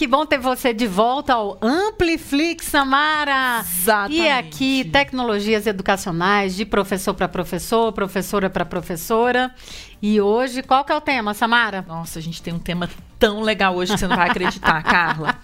que 0.00 0.06
bom 0.06 0.24
ter 0.24 0.38
você 0.38 0.72
de 0.72 0.86
volta 0.86 1.34
ao 1.34 1.58
Ampliflix, 1.60 2.64
Samara. 2.68 3.60
Exatamente. 3.60 4.22
E 4.22 4.30
aqui, 4.30 4.84
tecnologias 4.90 5.66
educacionais 5.66 6.56
de 6.56 6.64
professor 6.64 7.12
para 7.12 7.28
professor, 7.28 7.92
professora 7.92 8.48
para 8.48 8.64
professora. 8.64 9.54
E 10.00 10.18
hoje, 10.18 10.62
qual 10.62 10.86
que 10.86 10.92
é 10.92 10.96
o 10.96 11.02
tema, 11.02 11.34
Samara? 11.34 11.84
Nossa, 11.86 12.18
a 12.18 12.22
gente 12.22 12.40
tem 12.40 12.54
um 12.54 12.58
tema 12.58 12.88
tão 13.18 13.42
legal 13.42 13.76
hoje 13.76 13.92
que 13.92 13.98
você 13.98 14.06
não 14.06 14.16
vai 14.16 14.30
acreditar, 14.30 14.80
Carla. 14.82 15.38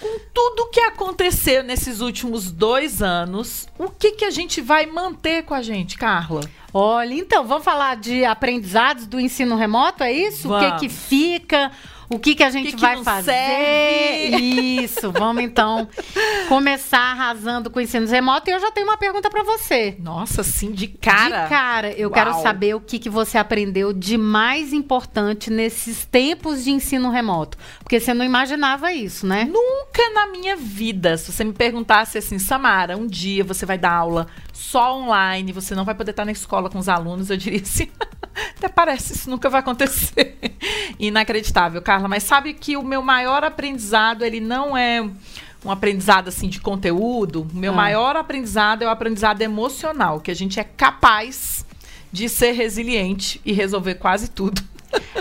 Com 0.00 0.18
tudo 0.34 0.68
que 0.68 0.80
aconteceu 0.80 1.62
nesses 1.62 2.00
últimos 2.00 2.50
dois 2.50 3.00
anos, 3.00 3.68
o 3.78 3.88
que, 3.88 4.10
que 4.10 4.24
a 4.24 4.32
gente 4.32 4.60
vai 4.60 4.86
manter 4.86 5.44
com 5.44 5.54
a 5.54 5.62
gente, 5.62 5.96
Carla? 5.96 6.40
Olha, 6.74 7.14
então, 7.14 7.46
vamos 7.46 7.64
falar 7.64 7.96
de 7.96 8.24
aprendizados 8.24 9.06
do 9.06 9.20
ensino 9.20 9.54
remoto, 9.54 10.02
é 10.02 10.12
isso? 10.12 10.52
O 10.52 10.58
que 10.58 10.66
Vamos. 10.66 10.80
que 10.80 10.88
fica? 10.88 11.70
O 12.08 12.18
que, 12.18 12.34
que 12.34 12.42
a 12.42 12.50
gente 12.50 12.72
que 12.72 12.80
vai 12.80 12.96
não 12.96 13.04
fazer? 13.04 13.32
serve? 13.32 14.36
Isso, 14.84 15.10
vamos 15.10 15.42
então 15.42 15.88
começar 16.48 17.00
arrasando 17.00 17.68
com 17.70 17.78
o 17.78 17.82
ensino 17.82 18.06
remoto. 18.06 18.48
E 18.48 18.52
eu 18.52 18.60
já 18.60 18.70
tenho 18.70 18.86
uma 18.86 18.96
pergunta 18.96 19.28
para 19.28 19.42
você. 19.42 19.96
Nossa, 19.98 20.42
assim, 20.42 20.70
de 20.70 20.86
cara. 20.86 21.44
De 21.44 21.48
cara, 21.48 21.92
eu 21.92 22.10
quero 22.10 22.30
Uau. 22.30 22.42
saber 22.42 22.74
o 22.74 22.80
que, 22.80 22.98
que 22.98 23.10
você 23.10 23.38
aprendeu 23.38 23.92
de 23.92 24.16
mais 24.16 24.72
importante 24.72 25.50
nesses 25.50 26.04
tempos 26.04 26.62
de 26.62 26.70
ensino 26.70 27.10
remoto. 27.10 27.58
Porque 27.80 27.98
você 27.98 28.14
não 28.14 28.24
imaginava 28.24 28.92
isso, 28.92 29.26
né? 29.26 29.44
Nunca 29.44 30.10
na 30.14 30.26
minha 30.26 30.56
vida, 30.56 31.16
se 31.16 31.32
você 31.32 31.44
me 31.44 31.52
perguntasse 31.52 32.18
assim, 32.18 32.38
Samara, 32.38 32.96
um 32.96 33.06
dia 33.06 33.42
você 33.42 33.66
vai 33.66 33.78
dar 33.78 33.92
aula 33.92 34.26
só 34.52 34.96
online, 34.98 35.52
você 35.52 35.74
não 35.74 35.84
vai 35.84 35.94
poder 35.94 36.12
estar 36.12 36.24
na 36.24 36.32
escola 36.32 36.70
com 36.70 36.78
os 36.78 36.88
alunos, 36.88 37.30
eu 37.30 37.36
diria 37.36 37.60
assim, 37.60 37.88
até 38.56 38.68
parece, 38.68 39.12
isso 39.12 39.28
nunca 39.30 39.48
vai 39.48 39.60
acontecer. 39.60 40.36
Inacreditável, 40.98 41.82
Carla, 41.96 42.08
mas 42.08 42.24
sabe 42.24 42.52
que 42.52 42.76
o 42.76 42.82
meu 42.82 43.00
maior 43.00 43.42
aprendizado, 43.42 44.22
ele 44.22 44.38
não 44.38 44.76
é 44.76 45.08
um 45.64 45.70
aprendizado 45.70 46.28
assim 46.28 46.46
de 46.46 46.60
conteúdo, 46.60 47.48
o 47.50 47.56
meu 47.56 47.72
Ah. 47.72 47.76
maior 47.76 48.16
aprendizado 48.16 48.82
é 48.82 48.86
o 48.86 48.90
aprendizado 48.90 49.40
emocional, 49.40 50.20
que 50.20 50.30
a 50.30 50.34
gente 50.34 50.60
é 50.60 50.64
capaz 50.64 51.64
de 52.12 52.28
ser 52.28 52.52
resiliente 52.52 53.40
e 53.44 53.52
resolver 53.52 53.94
quase 53.94 54.30
tudo. 54.30 54.62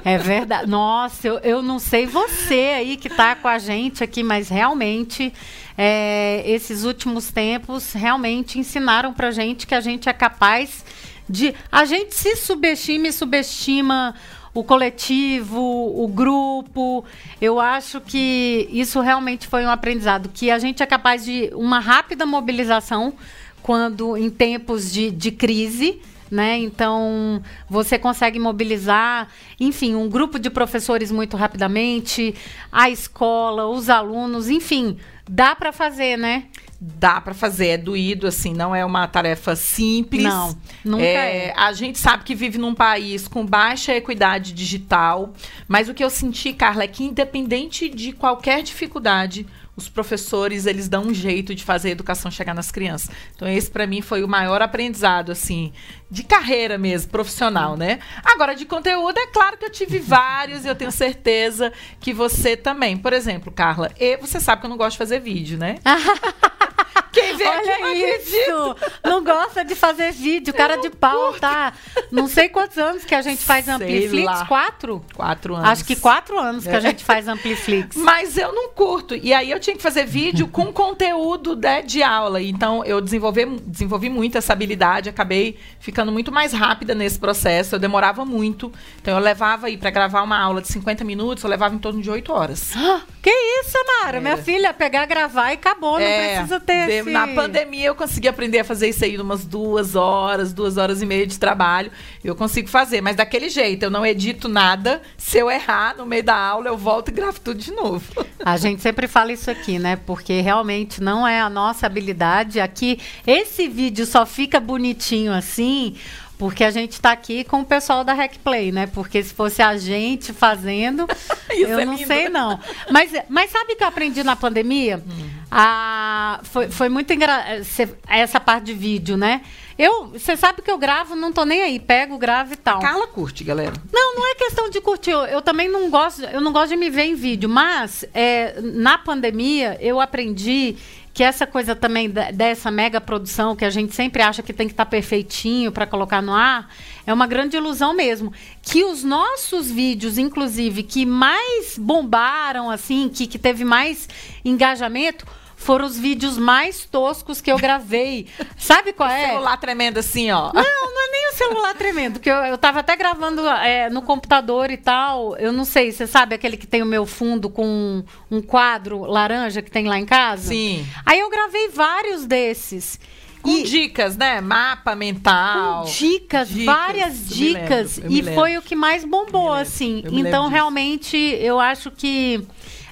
É 0.03 0.17
verdade. 0.17 0.69
Nossa, 0.69 1.27
eu, 1.27 1.37
eu 1.39 1.61
não 1.61 1.79
sei 1.79 2.05
você 2.05 2.73
aí 2.75 2.97
que 2.97 3.09
tá 3.09 3.35
com 3.35 3.47
a 3.47 3.57
gente 3.57 4.03
aqui, 4.03 4.21
mas 4.21 4.49
realmente 4.49 5.33
é, 5.77 6.43
esses 6.45 6.83
últimos 6.83 7.31
tempos 7.31 7.93
realmente 7.93 8.59
ensinaram 8.59 9.13
pra 9.13 9.31
gente 9.31 9.65
que 9.65 9.73
a 9.73 9.81
gente 9.81 10.07
é 10.09 10.13
capaz 10.13 10.85
de. 11.27 11.55
A 11.71 11.85
gente 11.85 12.13
se 12.13 12.35
subestima 12.35 13.07
e 13.07 13.13
subestima 13.13 14.13
o 14.55 14.63
coletivo, 14.63 15.59
o 15.61 16.07
grupo. 16.07 17.03
Eu 17.41 17.59
acho 17.59 17.99
que 17.99 18.67
isso 18.71 19.01
realmente 19.01 19.47
foi 19.47 19.65
um 19.65 19.69
aprendizado, 19.69 20.29
que 20.33 20.49
a 20.49 20.57
gente 20.57 20.81
é 20.81 20.85
capaz 20.85 21.25
de 21.25 21.51
uma 21.53 21.79
rápida 21.79 22.25
mobilização 22.25 23.13
quando 23.61 24.15
em 24.15 24.29
tempos 24.29 24.91
de, 24.91 25.11
de 25.11 25.29
crise. 25.29 25.99
Né? 26.31 26.57
Então, 26.57 27.43
você 27.69 27.99
consegue 27.99 28.39
mobilizar, 28.39 29.27
enfim, 29.59 29.93
um 29.93 30.09
grupo 30.09 30.39
de 30.39 30.49
professores 30.49 31.11
muito 31.11 31.37
rapidamente, 31.37 32.33
a 32.71 32.89
escola, 32.89 33.67
os 33.67 33.89
alunos, 33.91 34.49
enfim, 34.49 34.97
dá 35.29 35.55
para 35.55 35.71
fazer, 35.71 36.17
né? 36.17 36.45
Dá 36.79 37.21
pra 37.21 37.33
fazer, 37.33 37.67
é 37.67 37.77
doído, 37.77 38.27
assim, 38.27 38.53
não 38.53 38.75
é 38.75 38.83
uma 38.83 39.07
tarefa 39.07 39.55
simples. 39.55 40.23
Não, 40.23 40.57
nunca 40.83 41.03
é. 41.03 41.53
A 41.55 41.71
gente 41.73 41.97
sabe 41.97 42.23
que 42.23 42.35
vive 42.35 42.57
num 42.57 42.75
país 42.75 43.27
com 43.27 43.45
baixa 43.45 43.95
equidade 43.95 44.53
digital, 44.53 45.33
mas 45.67 45.87
o 45.87 45.93
que 45.93 46.03
eu 46.03 46.09
senti, 46.09 46.53
Carla, 46.53 46.83
é 46.83 46.87
que 46.87 47.03
independente 47.03 47.87
de 47.87 48.11
qualquer 48.11 48.61
dificuldade, 48.61 49.45
os 49.75 49.89
professores, 49.89 50.65
eles 50.65 50.87
dão 50.87 51.03
um 51.03 51.13
jeito 51.13 51.53
de 51.53 51.63
fazer 51.63 51.89
a 51.89 51.91
educação 51.91 52.31
chegar 52.31 52.53
nas 52.53 52.71
crianças. 52.71 53.09
Então, 53.35 53.47
esse 53.47 53.69
pra 53.69 53.85
mim 53.85 54.01
foi 54.01 54.23
o 54.23 54.27
maior 54.27 54.61
aprendizado, 54.61 55.31
assim, 55.31 55.73
de 56.09 56.23
carreira 56.23 56.77
mesmo, 56.77 57.11
profissional, 57.11 57.75
né? 57.75 57.99
Agora, 58.23 58.55
de 58.55 58.65
conteúdo, 58.65 59.17
é 59.17 59.27
claro 59.27 59.57
que 59.57 59.65
eu 59.65 59.69
tive 59.69 59.99
vários 59.99 60.63
e 60.63 60.67
eu 60.69 60.75
tenho 60.75 60.91
certeza 60.91 61.73
que 61.99 62.13
você 62.13 62.55
também. 62.55 62.95
Por 62.95 63.11
exemplo, 63.11 63.51
Carla, 63.51 63.91
e 63.99 64.15
você 64.17 64.39
sabe 64.39 64.61
que 64.61 64.65
eu 64.65 64.69
não 64.69 64.77
gosto 64.77 64.91
de 64.93 64.97
fazer 64.99 65.19
vídeo, 65.19 65.57
né? 65.57 65.75
Quem 67.11 67.35
vê 67.37 67.43
aqui 67.45 67.67
não 67.67 67.89
Olha 67.89 68.17
isso! 68.17 68.75
Não 69.03 69.23
gosta 69.23 69.63
de 69.63 69.75
fazer 69.75 70.11
vídeo, 70.11 70.53
cara 70.53 70.77
de 70.77 70.89
pau, 70.89 71.33
tá? 71.33 71.73
Não 72.11 72.27
sei 72.27 72.49
quantos 72.49 72.77
anos 72.77 73.03
que 73.05 73.13
a 73.15 73.21
gente 73.21 73.41
faz 73.45 73.65
Sei 73.65 73.73
Ampliflix. 73.73 74.25
lá. 74.25 74.45
Quatro? 74.45 75.05
Quatro 75.13 75.55
anos. 75.55 75.69
Acho 75.69 75.85
que 75.85 75.95
quatro 75.95 76.37
anos 76.39 76.63
que 76.63 76.69
a 76.69 76.77
É. 76.77 76.81
gente 76.81 77.03
faz 77.03 77.27
Ampliflix. 77.27 77.95
Mas 77.97 78.37
eu 78.37 78.53
não 78.53 78.69
curto. 78.69 79.15
E 79.15 79.33
aí 79.33 79.51
eu 79.51 79.59
tinha 79.59 79.75
que 79.75 79.81
fazer 79.81 80.05
vídeo 80.05 80.47
com 80.47 80.71
conteúdo 80.73 81.55
né, 81.55 81.81
de 81.81 82.01
aula. 82.03 82.41
Então 82.41 82.83
eu 82.85 82.99
desenvolvi, 83.01 83.45
desenvolvi 83.65 84.09
muito 84.09 84.37
essa 84.37 84.53
habilidade, 84.53 85.09
acabei 85.09 85.57
ficando 85.79 86.11
muito 86.11 86.31
mais 86.31 86.53
rápida 86.53 86.93
nesse 86.95 87.19
processo. 87.19 87.75
Eu 87.75 87.79
demorava 87.79 88.25
muito. 88.25 88.71
Então 89.01 89.13
eu 89.17 89.23
levava 89.23 89.67
aí 89.67 89.77
para 89.77 89.89
gravar 89.89 90.21
uma 90.21 90.39
aula 90.39 90.61
de 90.61 90.67
50 90.67 91.03
minutos, 91.03 91.43
eu 91.43 91.49
levava 91.49 91.73
em 91.75 91.79
torno 91.79 92.01
de 92.01 92.09
8 92.09 92.31
horas. 92.33 92.73
Que 93.25 93.31
isso, 93.31 93.75
Mara? 94.03 94.17
É. 94.17 94.19
Minha 94.19 94.37
filha, 94.37 94.71
pegar, 94.71 95.07
gravar 95.07 95.49
e 95.49 95.55
acabou. 95.55 95.93
Não 95.93 95.99
É, 96.05 96.35
precisa 96.35 96.59
ter 96.59 96.84
Na 97.11 97.27
pandemia 97.27 97.87
eu 97.87 97.95
consegui 97.95 98.27
aprender 98.27 98.59
a 98.59 98.63
fazer 98.63 98.89
isso 98.89 99.03
aí 99.03 99.17
umas 99.17 99.45
duas 99.45 99.95
horas, 99.95 100.53
duas 100.53 100.77
horas 100.77 101.01
e 101.01 101.05
meia 101.05 101.25
de 101.25 101.39
trabalho. 101.39 101.91
Eu 102.23 102.35
consigo 102.35 102.67
fazer, 102.67 103.01
mas 103.01 103.15
daquele 103.15 103.49
jeito, 103.49 103.83
eu 103.83 103.89
não 103.89 104.05
edito 104.05 104.47
nada. 104.47 105.01
Se 105.17 105.37
eu 105.37 105.49
errar 105.49 105.95
no 105.97 106.05
meio 106.05 106.23
da 106.23 106.35
aula, 106.35 106.67
eu 106.67 106.77
volto 106.77 107.09
e 107.09 107.11
gravo 107.11 107.39
tudo 107.39 107.59
de 107.59 107.71
novo. 107.71 108.25
A 108.43 108.57
gente 108.57 108.81
sempre 108.81 109.07
fala 109.07 109.31
isso 109.31 109.49
aqui, 109.49 109.79
né? 109.79 109.95
Porque 109.95 110.41
realmente 110.41 111.01
não 111.01 111.27
é 111.27 111.39
a 111.39 111.49
nossa 111.49 111.85
habilidade. 111.85 112.59
Aqui, 112.59 112.99
esse 113.25 113.67
vídeo 113.67 114.05
só 114.05 114.25
fica 114.25 114.59
bonitinho 114.59 115.33
assim. 115.33 115.95
Porque 116.37 116.63
a 116.63 116.71
gente 116.71 116.99
tá 116.99 117.11
aqui 117.11 117.43
com 117.43 117.61
o 117.61 117.65
pessoal 117.65 118.03
da 118.03 118.13
RecPlay, 118.13 118.71
né? 118.71 118.87
Porque 118.87 119.23
se 119.23 119.33
fosse 119.33 119.61
a 119.61 119.77
gente 119.77 120.33
fazendo, 120.33 121.07
eu 121.49 121.79
é 121.79 121.85
não 121.85 121.95
lindo. 121.95 122.07
sei 122.07 122.29
não. 122.29 122.59
Mas, 122.91 123.11
mas 123.29 123.51
sabe 123.51 123.73
o 123.73 123.75
que 123.75 123.83
eu 123.83 123.87
aprendi 123.87 124.23
na 124.23 124.35
pandemia? 124.35 124.97
Hum. 124.97 125.29
Ah, 125.49 126.39
foi, 126.43 126.69
foi 126.69 126.89
muito 126.89 127.13
engraçado 127.13 127.95
essa 128.07 128.39
parte 128.39 128.65
de 128.65 128.73
vídeo, 128.73 129.15
né? 129.15 129.41
Eu, 129.77 130.07
você 130.07 130.37
sabe 130.37 130.61
que 130.61 130.71
eu 130.71 130.77
gravo, 130.77 131.15
não 131.15 131.33
tô 131.33 131.43
nem 131.43 131.61
aí, 131.61 131.79
pego, 131.79 132.17
gravo 132.17 132.53
e 132.53 132.55
tal. 132.55 132.79
Carla 132.79 133.07
curte, 133.07 133.43
galera. 133.43 133.73
Não, 133.91 134.15
não 134.15 134.31
é 134.31 134.35
questão 134.35 134.69
de 134.69 134.79
curtir. 134.79 135.11
Eu, 135.11 135.25
eu 135.25 135.41
também 135.41 135.67
não 135.69 135.89
gosto, 135.89 136.23
eu 136.23 136.39
não 136.39 136.53
gosto 136.53 136.69
de 136.69 136.77
me 136.77 136.89
ver 136.89 137.03
em 137.03 137.15
vídeo, 137.15 137.49
mas 137.49 138.05
é, 138.13 138.55
na 138.61 138.97
pandemia 138.97 139.77
eu 139.81 139.99
aprendi 139.99 140.77
que 141.15 141.23
essa 141.23 141.47
coisa 141.47 141.73
também 141.73 142.09
dessa 142.09 142.69
mega 142.69 142.99
produção 142.99 143.55
que 143.55 143.63
a 143.63 143.69
gente 143.69 143.95
sempre 143.95 144.21
acha 144.21 144.43
que 144.43 144.51
tem 144.51 144.67
que 144.67 144.73
estar 144.73 144.85
perfeitinho 144.85 145.71
para 145.71 145.87
colocar 145.87 146.21
no 146.21 146.33
ar, 146.33 146.69
é 147.07 147.13
uma 147.13 147.25
grande 147.25 147.55
ilusão 147.55 147.93
mesmo. 147.93 148.33
Que 148.61 148.83
os 148.83 149.01
nossos 149.01 149.71
vídeos, 149.71 150.17
inclusive, 150.17 150.83
que 150.83 151.05
mais 151.05 151.77
bombaram, 151.77 152.69
assim, 152.69 153.07
que, 153.07 153.27
que 153.27 153.39
teve 153.39 153.63
mais 153.63 154.09
engajamento, 154.43 155.25
foram 155.55 155.85
os 155.85 155.97
vídeos 155.97 156.37
mais 156.37 156.83
toscos 156.83 157.39
que 157.39 157.49
eu 157.49 157.57
gravei. 157.57 158.27
Sabe 158.59 158.91
qual 158.91 159.09
é? 159.09 159.29
Celular 159.29 159.55
tremendo 159.55 159.99
assim, 159.99 160.29
ó. 160.31 160.51
Não, 160.53 160.61
não 160.61 160.61
é 160.61 161.07
o 161.07 161.11
celular 161.35 161.73
tremendo, 161.75 162.13
porque 162.13 162.29
eu, 162.29 162.35
eu 162.37 162.57
tava 162.57 162.79
até 162.79 162.95
gravando 162.95 163.47
é, 163.47 163.89
no 163.89 164.01
computador 164.01 164.71
e 164.71 164.77
tal. 164.77 165.35
Eu 165.37 165.51
não 165.51 165.65
sei, 165.65 165.91
você 165.91 166.07
sabe 166.07 166.35
aquele 166.35 166.57
que 166.57 166.65
tem 166.67 166.81
o 166.81 166.85
meu 166.85 167.05
fundo 167.05 167.49
com 167.49 168.03
um 168.31 168.41
quadro 168.41 169.01
laranja 169.05 169.61
que 169.61 169.69
tem 169.71 169.87
lá 169.87 169.99
em 169.99 170.05
casa? 170.05 170.47
Sim. 170.49 170.85
Aí 171.05 171.19
eu 171.19 171.29
gravei 171.29 171.69
vários 171.69 172.25
desses. 172.25 172.99
Com 173.41 173.51
E- 173.51 173.63
dicas, 173.63 174.17
né? 174.17 174.41
Mapa 174.41 174.95
mental. 174.95 175.83
com 175.83 175.91
dicas, 175.91 176.47
Dicas, 176.49 176.65
várias 176.65 177.13
lembro, 177.29 177.35
dicas. 177.35 177.97
me 177.99 178.17
e 178.17 178.21
lembro. 178.21 178.33
foi 178.33 178.57
o 178.57 178.61
que 178.63 178.75
mais 178.75 179.05
bombou, 179.05 179.43
lembro, 179.49 179.59
assim. 179.61 180.01
lembro 180.03 180.17
Então, 180.19 180.47
realmente, 180.49 181.15
eu 181.15 181.59
acho 181.59 181.91
que 181.91 182.43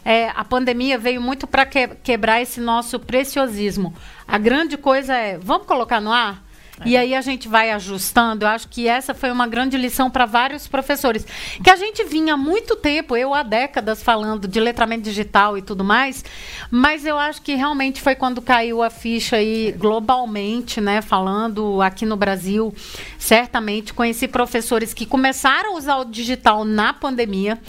é, 0.06 0.30
a 0.36 0.44
pandemia 0.46 0.98
veio 1.00 1.20
muito 1.20 1.48
para 1.48 1.66
quebrar 1.66 2.40
esse 2.40 2.60
nosso 2.62 3.00
preciosismo. 3.00 3.96
A 4.28 4.38
grande 4.38 4.78
coisa 4.78 5.16
é, 5.16 5.40
vamos 5.40 5.66
colocar 5.66 6.00
no 6.00 6.12
ar? 6.12 6.44
E 6.86 6.98
aí 6.98 7.14
a 7.14 7.22
gente 7.22 7.48
vai 7.48 7.72
ajustando. 7.72 8.46
Eu 8.46 8.50
acho 8.50 8.68
que 8.68 8.88
essa 8.88 9.14
foi 9.14 9.32
uma 9.32 9.48
grande 9.48 9.78
lição 9.78 10.10
para 10.10 10.26
vários 10.26 10.68
professores. 10.68 11.26
Que 11.64 11.70
a 11.70 11.76
gente 11.76 12.04
vinha 12.04 12.34
há 12.34 12.38
muito 12.38 12.76
tempo, 12.76 13.16
eu 13.16 13.34
há 13.34 13.44
décadas 13.44 14.02
falando 14.02 14.48
de 14.48 14.60
letramento 14.60 15.04
digital 15.04 15.58
e 15.58 15.62
tudo 15.62 15.84
mais, 15.84 16.26
mas 16.72 17.06
eu 17.06 17.18
acho 17.18 17.42
que 17.42 17.54
realmente 17.56 18.02
foi 18.02 18.16
quando 18.16 18.42
caiu 18.42 18.82
a 18.82 18.90
ficha 18.90 19.38
aí 19.38 19.72
globalmente, 19.78 20.82
né? 20.82 21.02
Falando 21.02 21.82
aqui 21.82 22.06
no 22.06 22.18
Brasil, 22.18 22.74
certamente 23.18 23.94
conheci 23.94 24.28
professores 24.28 24.94
que 24.94 25.06
começaram 25.06 25.74
a 25.74 25.78
usar 25.78 25.98
o 25.98 26.06
digital 26.06 26.66
na 26.66 26.94
pandemia, 26.94 27.60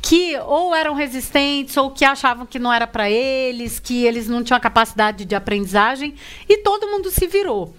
que 0.00 0.36
ou 0.38 0.74
eram 0.74 0.94
resistentes 0.94 1.76
ou 1.76 1.90
que 1.90 2.04
achavam 2.04 2.46
que 2.46 2.58
não 2.58 2.72
era 2.72 2.86
para 2.86 3.10
eles, 3.10 3.78
que 3.78 4.04
eles 4.04 4.28
não 4.28 4.42
tinham 4.42 4.56
a 4.56 4.60
capacidade 4.60 5.24
de 5.24 5.34
aprendizagem 5.34 6.14
e 6.48 6.58
todo 6.58 6.86
mundo 6.86 7.10
se 7.10 7.26
virou. 7.26 7.74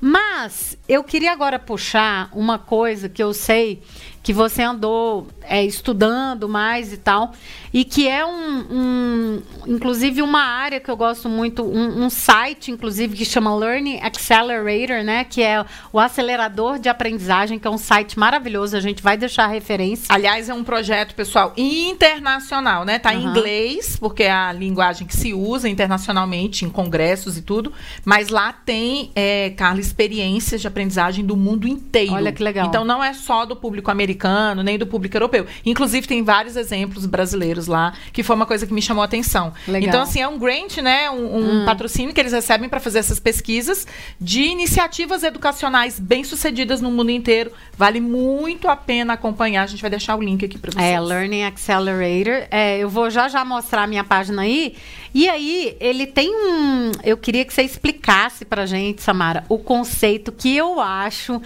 Mas 0.00 0.78
eu 0.88 1.04
queria 1.04 1.32
agora 1.32 1.58
puxar 1.58 2.30
uma 2.32 2.58
coisa 2.58 3.08
que 3.08 3.22
eu 3.22 3.34
sei 3.34 3.82
que 4.22 4.32
você 4.32 4.62
andou 4.62 5.28
é, 5.42 5.64
estudando 5.64 6.48
mais 6.48 6.92
e 6.92 6.96
tal, 6.96 7.32
e 7.72 7.84
que 7.84 8.08
é 8.08 8.26
um, 8.26 8.66
um, 8.70 9.42
inclusive 9.66 10.22
uma 10.22 10.42
área 10.42 10.80
que 10.80 10.90
eu 10.90 10.96
gosto 10.96 11.28
muito, 11.28 11.62
um, 11.62 12.04
um, 12.04 12.10
site, 12.10 12.70
inclusive, 12.70 13.16
que 13.16 13.24
chama 13.24 13.54
Learning 13.54 14.00
Accelerator, 14.00 15.04
né? 15.04 15.24
Que 15.24 15.42
é 15.42 15.64
o 15.92 16.00
acelerador 16.00 16.78
de 16.78 16.88
aprendizagem, 16.88 17.58
que 17.58 17.66
é 17.66 17.70
um 17.70 17.78
site 17.78 18.18
maravilhoso, 18.18 18.76
a 18.76 18.80
gente 18.80 19.02
vai 19.02 19.16
deixar 19.16 19.44
a 19.44 19.48
referência. 19.48 20.06
Aliás, 20.08 20.48
é 20.48 20.54
um 20.54 20.64
projeto, 20.64 21.14
pessoal, 21.14 21.52
internacional, 21.56 22.84
né? 22.84 22.98
Tá 22.98 23.12
uhum. 23.12 23.20
em 23.20 23.24
inglês, 23.24 23.96
porque 23.96 24.24
é 24.24 24.32
a 24.32 24.52
linguagem 24.52 25.06
que 25.06 25.16
se 25.16 25.32
usa 25.32 25.68
internacionalmente, 25.68 26.64
em 26.64 26.70
congressos 26.70 27.36
e 27.36 27.42
tudo, 27.42 27.72
mas 28.04 28.28
lá 28.28 28.52
tem, 28.52 29.12
é, 29.14 29.50
Carla, 29.50 29.80
experiências 29.80 30.60
de 30.60 30.66
aprendizagem 30.66 31.24
do 31.24 31.36
mundo 31.36 31.68
inteiro. 31.68 32.14
Olha 32.14 32.32
que 32.32 32.42
legal. 32.42 32.66
Então 32.66 32.84
não 32.84 33.02
é 33.02 33.12
só 33.12 33.44
do 33.44 33.54
público 33.54 33.90
americano, 33.90 34.62
nem 34.62 34.76
do 34.76 34.86
público 34.86 35.16
europeu. 35.16 35.46
Inclusive, 35.64 36.06
tem 36.06 36.22
vários 36.22 36.56
exemplos 36.56 37.06
brasileiros 37.06 37.59
lá, 37.66 37.92
que 38.12 38.22
foi 38.22 38.36
uma 38.36 38.46
coisa 38.46 38.66
que 38.66 38.72
me 38.72 38.82
chamou 38.82 39.02
a 39.02 39.04
atenção. 39.04 39.52
Legal. 39.66 39.88
Então, 39.88 40.02
assim, 40.02 40.20
é 40.20 40.28
um 40.28 40.38
grant, 40.38 40.78
né? 40.78 41.10
Um, 41.10 41.14
um 41.14 41.62
hum. 41.62 41.64
patrocínio 41.64 42.14
que 42.14 42.20
eles 42.20 42.32
recebem 42.32 42.68
para 42.68 42.80
fazer 42.80 42.98
essas 42.98 43.18
pesquisas 43.18 43.86
de 44.20 44.42
iniciativas 44.42 45.22
educacionais 45.22 45.98
bem-sucedidas 45.98 46.80
no 46.80 46.90
mundo 46.90 47.10
inteiro. 47.10 47.52
Vale 47.76 48.00
muito 48.00 48.68
a 48.68 48.76
pena 48.76 49.14
acompanhar. 49.14 49.62
A 49.62 49.66
gente 49.66 49.80
vai 49.80 49.90
deixar 49.90 50.16
o 50.16 50.22
link 50.22 50.44
aqui 50.44 50.58
para 50.58 50.72
vocês. 50.72 50.84
É, 50.84 51.00
Learning 51.00 51.44
Accelerator. 51.44 52.46
É, 52.50 52.78
eu 52.78 52.88
vou 52.88 53.10
já 53.10 53.28
já 53.28 53.44
mostrar 53.44 53.84
a 53.84 53.86
minha 53.86 54.04
página 54.04 54.42
aí. 54.42 54.74
E 55.12 55.28
aí, 55.28 55.76
ele 55.80 56.06
tem 56.06 56.30
um. 56.30 56.92
Eu 57.02 57.16
queria 57.16 57.44
que 57.44 57.52
você 57.52 57.62
explicasse 57.62 58.44
pra 58.44 58.64
gente, 58.64 59.02
Samara, 59.02 59.44
o 59.48 59.58
conceito 59.58 60.30
que 60.30 60.56
eu 60.56 60.80
acho 60.80 61.40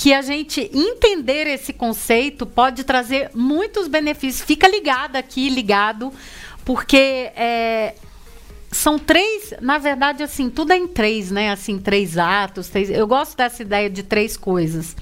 que 0.00 0.14
a 0.14 0.22
gente 0.22 0.62
entender 0.72 1.46
esse 1.46 1.74
conceito 1.74 2.46
pode 2.46 2.84
trazer 2.84 3.30
muitos 3.34 3.86
benefícios. 3.86 4.42
Fica 4.42 4.66
ligado 4.66 5.16
aqui, 5.16 5.50
ligado, 5.50 6.10
porque 6.64 7.30
é, 7.36 7.94
são 8.72 8.98
três, 8.98 9.52
na 9.60 9.76
verdade, 9.76 10.22
assim, 10.22 10.48
tudo 10.48 10.72
é 10.72 10.78
em 10.78 10.88
três, 10.88 11.30
né? 11.30 11.50
Assim, 11.50 11.78
três 11.78 12.16
atos. 12.16 12.68
Três, 12.68 12.88
eu 12.88 13.06
gosto 13.06 13.36
dessa 13.36 13.60
ideia 13.60 13.90
de 13.90 14.02
três 14.02 14.38
coisas. 14.38 14.96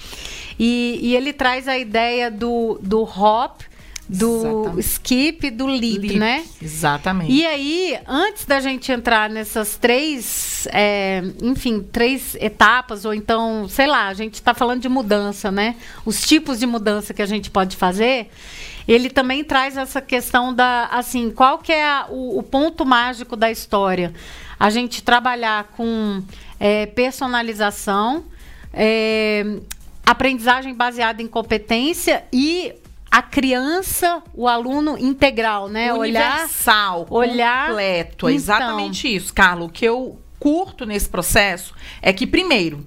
E, 0.59 0.99
e 1.01 1.15
ele 1.15 1.33
traz 1.33 1.69
a 1.69 1.79
ideia 1.79 2.29
do, 2.29 2.81
do 2.83 3.05
hop, 3.05 3.61
do 4.09 4.37
Exatamente. 4.39 4.81
skip 4.81 5.51
do 5.51 5.67
leap, 5.67 5.99
leap, 5.99 6.19
né? 6.19 6.45
Exatamente. 6.63 7.31
E 7.31 7.45
aí, 7.45 7.99
antes 8.07 8.47
da 8.47 8.59
gente 8.59 8.91
entrar 8.91 9.29
nessas 9.29 9.77
três, 9.77 10.67
é, 10.73 11.23
enfim, 11.43 11.81
três 11.81 12.35
etapas, 12.37 13.05
ou 13.05 13.13
então, 13.13 13.69
sei 13.69 13.87
lá, 13.87 14.09
a 14.09 14.15
gente 14.15 14.35
está 14.35 14.55
falando 14.55 14.81
de 14.81 14.89
mudança, 14.89 15.51
né? 15.51 15.77
Os 16.07 16.23
tipos 16.23 16.59
de 16.59 16.67
mudança 16.67 17.13
que 17.13 17.21
a 17.21 17.27
gente 17.27 17.51
pode 17.51 17.77
fazer. 17.77 18.31
Ele 18.87 19.11
também 19.11 19.45
traz 19.45 19.77
essa 19.77 20.01
questão 20.01 20.55
da, 20.55 20.87
assim, 20.87 21.31
qual 21.31 21.59
que 21.59 21.71
é 21.71 21.85
a, 21.85 22.07
o, 22.09 22.39
o, 22.39 22.43
ponto 22.43 22.87
mágico 22.87 23.37
da 23.37 23.51
história? 23.51 24.15
A 24.59 24.71
gente 24.71 25.03
trabalhar 25.03 25.65
com 25.77 26.23
é, 26.59 26.87
personalização, 26.87 28.25
é, 28.73 29.45
aprendizagem 30.07 30.73
baseada 30.73 31.21
em 31.21 31.27
competência 31.27 32.25
e 32.33 32.73
a 33.11 33.23
criança, 33.23 34.23
o 34.35 34.47
aluno 34.47 34.99
integral, 34.99 35.69
né? 35.69 35.93
Universal, 35.93 37.07
olhar, 37.11 37.31
olhar 37.31 37.69
completo. 37.69 38.29
É 38.29 38.33
exatamente 38.33 39.09
então. 39.09 39.17
isso, 39.17 39.35
Carlos. 39.35 39.69
O 39.69 39.71
que 39.71 39.85
eu 39.85 40.19
curto 40.39 40.85
nesse 40.85 41.09
processo 41.09 41.75
é 42.03 42.13
que, 42.13 42.27
primeiro, 42.27 42.87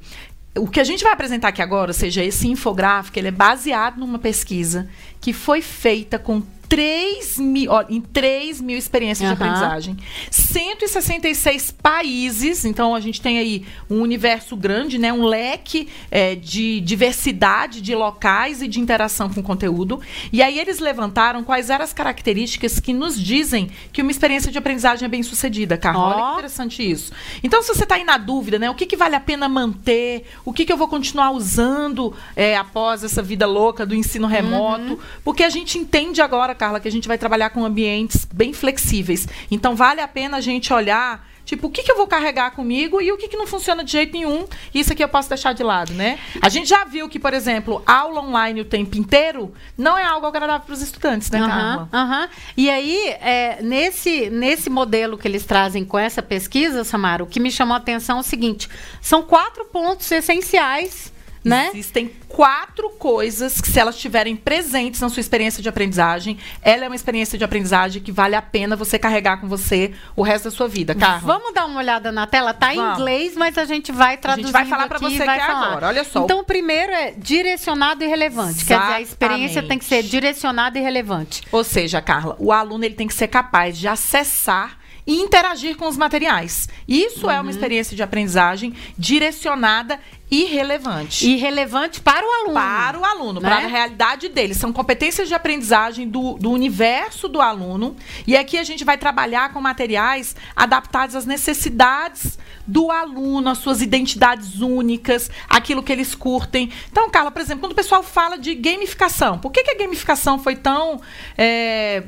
o 0.55 0.67
que 0.67 0.79
a 0.79 0.83
gente 0.83 1.03
vai 1.03 1.13
apresentar 1.13 1.49
aqui 1.49 1.61
agora, 1.61 1.89
ou 1.89 1.93
seja, 1.93 2.23
esse 2.23 2.47
infográfico, 2.47 3.17
ele 3.17 3.29
é 3.29 3.31
baseado 3.31 3.97
numa 3.97 4.19
pesquisa 4.19 4.89
que 5.19 5.33
foi 5.33 5.61
feita 5.61 6.19
com 6.19 6.43
3 6.71 7.37
mil, 7.37 7.69
ó, 7.69 7.83
em 7.89 7.99
3 7.99 8.61
mil 8.61 8.77
experiências 8.77 9.29
uhum. 9.29 9.35
de 9.35 9.43
aprendizagem. 9.43 9.97
166 10.31 11.69
países, 11.69 12.63
então 12.63 12.95
a 12.95 12.99
gente 13.01 13.19
tem 13.19 13.37
aí 13.37 13.65
um 13.89 13.99
universo 13.99 14.55
grande, 14.55 14.97
né? 14.97 15.11
Um 15.11 15.25
leque 15.25 15.89
é, 16.09 16.33
de 16.33 16.79
diversidade 16.79 17.81
de 17.81 17.93
locais 17.93 18.61
e 18.61 18.69
de 18.69 18.79
interação 18.79 19.29
com 19.29 19.41
o 19.41 19.43
conteúdo. 19.43 19.99
E 20.31 20.41
aí 20.41 20.57
eles 20.57 20.79
levantaram 20.79 21.43
quais 21.43 21.69
eram 21.69 21.83
as 21.83 21.91
características 21.91 22.79
que 22.79 22.93
nos 22.93 23.21
dizem 23.21 23.69
que 23.91 24.01
uma 24.01 24.09
experiência 24.11 24.49
de 24.49 24.57
aprendizagem 24.57 25.05
é 25.05 25.09
bem 25.09 25.23
sucedida, 25.23 25.75
Carla. 25.77 25.99
Oh. 25.99 26.07
Olha 26.07 26.23
que 26.23 26.31
interessante 26.35 26.89
isso. 26.89 27.11
Então, 27.43 27.61
se 27.61 27.67
você 27.67 27.83
está 27.83 27.95
aí 27.95 28.05
na 28.05 28.17
dúvida, 28.17 28.57
né? 28.57 28.69
O 28.69 28.75
que, 28.75 28.85
que 28.85 28.95
vale 28.95 29.17
a 29.17 29.19
pena 29.19 29.49
manter? 29.49 30.25
O 30.45 30.53
que, 30.53 30.63
que 30.63 30.71
eu 30.71 30.77
vou 30.77 30.87
continuar 30.87 31.31
usando 31.31 32.15
é, 32.33 32.55
após 32.55 33.03
essa 33.03 33.21
vida 33.21 33.45
louca 33.45 33.85
do 33.85 33.93
ensino 33.93 34.25
remoto? 34.25 34.93
Uhum. 34.93 34.99
Porque 35.21 35.43
a 35.43 35.49
gente 35.49 35.77
entende 35.77 36.21
agora, 36.21 36.60
Carla, 36.61 36.79
que 36.79 36.87
a 36.87 36.91
gente 36.91 37.07
vai 37.07 37.17
trabalhar 37.17 37.49
com 37.49 37.65
ambientes 37.65 38.23
bem 38.31 38.53
flexíveis. 38.53 39.27
Então, 39.49 39.75
vale 39.75 39.99
a 39.99 40.07
pena 40.07 40.37
a 40.37 40.41
gente 40.41 40.71
olhar 40.71 41.27
Tipo, 41.43 41.67
o 41.67 41.69
que, 41.71 41.81
que 41.81 41.91
eu 41.91 41.97
vou 41.97 42.05
carregar 42.07 42.51
comigo 42.51 43.01
e 43.01 43.11
o 43.11 43.17
que, 43.17 43.27
que 43.27 43.35
não 43.35 43.47
funciona 43.47 43.83
de 43.83 43.91
jeito 43.91 44.13
nenhum. 44.13 44.45
Isso 44.73 44.93
aqui 44.93 45.03
eu 45.03 45.09
posso 45.09 45.27
deixar 45.27 45.53
de 45.53 45.63
lado, 45.63 45.91
né? 45.91 46.19
A 46.39 46.47
gente 46.47 46.69
já 46.69 46.85
viu 46.85 47.09
que, 47.09 47.19
por 47.19 47.33
exemplo, 47.33 47.81
aula 47.85 48.21
online 48.21 48.61
o 48.61 48.65
tempo 48.65 48.95
inteiro 48.95 49.51
não 49.75 49.97
é 49.97 50.05
algo 50.05 50.27
agradável 50.27 50.65
para 50.65 50.73
os 50.73 50.81
estudantes, 50.81 51.29
né, 51.31 51.41
uhum, 51.41 51.47
Carla? 51.47 51.89
Uhum. 51.91 52.27
E 52.55 52.69
aí, 52.69 53.07
é, 53.19 53.57
nesse, 53.61 54.29
nesse 54.29 54.69
modelo 54.69 55.17
que 55.17 55.27
eles 55.27 55.43
trazem 55.43 55.83
com 55.83 55.97
essa 55.97 56.21
pesquisa, 56.21 56.83
Samara, 56.83 57.23
o 57.23 57.27
que 57.27 57.39
me 57.39 57.51
chamou 57.51 57.73
a 57.73 57.77
atenção 57.77 58.17
é 58.17 58.19
o 58.21 58.23
seguinte: 58.23 58.69
são 59.01 59.23
quatro 59.23 59.65
pontos 59.65 60.09
essenciais 60.11 61.11
né? 61.43 61.69
Existem 61.73 62.11
quatro 62.27 62.89
coisas 62.91 63.59
que, 63.59 63.69
se 63.69 63.79
elas 63.79 63.95
estiverem 63.95 64.35
presentes 64.35 65.01
na 65.01 65.09
sua 65.09 65.19
experiência 65.19 65.61
de 65.61 65.67
aprendizagem, 65.67 66.37
ela 66.61 66.85
é 66.85 66.87
uma 66.87 66.95
experiência 66.95 67.37
de 67.37 67.43
aprendizagem 67.43 68.01
que 68.01 68.11
vale 68.11 68.35
a 68.35 68.41
pena 68.41 68.75
você 68.75 68.97
carregar 68.97 69.37
com 69.37 69.47
você 69.47 69.91
o 70.15 70.21
resto 70.21 70.45
da 70.45 70.51
sua 70.51 70.67
vida, 70.67 70.95
Carla. 70.95 71.19
Vamos 71.19 71.53
dar 71.53 71.65
uma 71.65 71.79
olhada 71.79 72.11
na 72.11 72.25
tela? 72.27 72.53
Tá 72.53 72.73
em 72.73 72.79
inglês, 72.79 73.35
mas 73.35 73.57
a 73.57 73.65
gente 73.65 73.91
vai 73.91 74.17
traduzir. 74.17 74.45
A 74.45 74.47
gente 74.47 74.53
vai 74.53 74.65
falar 74.65 74.87
para 74.87 74.99
você 74.99 75.25
vai 75.25 75.39
falar. 75.39 75.67
agora. 75.67 75.87
Olha 75.87 76.03
só. 76.03 76.23
Então, 76.23 76.39
o 76.39 76.43
primeiro 76.43 76.91
é 76.91 77.11
direcionado 77.11 78.03
e 78.03 78.07
relevante. 78.07 78.61
Exatamente. 78.61 78.67
Quer 78.67 78.79
dizer, 78.79 78.93
a 78.93 79.01
experiência 79.01 79.63
tem 79.63 79.77
que 79.77 79.85
ser 79.85 80.03
direcionada 80.03 80.77
e 80.77 80.81
relevante. 80.81 81.41
Ou 81.51 81.63
seja, 81.63 82.01
Carla, 82.01 82.35
o 82.39 82.51
aluno 82.51 82.85
ele 82.85 82.95
tem 82.95 83.07
que 83.07 83.13
ser 83.13 83.27
capaz 83.27 83.77
de 83.77 83.87
acessar 83.87 84.80
e 85.05 85.15
interagir 85.15 85.75
com 85.75 85.87
os 85.87 85.97
materiais. 85.97 86.67
Isso 86.87 87.25
uhum. 87.25 87.31
é 87.31 87.35
uma 87.35 87.43
uhum. 87.43 87.49
experiência 87.49 87.95
de 87.95 88.03
aprendizagem 88.03 88.73
direcionada 88.97 89.99
e 90.31 90.45
relevante. 90.45 91.27
E 91.27 91.35
relevante 91.35 91.99
para 91.99 92.25
o 92.25 92.31
aluno. 92.31 92.53
Para 92.53 92.99
o 92.99 93.03
aluno, 93.03 93.41
né? 93.41 93.49
para 93.49 93.57
a 93.57 93.67
realidade 93.67 94.29
dele. 94.29 94.53
São 94.53 94.71
competências 94.71 95.27
de 95.27 95.33
aprendizagem 95.33 96.07
do, 96.07 96.35
do 96.35 96.49
universo 96.51 97.27
do 97.27 97.41
aluno. 97.41 97.97
E 98.25 98.37
aqui 98.37 98.57
a 98.57 98.63
gente 98.63 98.85
vai 98.85 98.97
trabalhar 98.97 99.51
com 99.51 99.59
materiais 99.59 100.33
adaptados 100.55 101.17
às 101.17 101.25
necessidades 101.25 102.39
do 102.65 102.89
aluno, 102.89 103.49
às 103.49 103.57
suas 103.57 103.81
identidades 103.81 104.61
únicas, 104.61 105.29
aquilo 105.49 105.83
que 105.83 105.91
eles 105.91 106.15
curtem. 106.15 106.69
Então, 106.89 107.09
Carla, 107.09 107.29
por 107.29 107.41
exemplo, 107.41 107.61
quando 107.61 107.73
o 107.73 107.75
pessoal 107.75 108.01
fala 108.01 108.37
de 108.37 108.55
gamificação, 108.55 109.37
por 109.37 109.51
que, 109.51 109.63
que 109.63 109.71
a 109.71 109.77
gamificação 109.77 110.39
foi 110.39 110.55
tão. 110.55 111.01
É, 111.37 112.03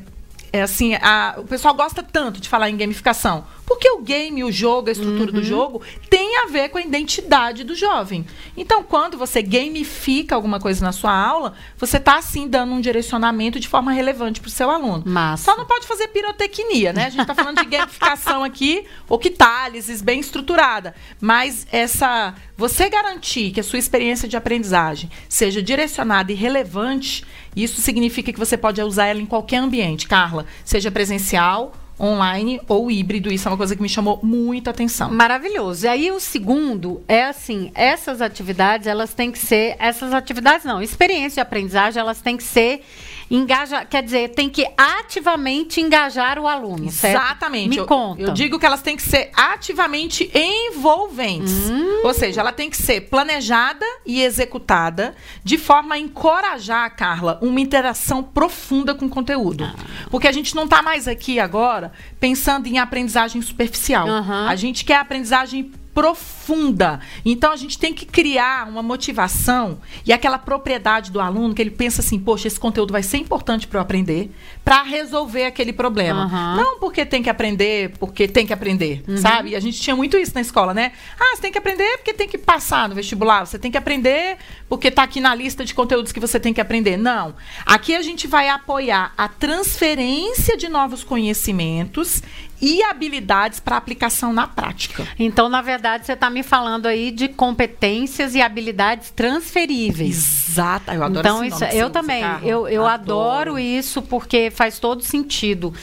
é 0.54 0.62
assim, 0.62 0.94
a, 1.02 1.34
o 1.38 1.44
pessoal 1.46 1.74
gosta 1.74 2.04
tanto 2.04 2.40
de 2.40 2.48
falar 2.48 2.70
em 2.70 2.78
gamificação? 2.78 3.44
Porque 3.74 3.90
o 3.90 4.02
game, 4.02 4.44
o 4.44 4.52
jogo, 4.52 4.90
a 4.90 4.92
estrutura 4.92 5.32
uhum. 5.32 5.40
do 5.40 5.44
jogo 5.44 5.82
tem 6.08 6.38
a 6.38 6.46
ver 6.46 6.70
com 6.70 6.78
a 6.78 6.82
identidade 6.82 7.64
do 7.64 7.74
jovem. 7.74 8.24
Então, 8.56 8.84
quando 8.84 9.18
você 9.18 9.42
gamifica 9.42 10.36
alguma 10.36 10.60
coisa 10.60 10.86
na 10.86 10.92
sua 10.92 11.12
aula, 11.12 11.56
você 11.76 11.98
está 11.98 12.20
assim 12.20 12.48
dando 12.48 12.72
um 12.72 12.80
direcionamento 12.80 13.60
de 13.60 13.68
forma 13.68 13.92
relevante 13.92 14.40
para 14.40 14.48
o 14.48 14.52
seu 14.52 14.70
aluno. 14.70 15.02
Massa. 15.08 15.46
Só 15.46 15.58
não 15.58 15.66
pode 15.66 15.88
fazer 15.88 16.08
pirotecnia, 16.10 16.94
né? 16.94 17.06
A 17.08 17.10
gente 17.10 17.22
está 17.22 17.34
falando 17.34 17.64
de 17.64 17.66
gamificação 17.66 18.44
aqui, 18.46 18.86
octálises, 19.10 20.04
bem 20.04 20.20
estruturada. 20.20 20.94
Mas 21.20 21.66
essa 21.72 22.36
você 22.56 22.88
garantir 22.90 23.50
que 23.50 23.60
a 23.60 23.64
sua 23.64 23.80
experiência 23.80 24.28
de 24.28 24.38
aprendizagem 24.38 25.10
seja 25.28 25.64
direcionada 25.64 26.32
e 26.32 26.36
relevante, 26.36 27.26
isso 27.56 27.82
significa 27.82 28.32
que 28.32 28.38
você 28.38 28.56
pode 28.56 28.80
usar 28.84 29.08
ela 29.08 29.20
em 29.20 29.26
qualquer 29.26 29.58
ambiente, 29.58 30.08
Carla, 30.08 30.46
seja 30.64 30.92
presencial 30.92 31.74
online 32.00 32.60
ou 32.68 32.90
híbrido. 32.90 33.32
Isso 33.32 33.48
é 33.48 33.52
uma 33.52 33.58
coisa 33.58 33.76
que 33.76 33.82
me 33.82 33.90
chamou 33.90 34.20
muita 34.24 34.72
atenção. 34.72 35.12
Maravilhoso. 35.12 35.86
E 35.86 35.90
aí 35.90 36.12
o 36.12 36.20
segundo 36.20 37.04
é 37.08 37.26
assim, 37.26 37.72
essas 37.76 38.22
atividades, 38.22 38.88
elas 38.88 39.14
têm 39.14 39.32
que 39.32 39.40
ser, 39.40 39.76
essas 39.80 40.14
atividades 40.14 40.66
não, 40.66 40.82
experiência 40.82 41.36
de 41.36 41.42
aprendizagem, 41.42 42.00
elas 42.00 42.22
têm 42.22 42.38
que 42.38 42.44
ser 42.44 42.84
engaja, 43.30 43.86
quer 43.86 44.04
dizer, 44.04 44.30
tem 44.30 44.50
que 44.50 44.68
ativamente 44.78 45.82
engajar 45.82 46.40
o 46.40 46.48
aluno, 46.48 46.90
certo? 46.92 47.16
Exatamente. 47.16 47.70
Me 47.70 47.78
eu, 47.78 47.86
conta. 47.86 48.22
Eu 48.22 48.34
digo 48.34 48.60
que 48.60 48.66
elas 48.66 48.82
têm 48.82 48.96
que 48.96 49.04
ser 49.04 49.32
ativamente 49.36 50.30
envolventes. 50.34 51.70
Hum. 51.70 52.02
Ou 52.04 52.14
seja, 52.14 52.42
ela 52.42 52.52
tem 52.52 52.70
que 52.70 52.78
ser 52.78 53.02
planejada 53.02 53.86
e 54.06 54.22
executada 54.22 55.16
de 55.44 55.58
forma 55.58 55.96
a 55.96 56.00
encorajar, 56.00 56.96
Carla, 56.96 57.40
uma 57.42 57.60
interação 57.60 58.24
profunda 58.24 58.94
com 58.94 59.06
o 59.06 59.10
conteúdo. 59.10 59.64
Ah. 59.64 59.76
Porque 60.10 60.28
a 60.28 60.32
gente 60.32 60.56
não 60.56 60.66
está 60.66 60.82
mais 60.82 61.08
aqui 61.08 61.40
agora 61.40 61.92
pensando 62.20 62.68
em 62.68 62.78
aprendizagem 62.78 63.42
superficial. 63.42 64.08
Uhum. 64.08 64.48
A 64.48 64.56
gente 64.56 64.86
quer 64.86 64.98
aprendizagem 64.98 65.72
profunda. 65.94 67.00
Então 67.24 67.52
a 67.52 67.56
gente 67.56 67.78
tem 67.78 67.94
que 67.94 68.06
criar 68.06 68.68
uma 68.68 68.82
motivação 68.82 69.80
e 70.06 70.12
aquela 70.12 70.38
propriedade 70.38 71.12
do 71.12 71.20
aluno 71.20 71.54
que 71.54 71.62
ele 71.62 71.72
pensa 71.72 72.02
assim, 72.02 72.20
poxa, 72.20 72.48
esse 72.48 72.60
conteúdo 72.60 72.92
vai 72.92 73.04
ser 73.04 73.18
importante 73.18 73.68
para 73.68 73.78
eu 73.78 73.82
aprender, 73.82 74.32
para 74.64 74.82
resolver 74.82 75.46
aquele 75.46 75.72
problema. 75.72 76.26
Uhum. 76.26 76.56
Não 76.58 76.80
porque 76.80 77.06
tem 77.06 77.22
que 77.22 77.30
aprender, 77.30 77.94
porque 78.00 78.28
tem 78.28 78.46
que 78.46 78.54
aprender, 78.54 79.04
uhum. 79.08 79.18
sabe? 79.18 79.50
E 79.50 79.56
a 79.56 79.60
gente 79.60 79.80
tinha 79.80 79.96
muito 79.96 80.18
isso 80.18 80.34
na 80.34 80.42
escola, 80.42 80.74
né? 80.74 80.94
Ah, 81.20 81.36
você 81.36 81.42
tem 81.44 81.52
que 81.52 81.58
aprender 81.58 81.98
porque 81.98 82.14
tem 82.14 82.28
que 82.28 82.38
passar 82.38 82.90
no 82.90 82.96
vestibular, 82.96 83.46
você 83.46 83.60
tem 83.60 83.72
que 83.72 83.78
aprender 83.78 84.38
porque 84.68 84.88
está 84.88 85.04
aqui 85.04 85.22
na 85.22 85.36
lista 85.36 85.64
de 85.64 85.74
conteúdos 85.74 86.12
que 86.12 86.20
você 86.20 86.40
tem 86.40 86.54
que 86.54 86.62
aprender. 86.62 86.98
Não. 86.98 87.36
Aqui 87.66 87.96
a 87.96 88.02
gente 88.02 88.28
vai 88.28 88.50
apoiar 88.50 89.14
a 89.16 89.28
transferência 89.28 90.58
de 90.58 90.68
novos 90.68 91.04
conhecimentos 91.04 92.24
e 92.64 92.82
habilidades 92.82 93.60
para 93.60 93.76
aplicação 93.76 94.32
na 94.32 94.48
prática. 94.48 95.06
Então, 95.20 95.50
na 95.50 95.62
verdade, 95.62 96.06
você 96.06 96.14
está 96.14 96.30
me 96.30 96.42
falando 96.42 96.86
aí 96.86 97.12
de 97.12 97.28
competências 97.28 98.36
e 98.36 98.42
habilidades 98.42 99.10
transferíveis. 99.10 100.48
Exato, 100.48 100.90
eu 100.90 101.04
adoro 101.04 101.20
então, 101.20 101.44
isso. 101.44 101.62
Eu 101.66 101.90
também, 101.90 102.24
eu, 102.42 102.66
eu 102.70 102.86
adoro. 102.86 103.50
adoro 103.50 103.60
isso 103.60 104.02
porque 104.02 104.50
faz 104.50 104.80
todo 104.80 105.04
sentido. 105.04 105.74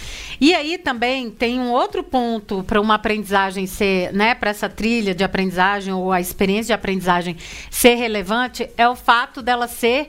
E 0.40 0.54
aí 0.54 0.78
também 0.78 1.30
tem 1.30 1.60
um 1.60 1.70
outro 1.70 2.02
ponto 2.02 2.62
para 2.62 2.80
uma 2.80 2.94
aprendizagem 2.94 3.66
ser, 3.66 4.10
né, 4.14 4.34
para 4.34 4.49
essa 4.49 4.68
trilha 4.68 5.14
de 5.14 5.22
aprendizagem 5.22 5.92
ou 5.92 6.10
a 6.10 6.18
experiência 6.18 6.68
de 6.68 6.72
aprendizagem 6.72 7.37
ser 7.70 7.96
relevante, 7.96 8.70
é 8.75 8.88
o 8.88 8.96
fato 8.96 9.42
dela 9.42 9.68
ser 9.68 10.08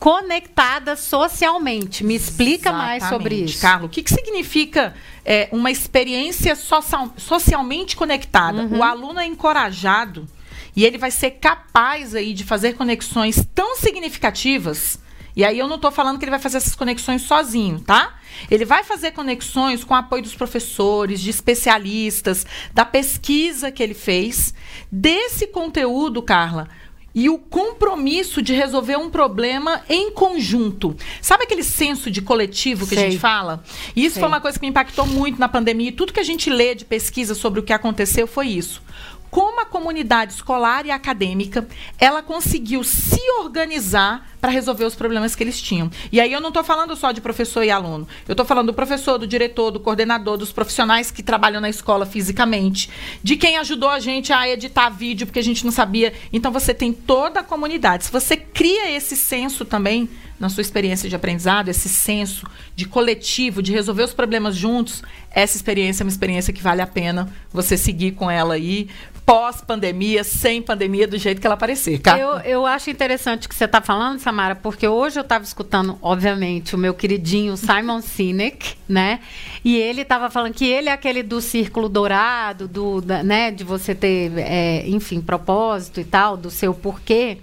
conectada 0.00 0.96
socialmente. 0.96 2.02
Me 2.02 2.14
explica 2.14 2.70
Exatamente. 2.70 3.00
mais 3.00 3.04
sobre 3.04 3.34
isso. 3.36 3.60
Carlos, 3.60 3.86
o 3.86 3.90
que, 3.90 4.02
que 4.02 4.12
significa 4.12 4.94
é, 5.24 5.48
uma 5.52 5.70
experiência 5.70 6.56
social, 6.56 7.12
socialmente 7.18 7.94
conectada? 7.94 8.62
Uhum. 8.62 8.78
O 8.78 8.82
aluno 8.82 9.20
é 9.20 9.26
encorajado 9.26 10.26
e 10.74 10.86
ele 10.86 10.96
vai 10.96 11.10
ser 11.10 11.32
capaz 11.32 12.14
aí 12.14 12.32
de 12.32 12.44
fazer 12.44 12.72
conexões 12.72 13.44
tão 13.54 13.76
significativas. 13.76 14.98
E 15.36 15.44
aí 15.44 15.58
eu 15.58 15.68
não 15.68 15.76
estou 15.76 15.90
falando 15.90 16.18
que 16.18 16.24
ele 16.24 16.30
vai 16.30 16.40
fazer 16.40 16.56
essas 16.56 16.74
conexões 16.74 17.22
sozinho, 17.22 17.78
tá? 17.80 18.18
Ele 18.50 18.64
vai 18.64 18.82
fazer 18.82 19.10
conexões 19.10 19.84
com 19.84 19.92
o 19.92 19.96
apoio 19.96 20.22
dos 20.22 20.34
professores, 20.34 21.20
de 21.20 21.28
especialistas, 21.28 22.46
da 22.72 22.86
pesquisa 22.86 23.70
que 23.70 23.82
ele 23.82 23.94
fez. 23.94 24.54
Desse 24.90 25.46
conteúdo, 25.46 26.22
Carla, 26.22 26.68
e 27.14 27.28
o 27.28 27.38
compromisso 27.38 28.40
de 28.40 28.52
resolver 28.52 28.96
um 28.96 29.10
problema 29.10 29.82
em 29.88 30.10
conjunto. 30.12 30.96
Sabe 31.20 31.44
aquele 31.44 31.64
senso 31.64 32.10
de 32.10 32.22
coletivo 32.22 32.86
que 32.86 32.94
Sei. 32.94 33.06
a 33.06 33.10
gente 33.10 33.20
fala? 33.20 33.62
E 33.94 34.04
isso 34.04 34.14
Sei. 34.14 34.20
foi 34.20 34.28
uma 34.28 34.40
coisa 34.40 34.58
que 34.58 34.64
me 34.64 34.70
impactou 34.70 35.06
muito 35.06 35.38
na 35.38 35.48
pandemia. 35.48 35.88
E 35.88 35.92
tudo 35.92 36.12
que 36.12 36.20
a 36.20 36.24
gente 36.24 36.48
lê 36.48 36.74
de 36.74 36.84
pesquisa 36.84 37.34
sobre 37.34 37.60
o 37.60 37.62
que 37.62 37.72
aconteceu 37.72 38.26
foi 38.26 38.48
isso 38.48 38.82
como 39.30 39.60
a 39.60 39.66
comunidade 39.66 40.32
escolar 40.32 40.84
e 40.86 40.90
acadêmica 40.90 41.66
ela 41.98 42.22
conseguiu 42.22 42.82
se 42.82 43.20
organizar 43.40 44.28
para 44.40 44.50
resolver 44.50 44.84
os 44.84 44.94
problemas 44.94 45.36
que 45.36 45.42
eles 45.42 45.60
tinham. 45.60 45.90
E 46.10 46.20
aí 46.20 46.32
eu 46.32 46.40
não 46.40 46.48
estou 46.48 46.64
falando 46.64 46.96
só 46.96 47.12
de 47.12 47.20
professor 47.20 47.62
e 47.62 47.70
aluno. 47.70 48.08
Eu 48.26 48.32
estou 48.32 48.46
falando 48.46 48.68
do 48.68 48.74
professor, 48.74 49.18
do 49.18 49.26
diretor, 49.26 49.70
do 49.70 49.78
coordenador, 49.78 50.36
dos 50.36 50.50
profissionais 50.50 51.10
que 51.10 51.22
trabalham 51.22 51.60
na 51.60 51.68
escola 51.68 52.06
fisicamente, 52.06 52.90
de 53.22 53.36
quem 53.36 53.58
ajudou 53.58 53.90
a 53.90 54.00
gente 54.00 54.32
a 54.32 54.48
editar 54.48 54.88
vídeo 54.88 55.26
porque 55.26 55.38
a 55.38 55.44
gente 55.44 55.64
não 55.64 55.72
sabia. 55.72 56.12
Então 56.32 56.50
você 56.50 56.72
tem 56.72 56.92
toda 56.92 57.40
a 57.40 57.44
comunidade. 57.44 58.04
Se 58.04 58.12
você 58.12 58.36
cria 58.36 58.90
esse 58.90 59.14
senso 59.14 59.64
também 59.64 60.08
na 60.40 60.48
sua 60.48 60.62
experiência 60.62 61.06
de 61.06 61.14
aprendizado, 61.14 61.68
esse 61.68 61.86
senso 61.86 62.46
de 62.74 62.86
coletivo, 62.86 63.62
de 63.62 63.72
resolver 63.72 64.04
os 64.04 64.14
problemas 64.14 64.56
juntos, 64.56 65.02
essa 65.30 65.54
experiência 65.54 66.02
é 66.02 66.04
uma 66.04 66.10
experiência 66.10 66.50
que 66.50 66.62
vale 66.62 66.80
a 66.80 66.86
pena 66.86 67.30
você 67.52 67.76
seguir 67.76 68.12
com 68.12 68.30
ela 68.30 68.54
aí, 68.54 68.88
pós-pandemia, 69.30 70.24
sem 70.24 70.60
pandemia, 70.60 71.06
do 71.06 71.16
jeito 71.16 71.40
que 71.40 71.46
ela 71.46 71.54
aparecer. 71.54 72.00
Tá? 72.00 72.18
Eu, 72.18 72.38
eu 72.40 72.66
acho 72.66 72.90
interessante 72.90 73.46
o 73.46 73.48
que 73.48 73.54
você 73.54 73.64
está 73.64 73.80
falando, 73.80 74.18
Samara, 74.18 74.56
porque 74.56 74.88
hoje 74.88 75.20
eu 75.20 75.22
estava 75.22 75.44
escutando, 75.44 75.96
obviamente, 76.02 76.74
o 76.74 76.78
meu 76.78 76.92
queridinho 76.92 77.56
Simon 77.56 78.00
Sinek, 78.00 78.74
né? 78.88 79.20
E 79.64 79.76
ele 79.76 80.02
estava 80.02 80.28
falando 80.30 80.52
que 80.52 80.66
ele 80.66 80.88
é 80.88 80.92
aquele 80.92 81.22
do 81.22 81.40
círculo 81.40 81.88
dourado, 81.88 82.66
do, 82.66 83.00
da, 83.00 83.22
né, 83.22 83.52
de 83.52 83.62
você 83.62 83.94
ter, 83.94 84.32
é, 84.36 84.88
enfim, 84.88 85.20
propósito 85.20 86.00
e 86.00 86.04
tal, 86.04 86.36
do 86.36 86.50
seu 86.50 86.74
porquê. 86.74 87.38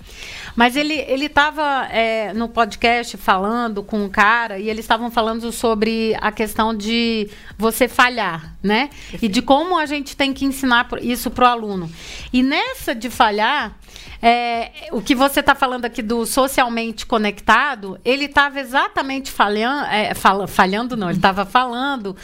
Mas 0.57 0.75
ele 0.75 0.95
ele 1.07 1.27
estava 1.27 1.85
é, 1.91 2.33
no 2.33 2.49
podcast 2.49 3.15
falando 3.15 3.83
com 3.83 4.03
um 4.03 4.09
cara 4.09 4.57
e 4.57 4.67
eles 4.67 4.85
estavam 4.85 5.11
falando 5.11 5.51
sobre 5.51 6.17
a 6.19 6.31
questão 6.31 6.75
de 6.75 7.29
você 7.55 7.87
falhar, 7.87 8.55
né? 8.63 8.89
E 9.21 9.27
de 9.27 9.39
como 9.43 9.77
a 9.77 9.85
gente 9.85 10.17
tem 10.17 10.33
que 10.33 10.45
ensinar 10.45 10.89
isso 10.99 11.29
para 11.29 11.45
o 11.45 11.47
aluno. 11.47 11.76
E 12.31 12.41
nessa 12.41 12.95
de 12.95 13.09
falhar, 13.09 13.77
é, 14.21 14.89
o 14.91 15.01
que 15.01 15.13
você 15.13 15.41
está 15.41 15.53
falando 15.53 15.85
aqui 15.85 16.01
do 16.01 16.25
socialmente 16.25 17.05
conectado, 17.05 17.99
ele 18.03 18.25
estava 18.25 18.59
exatamente 18.59 19.31
falhando, 19.31 19.85
é, 19.85 20.13
falhando 20.47 20.97
não, 20.97 21.09
ele 21.09 21.17
estava 21.17 21.45
falando 21.45 22.15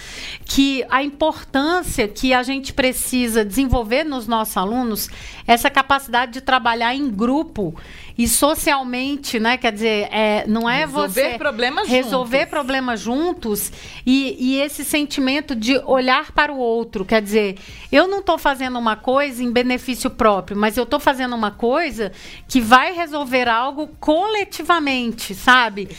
que 0.45 0.83
a 0.89 1.03
importância 1.03 2.07
que 2.07 2.33
a 2.33 2.41
gente 2.41 2.73
precisa 2.73 3.45
desenvolver 3.45 4.03
nos 4.03 4.27
nossos 4.27 4.57
alunos 4.57 5.09
essa 5.45 5.69
capacidade 5.69 6.33
de 6.33 6.41
trabalhar 6.41 6.95
em 6.95 7.09
grupo 7.09 7.75
e 8.17 8.27
socialmente, 8.27 9.39
né? 9.39 9.57
Quer 9.57 9.71
dizer, 9.71 10.07
é, 10.11 10.45
não 10.47 10.69
é 10.69 10.79
resolver 10.79 11.31
você 11.31 11.37
problemas 11.37 11.87
resolver 11.87 12.37
juntos. 12.37 12.49
problemas 12.49 12.99
juntos 12.99 13.71
e, 14.05 14.35
e, 14.39 14.61
esse 14.61 14.85
sentimento 14.85 15.55
de 15.55 15.77
olhar 15.79 16.31
para 16.31 16.51
o 16.51 16.57
outro. 16.57 17.03
Quer 17.03 17.21
dizer, 17.21 17.57
eu 17.91 18.07
não 18.07 18.19
estou 18.19 18.37
fazendo 18.37 18.77
uma 18.77 18.95
coisa 18.95 19.43
em 19.43 19.51
benefício 19.51 20.09
próprio, 20.09 20.55
mas 20.55 20.77
eu 20.77 20.83
estou 20.83 20.99
fazendo 20.99 21.35
uma 21.35 21.51
coisa 21.51 22.11
que 22.47 22.61
vai 22.61 22.93
resolver 22.93 23.47
algo 23.47 23.87
coletivamente, 23.99 25.33
sabe? 25.33 25.89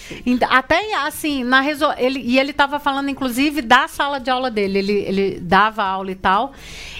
Até 0.48 0.94
assim, 0.94 1.42
na 1.42 1.60
resol... 1.60 1.94
ele, 1.96 2.20
e 2.20 2.38
ele 2.38 2.50
estava 2.50 2.78
falando, 2.78 3.08
inclusive, 3.08 3.60
da 3.60 3.88
sala 3.88 4.20
de 4.20 4.30
aula 4.30 4.50
dele. 4.50 4.78
Ele, 4.78 4.92
ele 4.92 5.40
dava 5.40 5.82
aula 5.82 6.10
e 6.10 6.16
tal. 6.16 6.52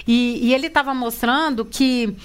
E, 0.07 0.39
e 0.49 0.53
ele 0.53 0.67
estava 0.67 0.93
mostrando 0.93 1.63
que 1.63 2.15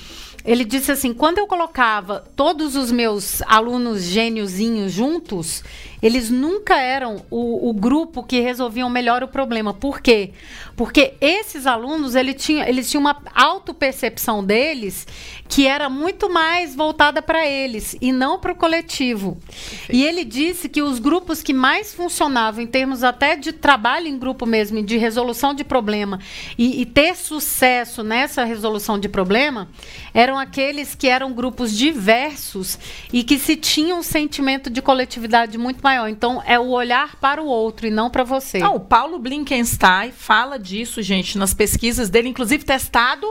ele 0.44 0.64
disse 0.64 0.92
assim: 0.92 1.12
quando 1.12 1.38
eu 1.38 1.46
colocava 1.46 2.24
todos 2.34 2.76
os 2.76 2.90
meus 2.90 3.42
alunos 3.42 4.02
gêniozinhos 4.02 4.92
juntos, 4.92 5.62
eles 6.02 6.30
nunca 6.30 6.80
eram 6.80 7.22
o, 7.30 7.68
o, 7.68 7.74
grupo 7.74 8.22
que 8.22 8.40
resolviam 8.40 8.88
melhor 8.88 9.22
o 9.22 9.28
problema. 9.28 9.74
Por 9.74 10.00
quê? 10.00 10.30
Porque 10.76 11.14
esses 11.20 11.66
alunos, 11.66 12.14
ele 12.14 12.32
tinha, 12.32 12.68
eles 12.68 12.90
tinham 12.90 13.02
uma 13.02 13.20
autopercepção 13.34 14.42
deles 14.42 15.06
que 15.48 15.66
era 15.66 15.90
muito 15.90 16.30
mais 16.30 16.74
voltada 16.74 17.20
para 17.20 17.46
eles 17.46 17.96
e 18.00 18.12
não 18.12 18.38
para 18.38 18.52
o 18.52 18.54
coletivo. 18.54 19.36
Perfeito. 19.46 19.94
E 19.94 20.04
ele 20.04 20.24
disse 20.24 20.68
que 20.68 20.80
os 20.80 20.98
grupos 20.98 21.42
que 21.42 21.52
mais 21.52 21.92
funcionavam 21.92 22.62
em 22.62 22.66
termos 22.66 23.02
até 23.02 23.36
de 23.36 23.52
trabalho 23.52 24.06
em 24.06 24.18
grupo 24.18 24.46
mesmo, 24.46 24.82
de 24.82 24.96
resolução 24.96 25.52
de 25.52 25.64
problema 25.64 26.20
e, 26.56 26.80
e 26.80 26.86
ter 26.86 27.16
sucesso 27.16 28.02
nessa 28.02 28.44
resolução 28.44 28.98
de 28.98 29.08
problema, 29.08 29.68
eram 30.14 30.38
aqueles 30.38 30.94
que 30.94 31.08
eram 31.08 31.32
grupos 31.32 31.76
diversos 31.76 32.78
e 33.12 33.22
que 33.22 33.38
se 33.38 33.56
tinham 33.56 33.98
um 33.98 34.02
sentimento 34.02 34.70
de 34.70 34.80
coletividade 34.80 35.58
muito 35.58 35.82
maior. 35.90 36.08
Então, 36.08 36.42
é 36.46 36.58
o 36.58 36.68
olhar 36.68 37.16
para 37.16 37.42
o 37.42 37.46
outro 37.46 37.86
e 37.86 37.90
não 37.90 38.10
para 38.10 38.22
você. 38.22 38.58
Não, 38.58 38.76
o 38.76 38.80
Paulo 38.80 39.18
Blinkenstein 39.18 40.12
fala 40.12 40.58
disso, 40.58 41.02
gente, 41.02 41.36
nas 41.36 41.52
pesquisas 41.52 42.08
dele, 42.08 42.28
inclusive 42.28 42.64
testado 42.64 43.26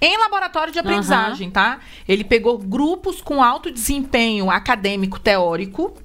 em 0.00 0.18
laboratório 0.18 0.72
de 0.72 0.78
aprendizagem, 0.78 1.48
uhum. 1.48 1.52
tá? 1.52 1.80
Ele 2.06 2.24
pegou 2.24 2.58
grupos 2.58 3.20
com 3.20 3.42
alto 3.42 3.70
desempenho 3.70 4.50
acadêmico 4.50 5.18
teórico 5.18 5.96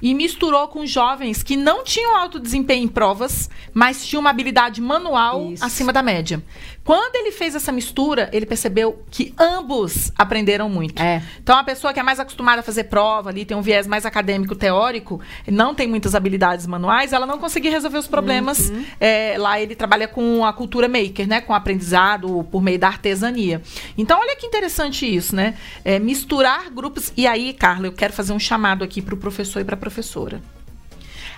e 0.00 0.14
misturou 0.14 0.68
com 0.68 0.86
jovens 0.86 1.42
que 1.42 1.56
não 1.56 1.84
tinham 1.84 2.16
alto 2.16 2.38
desempenho 2.38 2.84
em 2.84 2.88
provas, 2.88 3.48
mas 3.72 4.06
tinham 4.06 4.20
uma 4.20 4.30
habilidade 4.30 4.80
manual 4.80 5.52
Isso. 5.52 5.64
acima 5.64 5.92
da 5.92 6.02
média. 6.02 6.42
Quando 6.86 7.16
ele 7.16 7.32
fez 7.32 7.56
essa 7.56 7.72
mistura, 7.72 8.30
ele 8.32 8.46
percebeu 8.46 9.02
que 9.10 9.34
ambos 9.36 10.12
aprenderam 10.16 10.68
muito. 10.68 11.02
É. 11.02 11.20
Então, 11.42 11.58
a 11.58 11.64
pessoa 11.64 11.92
que 11.92 11.98
é 11.98 12.02
mais 12.02 12.20
acostumada 12.20 12.60
a 12.60 12.62
fazer 12.62 12.84
prova 12.84 13.28
ali, 13.28 13.44
tem 13.44 13.56
um 13.56 13.60
viés 13.60 13.88
mais 13.88 14.06
acadêmico, 14.06 14.54
teórico, 14.54 15.20
não 15.48 15.74
tem 15.74 15.88
muitas 15.88 16.14
habilidades 16.14 16.64
manuais, 16.64 17.12
ela 17.12 17.26
não 17.26 17.38
conseguia 17.38 17.72
resolver 17.72 17.98
os 17.98 18.06
problemas. 18.06 18.70
Uhum. 18.70 18.84
É, 19.00 19.34
lá 19.36 19.60
ele 19.60 19.74
trabalha 19.74 20.06
com 20.06 20.44
a 20.44 20.52
cultura 20.52 20.86
maker, 20.86 21.26
né? 21.26 21.40
Com 21.40 21.52
aprendizado 21.52 22.46
por 22.52 22.62
meio 22.62 22.78
da 22.78 22.86
artesania. 22.86 23.60
Então, 23.98 24.20
olha 24.20 24.36
que 24.36 24.46
interessante 24.46 25.12
isso, 25.12 25.34
né? 25.34 25.56
É, 25.84 25.98
misturar 25.98 26.70
grupos. 26.70 27.12
E 27.16 27.26
aí, 27.26 27.52
Carla, 27.52 27.88
eu 27.88 27.92
quero 27.92 28.12
fazer 28.12 28.32
um 28.32 28.38
chamado 28.38 28.84
aqui 28.84 29.02
para 29.02 29.14
o 29.14 29.18
professor 29.18 29.58
e 29.58 29.64
para 29.64 29.74
a 29.74 29.78
professora. 29.86 30.42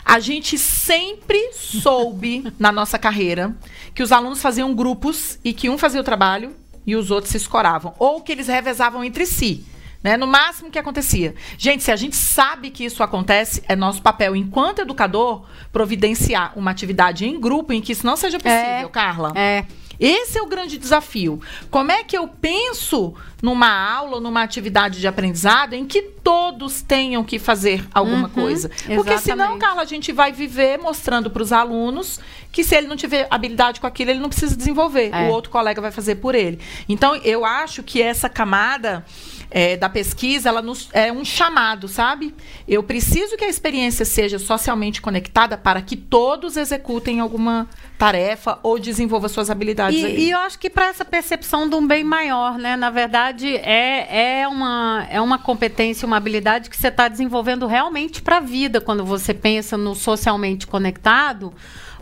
A 0.03 0.19
gente 0.21 0.57
sempre 0.57 1.53
soube 1.53 2.51
na 2.59 2.73
nossa 2.73 2.99
carreira 2.99 3.55
que 3.95 4.03
os 4.03 4.11
alunos 4.11 4.41
faziam 4.41 4.75
grupos 4.75 5.39
e 5.45 5.53
que 5.53 5.69
um 5.69 5.77
fazia 5.77 6.01
o 6.01 6.05
trabalho 6.05 6.57
e 6.87 6.97
os 6.97 7.11
outros 7.11 7.31
se 7.31 7.37
escoravam. 7.37 7.95
Ou 7.99 8.23
que 8.23 8.33
eles 8.33 8.47
revezavam 8.47 9.05
entre 9.05 9.27
si. 9.27 9.67
Né? 10.03 10.17
No 10.17 10.27
máximo 10.27 10.71
que 10.71 10.79
acontecia. 10.79 11.35
Gente, 11.59 11.83
se 11.83 11.93
a 11.93 11.97
gente 11.97 12.17
sabe 12.17 12.71
que 12.71 12.85
isso 12.85 13.03
acontece, 13.03 13.63
é 13.69 13.77
nosso 13.77 14.01
papel, 14.01 14.35
enquanto 14.35 14.79
educador, 14.79 15.45
providenciar 15.71 16.53
uma 16.57 16.71
atividade 16.71 17.27
em 17.27 17.39
grupo 17.39 17.75
em 17.75 17.81
que 17.83 17.93
isso 17.93 18.07
não 18.07 18.17
seja 18.17 18.39
possível, 18.39 18.89
é, 18.89 18.89
Carla. 18.89 19.33
É. 19.35 19.67
Esse 20.01 20.39
é 20.39 20.43
o 20.43 20.47
grande 20.47 20.79
desafio. 20.79 21.41
Como 21.71 21.91
é 21.91 22.05
que 22.05 22.17
eu 22.17 22.29
penso 22.29 23.15
numa 23.43 23.69
aula, 23.69 24.21
numa 24.21 24.43
atividade 24.43 25.01
de 25.01 25.07
aprendizado 25.07 25.75
em 25.75 25.85
que 25.87 26.03
todos 26.03 26.83
tenham 26.83 27.25
que 27.25 27.39
fazer 27.39 27.85
alguma 27.93 28.29
Uhum, 28.29 28.35
coisa? 28.35 28.69
Porque 28.69 28.93
exatamente. 28.93 29.23
senão, 29.23 29.59
Carla, 29.59 29.83
a 29.83 29.87
gente 29.87 30.13
vai 30.13 30.33
viver 30.33 30.79
mostrando 30.79 31.31
para 31.31 31.43
os 31.43 31.53
alunos 31.53 32.21
que 32.53 32.65
se 32.65 32.75
ele 32.77 32.87
não 32.87 32.97
tiver 32.97 33.27
habilidade 33.31 33.81
com 33.81 33.87
aquilo, 33.87 34.11
ele 34.11 34.21
não 34.21 34.29
precisa 34.29 34.57
desenvolver. 34.57 35.11
É. 35.13 35.29
O 35.29 35.33
outro 35.33 35.51
colega 35.51 35.81
vai 35.81 35.91
fazer 35.91 36.17
por 36.17 36.35
ele. 36.35 36.59
Então, 36.89 37.15
eu 37.17 37.45
acho 37.45 37.83
que 37.83 38.01
essa 38.01 38.29
camada 38.29 39.05
é, 39.51 39.77
da 39.77 39.89
pesquisa, 39.89 40.49
ela 40.49 40.61
nos, 40.61 40.89
é 40.93 41.11
um 41.11 41.25
chamado, 41.25 41.89
sabe? 41.89 42.35
Eu 42.67 42.83
preciso 42.83 43.37
que 43.37 43.45
a 43.45 43.49
experiência 43.49 44.05
seja 44.05 44.39
socialmente 44.39 45.01
conectada 45.01 45.57
para 45.57 45.81
que 45.81 45.97
todos 45.97 46.57
executem 46.57 47.21
alguma 47.21 47.69
tarefa 47.97 48.59
ou 48.63 48.79
desenvolvam 48.79 49.29
suas 49.29 49.51
habilidades. 49.51 49.99
E, 49.99 50.07
e 50.07 50.31
eu 50.31 50.39
acho 50.41 50.59
que 50.59 50.69
para 50.69 50.87
essa 50.87 51.05
percepção 51.05 51.69
de 51.69 51.75
um 51.75 51.87
bem 51.87 52.05
maior, 52.05 52.59
né? 52.59 52.77
Na 52.77 52.91
verdade, 52.91 53.57
é, 53.57 54.41
é, 54.41 54.49
uma, 54.49 55.07
é 55.11 55.21
uma 55.21 55.39
competência, 55.39 56.07
uma 56.07 56.17
habilidade 56.17 56.69
que 56.69 56.77
você 56.77 56.89
está 56.89 57.09
desenvolvendo 57.09 57.67
realmente 57.67 58.21
para 58.21 58.37
a 58.37 58.41
vida 58.41 58.81
quando 58.81 59.05
você 59.05 59.33
pensa 59.33 59.77
no 59.77 59.95
socialmente 59.95 60.67
conectado, 60.67 61.55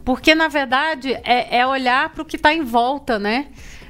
porque 0.05 0.35
na 0.35 0.49
verdade 0.49 1.13
é, 1.25 1.59
é 1.59 1.67
olhar 1.67 2.11
para 2.11 2.23
o 2.23 2.25
que 2.25 2.37
está 2.37 2.53
em 2.53 2.63
volta, 2.63 3.19
né? 3.19 3.47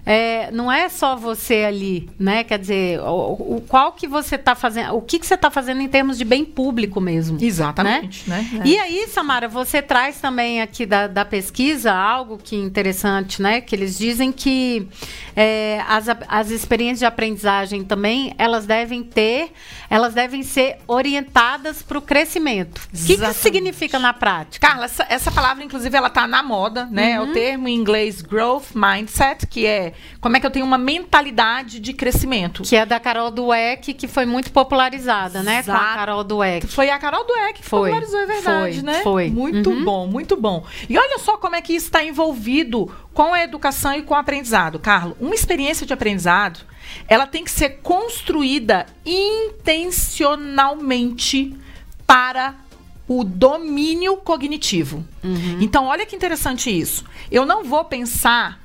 É, 0.08 0.52
não 0.52 0.70
é 0.70 0.88
só 0.88 1.16
você 1.16 1.64
ali, 1.64 2.08
né? 2.16 2.44
Quer 2.44 2.60
dizer, 2.60 3.00
o, 3.00 3.56
o- 3.56 3.64
qual 3.66 3.90
que 3.90 4.06
você 4.06 4.36
está 4.36 4.54
fazendo, 4.54 4.94
o 4.94 5.02
que, 5.02 5.18
que 5.18 5.26
você 5.26 5.34
está 5.34 5.50
fazendo 5.50 5.80
em 5.80 5.88
termos 5.88 6.16
de 6.16 6.24
bem 6.24 6.44
público 6.44 7.00
mesmo. 7.00 7.36
Exatamente, 7.42 8.30
né? 8.30 8.62
E 8.64 8.78
aí, 8.78 9.08
Samara, 9.08 9.48
você 9.48 9.82
traz 9.82 10.20
também 10.20 10.62
aqui 10.62 10.86
da, 10.86 11.08
da 11.08 11.24
pesquisa 11.24 11.92
algo 11.92 12.38
que 12.38 12.54
é 12.54 12.58
interessante, 12.60 13.42
né? 13.42 13.60
Que 13.60 13.74
eles 13.74 13.98
dizem 13.98 14.30
que 14.30 14.86
é, 15.34 15.82
as, 15.88 16.06
as 16.28 16.50
experiências 16.50 17.00
de 17.00 17.04
aprendizagem 17.06 17.82
também, 17.82 18.32
elas 18.38 18.64
devem 18.64 19.02
ter, 19.02 19.50
elas 19.90 20.14
devem 20.14 20.44
ser 20.44 20.76
orientadas 20.86 21.82
para 21.82 21.98
o 21.98 22.00
crescimento. 22.00 22.78
O 22.94 23.06
que, 23.06 23.16
que 23.16 23.32
significa 23.34 23.98
na 23.98 24.12
prática? 24.12 24.68
Carla, 24.68 24.84
essa, 24.84 25.04
essa 25.08 25.32
palavra, 25.32 25.64
inclusive, 25.64 25.96
ela 25.96 26.10
tá 26.10 26.28
na 26.28 26.44
moda, 26.44 26.86
né? 26.86 27.12
É 27.12 27.20
Uhum. 27.20 27.30
o 27.30 27.32
termo 27.32 27.66
em 27.68 27.74
inglês 27.74 28.20
growth 28.22 28.66
mindset, 28.74 29.46
que 29.48 29.66
é 29.66 29.94
como 30.20 30.36
é 30.36 30.40
que 30.40 30.46
eu 30.46 30.50
tenho 30.50 30.64
uma 30.66 30.78
mentalidade 30.78 31.78
de 31.80 31.92
crescimento. 31.92 32.62
Que 32.62 32.76
é 32.76 32.86
da 32.86 32.98
Carol 32.98 33.30
Dweck, 33.30 33.92
que 33.94 34.08
foi 34.08 34.24
muito 34.26 34.50
popularizada, 34.52 35.42
né? 35.42 35.62
Com 35.62 35.70
a 35.72 35.76
Exato. 35.76 35.94
Carol 35.94 36.24
Dweck. 36.24 36.66
Foi 36.66 36.88
a 36.90 36.98
Carol 36.98 37.24
Dweck 37.26 37.60
que 37.60 37.64
Foi, 37.68 37.90
popularizou, 37.90 38.20
é 38.20 38.26
verdade, 38.26 38.80
foi, 38.80 38.82
né? 38.82 39.00
foi. 39.02 39.30
Muito 39.30 39.70
Uhum. 39.70 39.84
bom, 39.84 40.06
muito 40.06 40.36
bom. 40.36 40.64
E 40.88 40.96
olha 40.98 41.18
só 41.18 41.36
como 41.36 41.54
é 41.56 41.62
que 41.62 41.74
isso 41.74 41.86
está 41.86 42.02
envolvido 42.04 42.90
com 43.14 43.32
a 43.34 43.42
educação 43.42 43.92
e 43.94 44.02
com 44.02 44.14
o 44.14 44.16
aprendizado. 44.16 44.78
Carlos, 44.78 45.16
uma 45.20 45.34
experiência 45.34 45.86
de 45.86 45.92
aprendizado, 45.92 46.60
ela 47.08 47.26
tem 47.26 47.44
que 47.44 47.50
ser 47.50 47.80
construída 47.82 48.86
intencionalmente 49.04 51.54
para 52.06 52.54
o 53.08 53.22
domínio 53.22 54.16
cognitivo. 54.16 55.04
Então, 55.60 55.86
olha 55.86 56.04
que 56.04 56.16
interessante 56.16 56.68
isso. 56.70 57.04
Eu 57.30 57.46
não 57.46 57.62
vou 57.64 57.84
pensar 57.84 58.60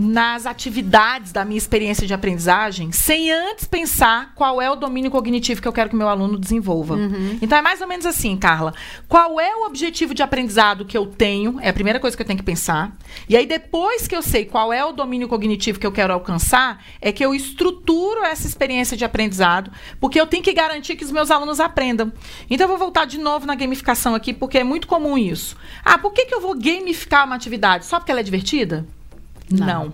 nas 0.00 0.46
atividades 0.46 1.32
da 1.32 1.44
minha 1.44 1.58
experiência 1.58 2.06
de 2.06 2.14
aprendizagem 2.14 2.92
sem 2.92 3.32
antes 3.32 3.64
pensar 3.64 4.32
qual 4.36 4.62
é 4.62 4.70
o 4.70 4.76
domínio 4.76 5.10
cognitivo 5.10 5.60
que 5.60 5.66
eu 5.66 5.72
quero 5.72 5.90
que 5.90 5.96
meu 5.96 6.08
aluno 6.08 6.38
desenvolva. 6.38 6.94
Então 7.42 7.58
é 7.58 7.62
mais 7.62 7.80
ou 7.80 7.88
menos 7.88 8.06
assim, 8.06 8.36
Carla. 8.36 8.72
Qual 9.08 9.40
é 9.40 9.56
o 9.56 9.66
objetivo 9.66 10.14
de 10.14 10.22
aprendizado 10.22 10.84
que 10.84 10.96
eu 10.96 11.04
tenho? 11.04 11.58
É 11.60 11.70
a 11.70 11.72
primeira 11.72 11.98
coisa 11.98 12.16
que 12.16 12.22
eu 12.22 12.26
tenho 12.26 12.38
que 12.38 12.44
pensar. 12.44 12.96
E 13.28 13.36
aí 13.36 13.44
depois 13.44 14.06
que 14.06 14.14
eu 14.14 14.22
sei 14.22 14.44
qual 14.44 14.72
é 14.72 14.84
o 14.84 14.92
domínio 14.92 15.26
cognitivo 15.26 15.80
que 15.80 15.86
eu 15.86 15.90
quero 15.90 16.12
alcançar, 16.12 16.80
é 17.00 17.10
que 17.10 17.24
eu 17.24 17.34
estruturo 17.34 18.22
essa 18.22 18.46
experiência 18.46 18.96
de 18.96 19.04
aprendizado, 19.04 19.72
porque 19.98 20.20
eu 20.20 20.28
tenho 20.28 20.44
que 20.44 20.52
garantir 20.52 20.94
que 20.94 21.04
os 21.04 21.10
meus 21.10 21.28
alunos 21.28 21.58
aprendam. 21.58 22.12
Então 22.48 22.66
eu 22.66 22.68
vou 22.68 22.78
voltar 22.78 23.04
de 23.04 23.18
novo 23.18 23.46
na 23.46 23.56
gamificação 23.56 24.14
aqui, 24.14 24.32
porque 24.32 24.58
é 24.58 24.64
muito 24.64 24.86
comum 24.86 25.18
isso. 25.18 25.56
Ah, 25.84 25.98
por 25.98 26.12
que, 26.12 26.26
que 26.26 26.34
eu 26.36 26.40
vou 26.40 26.54
gamificar 26.54 27.26
uma 27.26 27.34
atividade? 27.34 27.84
Só 27.84 27.98
porque 27.98 28.12
ela 28.12 28.20
é 28.20 28.24
divertida? 28.24 28.86
Não. 29.50 29.92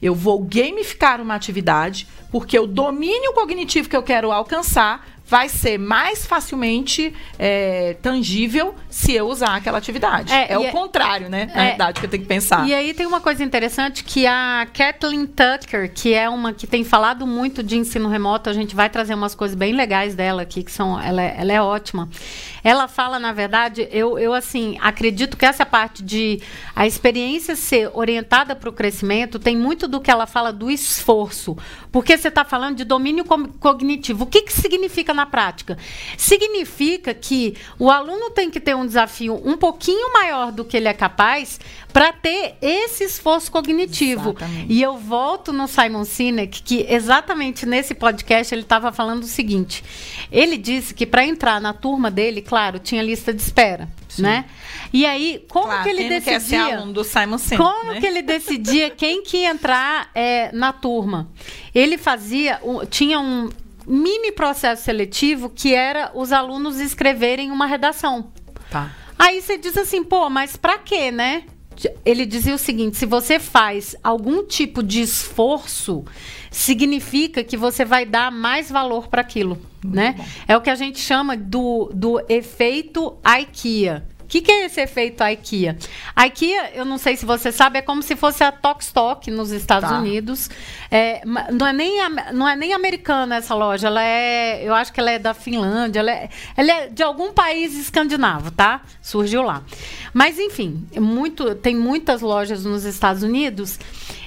Eu 0.00 0.14
vou 0.14 0.42
gamificar 0.42 1.20
uma 1.20 1.34
atividade 1.34 2.06
porque 2.30 2.58
o 2.58 2.66
domínio 2.66 3.32
cognitivo 3.32 3.88
que 3.88 3.96
eu 3.96 4.02
quero 4.02 4.32
alcançar 4.32 5.06
vai 5.28 5.48
ser 5.48 5.76
mais 5.78 6.24
facilmente 6.24 7.12
é, 7.38 7.96
tangível 8.00 8.74
se 8.88 9.12
eu 9.12 9.26
usar 9.28 9.56
aquela 9.56 9.78
atividade. 9.78 10.32
É, 10.32 10.52
É, 10.52 10.58
o 10.58 10.64
é- 10.64 10.70
contrário, 10.70 11.28
né? 11.28 11.50
Na 11.54 11.64
É. 11.64 11.68
verdade, 11.70 11.98
que 12.00 12.06
eu 12.06 12.10
tenho 12.10 12.22
que 12.22 12.28
pensar. 12.28 12.66
E 12.66 12.72
aí 12.72 12.94
tem 12.94 13.06
uma 13.06 13.20
coisa 13.20 13.42
interessante 13.42 14.04
que 14.04 14.26
a 14.26 14.66
Kathleen 14.72 15.26
Tucker, 15.26 15.92
que 15.92 16.14
é 16.14 16.28
uma 16.28 16.52
que 16.52 16.66
tem 16.66 16.84
falado 16.84 17.26
muito 17.26 17.62
de 17.62 17.76
ensino 17.76 18.08
remoto, 18.08 18.48
a 18.48 18.52
gente 18.52 18.74
vai 18.76 18.88
trazer 18.88 19.14
umas 19.14 19.34
coisas 19.34 19.56
bem 19.56 19.72
legais 19.74 20.14
dela 20.14 20.42
aqui, 20.42 20.62
que 20.62 20.70
são, 20.70 21.00
ela 21.00 21.20
é, 21.20 21.34
ela 21.38 21.52
é 21.52 21.60
ótima. 21.60 22.08
Ela 22.62 22.88
fala, 22.88 23.18
na 23.18 23.32
verdade, 23.32 23.88
eu, 23.90 24.18
eu 24.18 24.32
assim, 24.32 24.76
acredito 24.80 25.36
que 25.36 25.44
essa 25.46 25.64
parte 25.66 26.02
de 26.02 26.40
a 26.74 26.86
experiência 26.86 27.54
ser 27.56 27.90
orientada 27.94 28.54
para 28.56 28.68
o 28.68 28.72
crescimento 28.72 29.38
tem 29.38 29.56
muito 29.56 29.86
do 29.88 30.00
que 30.00 30.10
ela 30.10 30.26
fala 30.26 30.52
do 30.52 30.70
esforço. 30.70 31.56
Porque 31.92 32.16
você 32.16 32.28
está 32.28 32.44
falando 32.44 32.76
de 32.76 32.84
domínio 32.84 33.24
cognitivo. 33.24 34.24
O 34.24 34.26
que, 34.26 34.42
que 34.42 34.52
significa 34.52 35.14
na 35.16 35.26
prática? 35.26 35.76
Significa 36.16 37.12
que 37.14 37.56
o 37.78 37.90
aluno 37.90 38.30
tem 38.30 38.50
que 38.50 38.60
ter 38.60 38.76
um 38.76 38.86
desafio 38.86 39.40
um 39.44 39.56
pouquinho 39.56 40.12
maior 40.12 40.52
do 40.52 40.64
que 40.64 40.76
ele 40.76 40.86
é 40.88 40.94
capaz 40.94 41.58
para 41.92 42.12
ter 42.12 42.56
esse 42.60 43.04
esforço 43.04 43.50
cognitivo. 43.50 44.30
Exatamente. 44.30 44.72
E 44.72 44.82
eu 44.82 44.98
volto 44.98 45.52
no 45.52 45.66
Simon 45.66 46.04
Sinek, 46.04 46.62
que 46.62 46.86
exatamente 46.88 47.64
nesse 47.64 47.94
podcast 47.94 48.54
ele 48.54 48.62
estava 48.62 48.92
falando 48.92 49.22
o 49.22 49.26
seguinte: 49.26 49.82
ele 50.30 50.58
disse 50.58 50.92
que 50.92 51.06
para 51.06 51.24
entrar 51.24 51.60
na 51.60 51.72
turma 51.72 52.10
dele, 52.10 52.42
claro, 52.42 52.78
tinha 52.78 53.02
lista 53.02 53.32
de 53.32 53.40
espera, 53.40 53.88
né? 54.18 54.44
E 54.92 55.06
aí, 55.06 55.44
como 55.48 55.66
Claro, 55.66 55.82
que 55.84 55.88
ele 55.88 56.08
decidia? 56.08 56.76
aluno 56.76 56.92
do 56.92 57.02
Simon 57.04 57.38
Sinek, 57.38 57.56
Como 57.62 57.92
né? 57.92 58.00
que 58.00 58.06
ele 58.06 58.22
decidia 58.22 58.90
quem 58.90 59.22
que 59.22 59.38
ia 59.38 59.50
entrar 59.50 60.10
é, 60.14 60.50
na 60.52 60.72
turma? 60.72 61.28
Ele 61.74 61.96
fazia, 61.98 62.60
tinha 62.90 63.18
um 63.18 63.48
mini 63.86 64.32
processo 64.32 64.82
seletivo 64.82 65.48
que 65.48 65.74
era 65.74 66.10
os 66.14 66.32
alunos 66.32 66.80
escreverem 66.80 67.50
uma 67.50 67.66
redação. 67.66 68.32
Tá. 68.70 68.90
Aí 69.18 69.40
você 69.40 69.56
diz 69.56 69.76
assim, 69.76 70.02
pô, 70.04 70.28
mas 70.28 70.56
pra 70.56 70.78
quê, 70.78 71.10
né? 71.10 71.44
Ele 72.04 72.24
dizia 72.24 72.54
o 72.54 72.58
seguinte: 72.58 72.96
se 72.96 73.04
você 73.04 73.38
faz 73.38 73.94
algum 74.02 74.42
tipo 74.42 74.82
de 74.82 75.02
esforço, 75.02 76.04
significa 76.50 77.44
que 77.44 77.56
você 77.56 77.84
vai 77.84 78.06
dar 78.06 78.32
mais 78.32 78.70
valor 78.70 79.08
para 79.08 79.20
aquilo, 79.20 79.58
né? 79.84 80.16
É 80.48 80.56
o 80.56 80.60
que 80.60 80.70
a 80.70 80.74
gente 80.74 80.98
chama 80.98 81.36
do, 81.36 81.90
do 81.94 82.18
efeito 82.28 83.18
IKEA. 83.24 84.06
O 84.26 84.28
que, 84.28 84.40
que 84.40 84.50
é 84.50 84.66
esse 84.66 84.80
efeito 84.80 85.22
IKEA? 85.22 85.78
A 86.14 86.26
IKEA, 86.26 86.72
eu 86.74 86.84
não 86.84 86.98
sei 86.98 87.16
se 87.16 87.24
você 87.24 87.52
sabe, 87.52 87.78
é 87.78 87.82
como 87.82 88.02
se 88.02 88.16
fosse 88.16 88.42
a 88.42 88.50
Tokstok 88.50 89.30
nos 89.30 89.52
Estados 89.52 89.88
Tá. 89.88 90.00
Unidos. 90.00 90.50
É, 90.90 91.22
não, 91.52 91.64
é 91.64 91.72
nem, 91.72 91.98
não 92.32 92.48
é 92.48 92.56
nem 92.56 92.72
americana 92.72 93.36
essa 93.36 93.54
loja, 93.54 93.86
ela 93.86 94.02
é. 94.02 94.66
Eu 94.66 94.74
acho 94.74 94.92
que 94.92 94.98
ela 94.98 95.12
é 95.12 95.18
da 95.20 95.32
Finlândia, 95.32 96.00
ela 96.00 96.10
é, 96.10 96.28
ela 96.56 96.72
é 96.72 96.88
de 96.88 97.04
algum 97.04 97.32
país 97.32 97.78
escandinavo, 97.78 98.50
tá? 98.50 98.82
Surgiu 99.00 99.42
lá. 99.42 99.62
Mas, 100.12 100.40
enfim, 100.40 100.84
é 100.92 100.98
muito, 100.98 101.54
tem 101.54 101.76
muitas 101.76 102.20
lojas 102.20 102.64
nos 102.64 102.84
Estados 102.84 103.22
Unidos. 103.22 103.78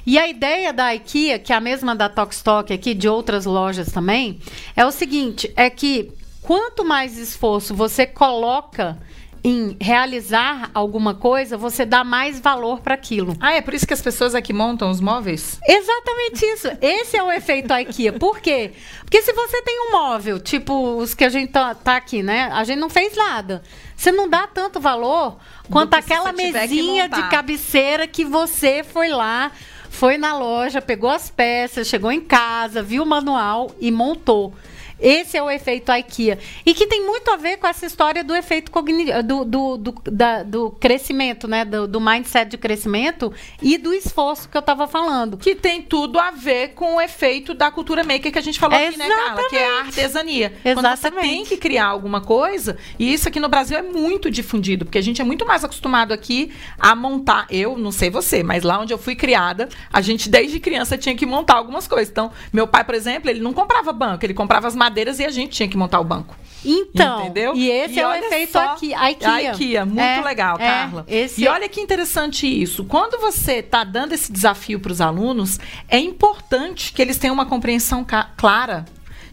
E 0.05 0.17
a 0.17 0.29
ideia 0.29 0.71
da 0.71 0.95
IKEA, 0.95 1.39
que 1.39 1.51
é 1.51 1.55
a 1.57 1.59
mesma 1.59 1.93
da 1.93 2.07
Tokstok 2.07 2.71
aqui, 2.71 2.93
de 2.93 3.09
outras 3.09 3.45
lojas 3.45 3.91
também, 3.91 4.39
é 4.77 4.85
o 4.85 4.91
seguinte: 4.91 5.51
é 5.57 5.69
que 5.69 6.09
quanto 6.41 6.85
mais 6.85 7.17
esforço 7.17 7.75
você 7.75 8.05
coloca 8.05 8.97
em 9.43 9.77
realizar 9.79 10.69
alguma 10.73 11.13
coisa, 11.13 11.57
você 11.57 11.85
dá 11.85 12.03
mais 12.03 12.39
valor 12.39 12.81
para 12.81 12.93
aquilo. 12.93 13.35
Ah, 13.39 13.53
é 13.53 13.61
por 13.61 13.73
isso 13.73 13.87
que 13.87 13.93
as 13.93 14.01
pessoas 14.01 14.35
aqui 14.35 14.51
montam 14.51 14.89
os 14.89 14.99
móveis? 14.99 15.59
Exatamente 15.67 16.45
isso. 16.45 16.67
Esse 16.81 17.17
é 17.17 17.23
o 17.23 17.31
efeito 17.31 17.73
IKEA. 17.73 18.13
Por 18.13 18.39
quê? 18.39 18.73
Porque 19.01 19.21
se 19.21 19.31
você 19.33 19.61
tem 19.61 19.87
um 19.87 19.91
móvel, 19.91 20.39
tipo 20.39 20.97
os 20.97 21.13
que 21.13 21.23
a 21.23 21.29
gente 21.29 21.51
tá, 21.51 21.73
tá 21.73 21.95
aqui, 21.95 22.21
né? 22.21 22.49
A 22.51 22.63
gente 22.63 22.79
não 22.79 22.89
fez 22.89 23.15
nada. 23.15 23.63
Você 23.95 24.11
não 24.11 24.29
dá 24.29 24.47
tanto 24.47 24.79
valor 24.79 25.37
quanto 25.69 25.93
aquela 25.93 26.31
mesinha 26.31 27.07
de 27.07 27.29
cabeceira 27.29 28.07
que 28.07 28.23
você 28.23 28.83
foi 28.83 29.09
lá, 29.09 29.51
foi 29.89 30.17
na 30.17 30.37
loja, 30.37 30.81
pegou 30.81 31.09
as 31.09 31.29
peças, 31.29 31.87
chegou 31.87 32.11
em 32.11 32.21
casa, 32.21 32.81
viu 32.81 33.03
o 33.03 33.05
manual 33.05 33.71
e 33.79 33.91
montou. 33.91 34.53
Esse 34.99 35.37
é 35.37 35.43
o 35.43 35.49
efeito 35.49 35.91
IKEA. 35.91 36.37
E 36.65 36.73
que 36.73 36.87
tem 36.87 37.05
muito 37.05 37.29
a 37.31 37.37
ver 37.37 37.57
com 37.57 37.67
essa 37.67 37.85
história 37.85 38.23
do 38.23 38.35
efeito 38.35 38.71
cognitivo, 38.71 39.23
do, 39.23 39.45
do, 39.45 39.77
do, 39.77 39.95
da, 40.11 40.43
do 40.43 40.71
crescimento, 40.71 41.47
né? 41.47 41.63
Do, 41.65 41.87
do, 41.87 42.01
mindset 42.01 42.49
de 42.49 42.57
crescimento 42.57 43.31
e 43.61 43.77
do 43.77 43.93
esforço 43.93 44.49
que 44.49 44.57
eu 44.57 44.61
estava 44.61 44.87
falando. 44.87 45.37
Que 45.37 45.55
tem 45.55 45.81
tudo 45.81 46.19
a 46.19 46.31
ver 46.31 46.69
com 46.69 46.95
o 46.95 47.01
efeito 47.01 47.53
da 47.53 47.71
cultura 47.71 48.03
maker 48.03 48.31
que 48.31 48.39
a 48.39 48.41
gente 48.41 48.59
falou 48.59 48.77
Exatamente. 48.77 49.01
aqui, 49.01 49.19
né, 49.19 49.25
Carla? 49.25 49.49
Que 49.49 49.55
é 49.55 49.67
a 49.67 49.79
artesania. 49.79 50.53
Exatamente. 50.63 50.75
Quando 50.75 50.97
você 50.97 51.11
tem 51.11 51.45
que 51.45 51.57
criar 51.57 51.85
alguma 51.85 52.21
coisa, 52.21 52.77
e 52.97 53.13
isso 53.13 53.27
aqui 53.27 53.39
no 53.39 53.49
Brasil 53.49 53.77
é 53.77 53.81
muito 53.81 54.29
difundido, 54.29 54.85
porque 54.85 54.97
a 54.97 55.01
gente 55.01 55.21
é 55.21 55.23
muito 55.23 55.45
mais 55.45 55.63
acostumado 55.63 56.13
aqui 56.13 56.51
a 56.77 56.95
montar. 56.95 57.47
Eu, 57.49 57.77
não 57.77 57.91
sei 57.91 58.09
você, 58.09 58.43
mas 58.43 58.63
lá 58.63 58.79
onde 58.79 58.93
eu 58.93 58.97
fui 58.97 59.15
criada, 59.15 59.69
a 59.91 60.01
gente 60.01 60.29
desde 60.29 60.59
criança 60.59 60.97
tinha 60.97 61.15
que 61.15 61.25
montar 61.25 61.55
algumas 61.55 61.87
coisas. 61.87 62.09
Então, 62.09 62.31
meu 62.51 62.67
pai, 62.67 62.83
por 62.83 62.95
exemplo, 62.95 63.29
ele 63.29 63.39
não 63.39 63.53
comprava 63.53 63.91
banco, 63.91 64.25
ele 64.25 64.33
comprava 64.33 64.67
as 64.67 64.75
madeiras 64.89 65.19
e 65.19 65.25
a 65.25 65.29
gente 65.29 65.51
tinha 65.51 65.69
que 65.69 65.77
montar 65.77 65.99
o 65.99 66.03
banco. 66.03 66.35
Então, 66.65 67.21
Entendeu? 67.21 67.55
e 67.55 67.69
esse 67.69 67.95
e 67.95 67.99
é 67.99 68.07
o 68.07 68.13
efeito 68.13 68.57
aqui, 68.57 68.93
a 68.93 69.11
IKEA. 69.11 69.29
A 69.29 69.41
IKEA, 69.53 69.85
muito 69.85 70.01
é, 70.01 70.21
legal, 70.21 70.55
é, 70.55 70.67
Carla. 70.67 71.05
Esse... 71.07 71.41
E 71.41 71.47
olha 71.47 71.69
que 71.69 71.79
interessante 71.79 72.45
isso. 72.45 72.83
Quando 72.83 73.19
você 73.19 73.55
está 73.55 73.83
dando 73.83 74.13
esse 74.13 74.31
desafio 74.31 74.79
para 74.79 74.91
os 74.91 74.99
alunos, 74.99 75.57
é 75.87 75.99
importante 75.99 76.91
que 76.91 77.01
eles 77.01 77.17
tenham 77.17 77.33
uma 77.33 77.45
compreensão 77.45 78.05
clara 78.35 78.85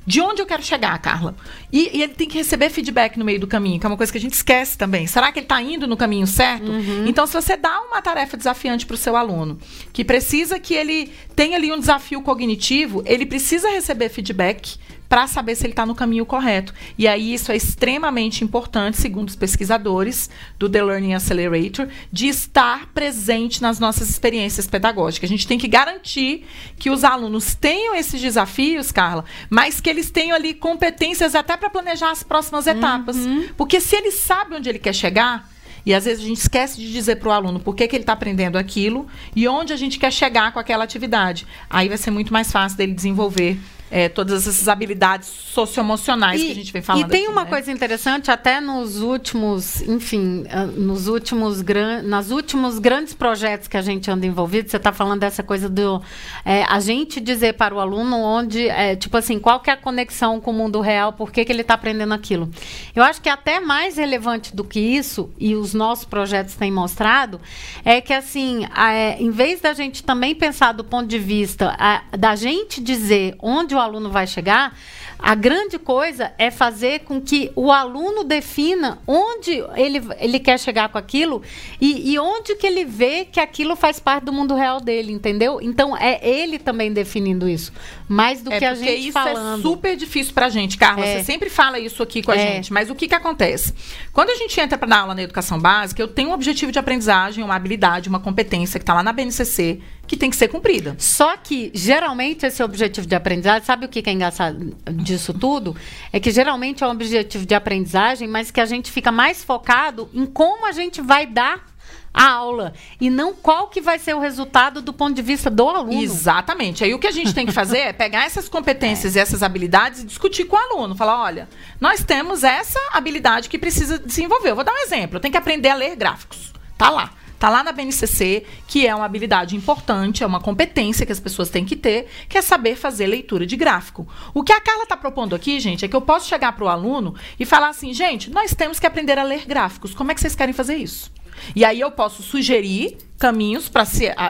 de 0.07 0.21
onde 0.21 0.41
eu 0.41 0.47
quero 0.47 0.63
chegar, 0.63 0.97
Carla. 1.01 1.35
E, 1.73 1.99
e, 1.99 2.03
ele 2.03 2.15
tem 2.15 2.29
que 2.29 2.39
receber 2.39 2.71
feedback 2.71 3.19
no 3.19 3.25
meio 3.25 3.41
do 3.41 3.47
caminho, 3.47 3.81
que 3.81 3.85
é 3.85 3.89
uma 3.89 3.97
coisa 3.97 4.13
que 4.13 4.19
a 4.19 4.21
gente 4.21 4.35
esquece 4.35 4.79
também. 4.79 5.07
Será 5.09 5.33
que 5.33 5.41
ele 5.41 5.47
está 5.47 5.61
indo 5.61 5.89
no 5.89 5.97
caminho 5.97 6.29
certo? 6.29 6.71
Uhum. 6.71 7.07
Então, 7.09 7.27
se 7.27 7.33
você 7.33 7.57
dá 7.57 7.81
uma 7.81 8.01
tarefa 8.01 8.37
desafiante 8.37 8.87
para 8.87 8.95
o 8.95 8.97
seu 8.97 9.17
aluno, 9.17 9.59
que 9.93 10.05
precisa 10.05 10.61
que 10.61 10.75
ele 10.75 11.13
tenha 11.35 11.57
ali 11.57 11.73
um 11.73 11.81
desafio 11.81 12.23
cognitivo, 12.23 13.03
ele 13.05 13.27
precisa 13.27 13.69
receber 13.69 14.09
feedback 14.09 14.77
para 15.09 15.27
saber 15.27 15.55
se 15.55 15.65
ele 15.65 15.73
está 15.73 15.87
no 15.87 15.95
caminho 15.95 16.27
correto. 16.27 16.75
E 16.99 17.07
aí 17.07 17.35
isso 17.35 17.53
é 17.53 17.57
extremamente 17.57 18.45
importante, 18.45 18.97
segundo 18.97 19.29
os 19.29 19.37
pesquisadores 19.37 20.31
do 20.59 20.69
The 20.69 20.83
Learning 20.83 21.15
Accelerator, 21.15 21.89
de 22.13 22.29
estar 22.29 22.87
presente 22.93 23.63
nas 23.63 23.79
nossas 23.79 24.09
experiências 24.11 24.67
pedagógicas. 24.67 25.29
A 25.29 25.33
gente 25.33 25.47
tem 25.47 25.59
que 25.59 25.69
garantir 25.69 26.47
que 26.79 26.91
os 26.91 27.05
alunos 27.05 27.55
tenham 27.55 27.95
esses 27.95 28.21
desafios, 28.21 28.93
Carla, 28.93 29.25
mas 29.49 29.81
que 29.81 29.91
eles 29.91 30.11
tenham 30.11 30.37
ali 30.37 30.55
competências 30.55 31.35
até 31.35 31.57
para 31.57 31.71
planejar 31.71 32.11
as 32.11 32.23
próximas 32.23 32.67
etapas. 32.67 33.17
Uhum. 33.17 33.49
Porque 33.57 33.81
se 33.81 33.97
ele 33.97 34.11
sabe 34.11 34.57
onde 34.57 34.69
ele 34.69 34.79
quer 34.79 34.95
chegar, 34.95 35.49
e 35.87 35.95
às 35.95 36.05
vezes 36.05 36.25
a 36.25 36.27
gente 36.27 36.39
esquece 36.39 36.81
de 36.81 36.93
dizer 36.93 37.17
para 37.17 37.29
o 37.29 37.33
aluno 37.33 37.61
por 37.61 37.77
que, 37.77 37.87
que 37.87 37.95
ele 37.95 38.03
está 38.03 38.13
aprendendo 38.13 38.59
aquilo 38.59 39.07
e 39.37 39.47
onde 39.47 39.73
a 39.73 39.77
gente 39.77 40.01
quer 40.01 40.13
chegar 40.13 40.53
com 40.53 40.59
aquela 40.59 40.83
atividade. 40.83 41.47
Aí 41.71 41.89
vai 41.89 41.97
ser 41.97 42.11
muito 42.11 42.33
mais 42.33 42.51
fácil 42.51 42.77
dele 42.77 42.93
desenvolver 42.93 43.57
é, 43.91 44.09
todas 44.09 44.47
essas 44.47 44.69
habilidades 44.69 45.29
socioemocionais 45.29 46.41
e, 46.41 46.47
que 46.47 46.51
a 46.51 46.55
gente 46.55 46.73
vem 46.73 46.83
falando. 46.83 47.07
E 47.07 47.09
tem 47.09 47.25
aqui, 47.25 47.33
uma 47.33 47.45
né? 47.45 47.51
coisa 47.51 47.71
interessante, 47.71 48.31
até 48.31 48.61
nos 48.61 49.01
últimos, 49.01 49.81
enfim, 49.83 50.45
ah, 50.51 50.67
nos 50.67 51.07
últimos, 51.07 51.63
gran, 51.63 52.03
nas 52.03 52.31
últimos 52.31 52.79
grandes 52.79 53.15
projetos 53.15 53.69
que 53.69 53.77
a 53.77 53.83
gente 53.83 54.11
anda 54.11 54.27
envolvido, 54.27 54.69
você 54.69 54.77
está 54.77 54.93
falando 54.93 55.21
dessa 55.21 55.43
coisa 55.43 55.69
do 55.69 56.03
é, 56.45 56.65
a 56.65 56.81
gente 56.81 57.21
dizer 57.21 57.55
para 57.55 57.75
o 57.75 57.79
aluno 57.79 58.17
onde, 58.17 58.69
é, 58.69 58.97
tipo 58.97 59.17
assim, 59.17 59.39
qual 59.39 59.61
que 59.61 59.71
é 59.71 59.75
a 59.75 59.77
conexão 59.77 60.41
com 60.41 60.51
o 60.51 60.55
mundo 60.55 60.81
real, 60.81 61.13
por 61.13 61.31
que, 61.31 61.45
que 61.45 61.53
ele 61.53 61.63
está 61.63 61.75
aprendendo 61.75 62.13
aquilo. 62.13 62.51
Eu 62.95 63.03
acho 63.03 63.21
que 63.21 63.29
até 63.29 63.61
mais 63.61 63.97
relevante 63.97 64.55
do 64.55 64.65
que 64.65 64.81
isso, 64.81 65.31
e 65.39 65.55
os 65.55 65.75
nossos 65.75 66.05
projetos 66.05 66.55
têm 66.55 66.73
mostrado, 66.73 67.41
é 67.85 68.01
que 68.01 68.13
assim, 68.13 68.67
é, 68.77 69.17
em 69.21 69.31
vez 69.31 69.61
da 69.61 69.73
gente 69.73 70.03
também 70.03 70.35
pensar 70.35 70.73
do 70.73 70.83
ponto 70.83 71.07
de 71.07 71.19
vista 71.19 71.77
a, 71.79 72.03
da 72.17 72.35
gente 72.35 72.81
dizer 72.81 73.37
onde 73.41 73.76
o 73.77 73.81
aluno 73.81 74.11
vai 74.11 74.27
chegar, 74.27 74.77
a 75.19 75.35
grande 75.35 75.79
coisa 75.79 76.33
é 76.39 76.51
fazer 76.51 77.01
com 77.01 77.21
que 77.21 77.51
o 77.57 77.73
aluno 77.73 78.23
defina 78.23 78.99
onde 79.07 79.65
ele, 79.75 80.03
ele 80.19 80.39
quer 80.39 80.59
chegar 80.59 80.89
com 80.91 80.99
aquilo 80.99 81.43
e, 81.81 82.13
e 82.13 82.19
onde 82.19 82.55
que 82.57 82.67
ele 82.67 82.85
vê 82.85 83.25
que 83.25 83.41
aquilo 83.41 83.75
faz 83.75 83.99
parte 83.99 84.25
do 84.25 84.33
mundo 84.33 84.55
real 84.55 84.81
dele, 84.81 85.13
entendeu? 85.13 85.59
Então 85.63 85.97
é 85.97 86.21
ele 86.27 86.59
também 86.59 86.93
definindo 86.93 87.49
isso, 87.49 87.73
mais 88.09 88.43
do 88.43 88.53
é 88.53 88.59
que 88.59 88.65
a 88.65 88.75
gente 88.75 89.09
isso 89.09 89.19
é 89.19 89.23
falando. 89.23 89.59
é 89.59 89.63
super 89.63 89.97
difícil 89.97 90.33
pra 90.33 90.49
gente, 90.49 90.77
Carla. 90.77 91.05
É. 91.05 91.19
Você 91.19 91.25
sempre 91.25 91.51
fala 91.51 91.79
isso 91.79 92.03
aqui 92.03 92.23
com 92.23 92.31
a 92.31 92.37
é. 92.37 92.55
gente, 92.55 92.73
mas 92.73 92.91
o 92.91 92.95
que 92.95 93.09
que 93.09 93.15
acontece? 93.15 93.75
Quando 94.13 94.31
a 94.31 94.35
gente 94.35 94.59
entra 94.61 94.79
para 94.79 94.89
dar 94.89 94.99
aula 95.01 95.15
na 95.15 95.23
educação 95.23 95.59
básica, 95.59 96.01
eu 96.01 96.09
tenho 96.09 96.31
um 96.31 96.33
objetivo 96.33 96.71
de 96.71 96.79
aprendizagem, 96.79 97.43
uma 97.43 97.55
habilidade, 97.55 98.09
uma 98.09 98.21
competência 98.21 98.79
que 98.79 98.83
está 98.83 98.95
lá 98.95 99.03
na 99.03 99.13
BNCC, 99.13 99.81
que 100.07 100.17
tem 100.17 100.31
que 100.31 100.37
ser 100.37 100.49
cumprida. 100.49 100.95
Só 100.99 101.37
que, 101.37 101.71
geralmente, 101.75 102.47
esse 102.47 102.63
objetivo 102.63 103.07
de 103.07 103.15
aprendizagem, 103.15 103.65
sabe 103.65 103.87
o 103.87 103.89
que 103.89 104.09
é 104.09 104.13
engraçado 104.13 104.77
disso 104.93 105.35
tudo? 105.35 105.77
É 106.13 106.21
que 106.21 106.31
geralmente 106.31 106.85
é 106.85 106.87
um 106.87 106.91
objetivo 106.91 107.45
de 107.45 107.55
aprendizagem, 107.55 108.29
mas 108.29 108.51
que 108.51 108.61
a 108.61 108.67
gente 108.67 108.91
fica 108.91 109.11
mais 109.11 109.43
focado 109.43 110.09
em 110.15 110.25
como 110.25 110.67
a 110.67 110.73
gente 110.73 111.01
vai 111.01 111.27
dar 111.27 111.76
a 112.17 112.31
aula 112.31 112.73
e 112.99 113.11
não 113.11 113.35
qual 113.35 113.69
que 113.69 113.83
vai 113.83 113.99
ser 113.99 114.15
o 114.15 114.19
resultado 114.19 114.81
do 114.81 114.91
ponto 114.91 115.15
de 115.15 115.21
vista 115.21 115.51
do 115.51 115.69
aluno. 115.69 116.01
Exatamente. 116.03 116.83
Aí 116.83 116.95
o 116.95 116.99
que 116.99 117.07
a 117.07 117.13
gente 117.13 117.35
tem 117.35 117.45
que 117.45 117.53
fazer 117.53 117.79
é 117.79 117.93
pegar 117.93 118.25
essas 118.25 118.49
competências 118.49 119.15
é. 119.15 119.19
e 119.19 119.23
essas 119.23 119.43
habilidades 119.43 120.01
e 120.01 120.07
discutir 120.07 120.47
com 120.47 120.57
o 120.57 120.59
aluno. 120.59 120.95
Falar, 120.95 121.23
olha, 121.23 121.47
nós 121.79 122.03
temos 122.03 122.43
essa 122.43 122.81
habilidade 122.93 123.51
que 123.51 123.59
precisa 123.59 123.99
desenvolver. 123.99 124.51
Eu 124.51 124.55
vou 124.55 124.65
dar 124.65 124.73
um 124.73 124.79
exemplo. 124.79 125.17
Eu 125.17 125.21
tenho 125.21 125.33
que 125.33 125.37
aprender 125.37 125.69
a 125.69 125.75
ler 125.75 125.95
gráficos. 125.95 126.55
Tá 126.79 126.89
lá. 126.89 127.13
Tá 127.39 127.51
lá 127.51 127.63
na 127.63 127.71
BNCC, 127.71 128.47
que 128.67 128.87
é 128.87 128.95
uma 128.95 129.05
habilidade 129.05 129.55
importante, 129.55 130.25
é 130.25 130.27
uma 130.27 130.41
competência 130.41 131.05
que 131.05 131.13
as 131.13 131.21
pessoas 131.21 131.51
têm 131.51 131.67
que 131.67 131.77
ter, 131.77 132.09
que 132.31 132.39
é 132.39 132.41
saber 132.41 132.77
fazer 132.77 133.07
leitura 133.07 133.45
de 133.45 133.57
gráfico. 133.57 134.09
O 134.33 134.43
que 134.43 134.55
a 134.55 134.61
Carla 134.61 134.85
está 134.85 134.97
propondo 134.97 135.35
aqui, 135.35 135.61
gente, 135.61 135.85
é 135.85 135.89
que 135.89 135.95
eu 135.95 136.01
posso 136.01 136.27
chegar 136.27 136.53
para 136.53 136.65
o 136.65 136.69
aluno 136.69 137.15
e 137.39 137.45
falar 137.45 137.69
assim, 137.69 137.93
gente, 137.93 138.31
nós 138.31 138.55
temos 138.55 138.81
que 138.81 138.87
aprender 138.87 139.19
a 139.19 139.23
ler 139.23 139.45
gráficos. 139.45 139.95
Como 139.95 140.11
é 140.11 140.15
que 140.15 140.21
vocês 140.23 140.35
querem 140.35 140.55
fazer 140.55 140.77
isso? 140.77 141.13
E 141.55 141.65
aí 141.65 141.81
eu 141.81 141.91
posso 141.91 142.23
sugerir 142.23 142.97
caminhos 143.19 143.69
para 143.69 143.85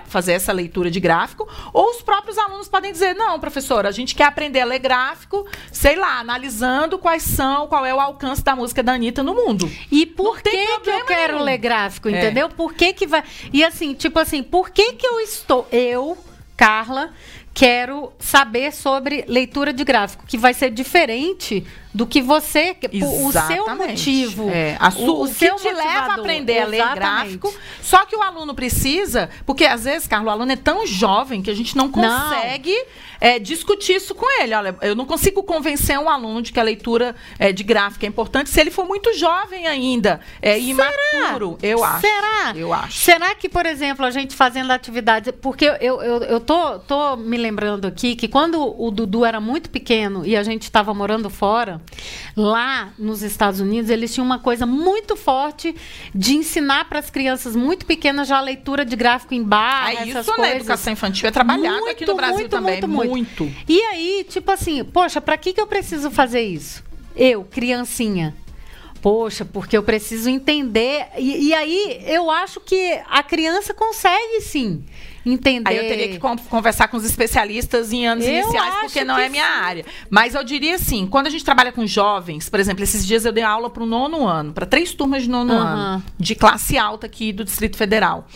fazer 0.06 0.32
essa 0.32 0.52
leitura 0.52 0.90
de 0.90 1.00
gráfico, 1.00 1.48
ou 1.72 1.90
os 1.90 2.02
próprios 2.02 2.38
alunos 2.38 2.68
podem 2.68 2.92
dizer: 2.92 3.14
não, 3.14 3.38
professora, 3.38 3.88
a 3.88 3.92
gente 3.92 4.14
quer 4.14 4.24
aprender 4.24 4.60
a 4.60 4.64
ler 4.64 4.78
gráfico, 4.78 5.46
sei 5.72 5.96
lá, 5.96 6.20
analisando 6.20 6.98
quais 6.98 7.22
são, 7.22 7.66
qual 7.66 7.84
é 7.84 7.94
o 7.94 8.00
alcance 8.00 8.42
da 8.42 8.54
música 8.54 8.82
da 8.82 8.92
Anitta 8.92 9.22
no 9.22 9.34
mundo. 9.34 9.70
E 9.90 10.06
por 10.06 10.40
que, 10.40 10.50
que 10.50 10.90
eu 10.90 11.04
quero 11.04 11.34
nenhum. 11.34 11.44
ler 11.44 11.58
gráfico, 11.58 12.08
é. 12.08 12.12
entendeu? 12.12 12.46
É. 12.46 12.50
Por 12.50 12.74
que, 12.74 12.92
que 12.92 13.06
vai. 13.06 13.22
E 13.52 13.64
assim, 13.64 13.94
tipo 13.94 14.18
assim, 14.18 14.42
por 14.42 14.70
que, 14.70 14.92
que 14.92 15.06
eu 15.06 15.20
estou. 15.20 15.66
Eu, 15.72 16.16
Carla, 16.56 17.12
quero 17.56 18.12
saber 18.18 18.70
sobre 18.70 19.24
leitura 19.26 19.72
de 19.72 19.82
gráfico, 19.82 20.26
que 20.26 20.36
vai 20.36 20.52
ser 20.52 20.70
diferente 20.70 21.66
do 21.96 22.06
que 22.06 22.20
você, 22.20 22.76
Exatamente. 22.92 23.04
o 23.04 23.32
seu 23.32 23.74
motivo, 23.74 24.50
é, 24.50 24.76
a 24.78 24.90
sua, 24.90 25.12
o, 25.14 25.24
o 25.24 25.34
que 25.34 25.54
te 25.54 25.72
leva 25.72 26.12
a 26.12 26.14
aprender 26.16 26.58
a 26.58 26.66
ler 26.66 26.94
gráfico. 26.94 27.52
Só 27.80 28.04
que 28.04 28.14
o 28.14 28.22
aluno 28.22 28.54
precisa, 28.54 29.30
porque 29.46 29.64
às 29.64 29.84
vezes, 29.84 30.06
Carlos, 30.06 30.28
o 30.28 30.30
aluno 30.30 30.52
é 30.52 30.56
tão 30.56 30.86
jovem 30.86 31.40
que 31.40 31.50
a 31.50 31.54
gente 31.54 31.74
não 31.74 31.90
consegue 31.90 32.74
não. 32.74 32.86
É, 33.18 33.38
discutir 33.38 33.96
isso 33.96 34.14
com 34.14 34.26
ele. 34.42 34.54
Olha, 34.54 34.76
eu 34.82 34.94
não 34.94 35.06
consigo 35.06 35.42
convencer 35.42 35.98
um 35.98 36.10
aluno 36.10 36.42
de 36.42 36.52
que 36.52 36.60
a 36.60 36.62
leitura 36.62 37.16
é, 37.38 37.50
de 37.50 37.64
gráfico 37.64 38.04
é 38.04 38.08
importante 38.08 38.50
se 38.50 38.60
ele 38.60 38.70
for 38.70 38.84
muito 38.84 39.14
jovem 39.14 39.66
ainda, 39.66 40.20
é 40.42 40.58
imaturo. 40.58 41.56
Eu 41.62 41.82
acho. 41.82 42.02
Será? 42.02 42.52
Eu 42.54 42.74
acho. 42.74 42.98
Será 42.98 43.34
que, 43.34 43.48
por 43.48 43.64
exemplo, 43.64 44.04
a 44.04 44.10
gente 44.10 44.34
fazendo 44.36 44.70
atividades, 44.70 45.32
porque 45.40 45.64
eu, 45.64 46.02
eu, 46.02 46.22
eu 46.24 46.40
tô, 46.40 46.78
tô 46.80 47.16
me 47.16 47.38
lembrando 47.38 47.86
aqui 47.86 48.14
que 48.14 48.28
quando 48.28 48.60
o 48.60 48.90
Dudu 48.90 49.24
era 49.24 49.40
muito 49.40 49.70
pequeno 49.70 50.26
e 50.26 50.36
a 50.36 50.42
gente 50.42 50.64
estava 50.64 50.92
morando 50.92 51.30
fora, 51.30 51.80
Lá 52.36 52.92
nos 52.98 53.22
Estados 53.22 53.60
Unidos, 53.60 53.90
eles 53.90 54.12
tinham 54.12 54.24
uma 54.24 54.38
coisa 54.38 54.66
muito 54.66 55.16
forte 55.16 55.74
de 56.14 56.36
ensinar 56.36 56.88
para 56.88 56.98
as 56.98 57.10
crianças 57.10 57.56
muito 57.56 57.86
pequenas 57.86 58.28
já 58.28 58.38
a 58.38 58.40
leitura 58.40 58.84
de 58.84 58.94
gráfico 58.94 59.34
em 59.34 59.42
barra, 59.42 59.90
é 59.90 59.94
essas 59.94 60.26
isso 60.26 60.34
coisas. 60.34 60.38
na 60.38 60.56
educação 60.56 60.92
infantil 60.92 61.28
é 61.28 61.30
trabalhado 61.30 61.78
muito, 61.78 61.90
aqui 61.90 62.06
no 62.06 62.14
Brasil 62.14 62.36
muito, 62.40 62.50
também, 62.50 62.74
muito, 62.74 62.88
muito, 62.88 63.44
muito. 63.44 63.56
E 63.68 63.80
aí, 63.80 64.26
tipo 64.28 64.50
assim, 64.50 64.84
poxa, 64.84 65.20
para 65.20 65.36
que 65.36 65.52
que 65.52 65.60
eu 65.60 65.66
preciso 65.66 66.10
fazer 66.10 66.42
isso? 66.42 66.84
Eu, 67.14 67.44
criancinha, 67.44 68.34
poxa, 69.06 69.44
porque 69.44 69.76
eu 69.76 69.84
preciso 69.84 70.28
entender. 70.28 71.06
E, 71.16 71.46
e, 71.46 71.54
aí 71.54 72.02
eu 72.06 72.28
acho 72.28 72.58
que 72.58 73.00
a 73.08 73.22
criança 73.22 73.72
consegue 73.72 74.40
sim 74.40 74.82
entender. 75.24 75.70
Aí 75.70 75.76
eu 75.76 75.86
teria 75.86 76.08
que 76.08 76.18
conversar 76.48 76.88
com 76.88 76.96
os 76.96 77.04
especialistas 77.04 77.92
em 77.92 78.04
anos 78.04 78.24
eu 78.24 78.32
iniciais, 78.32 78.74
porque 78.80 79.04
não 79.04 79.16
é 79.16 79.28
minha 79.28 79.44
sim. 79.44 79.60
área. 79.60 79.84
Mas 80.10 80.34
eu 80.34 80.42
diria 80.42 80.74
assim, 80.74 81.06
quando 81.06 81.28
a 81.28 81.30
gente 81.30 81.44
trabalha 81.44 81.70
com 81.70 81.86
jovens, 81.86 82.48
por 82.48 82.58
exemplo, 82.58 82.82
esses 82.82 83.06
dias 83.06 83.24
eu 83.24 83.30
dei 83.30 83.44
aula 83.44 83.70
para 83.70 83.84
o 83.84 83.86
nono 83.86 84.26
ano, 84.26 84.52
para 84.52 84.66
três 84.66 84.92
turmas 84.92 85.22
de 85.22 85.30
nono 85.30 85.54
uhum. 85.54 85.60
ano, 85.60 86.04
de 86.18 86.34
classe 86.34 86.76
alta 86.76 87.06
aqui 87.06 87.32
do 87.32 87.44
Distrito 87.44 87.76
Federal 87.76 88.26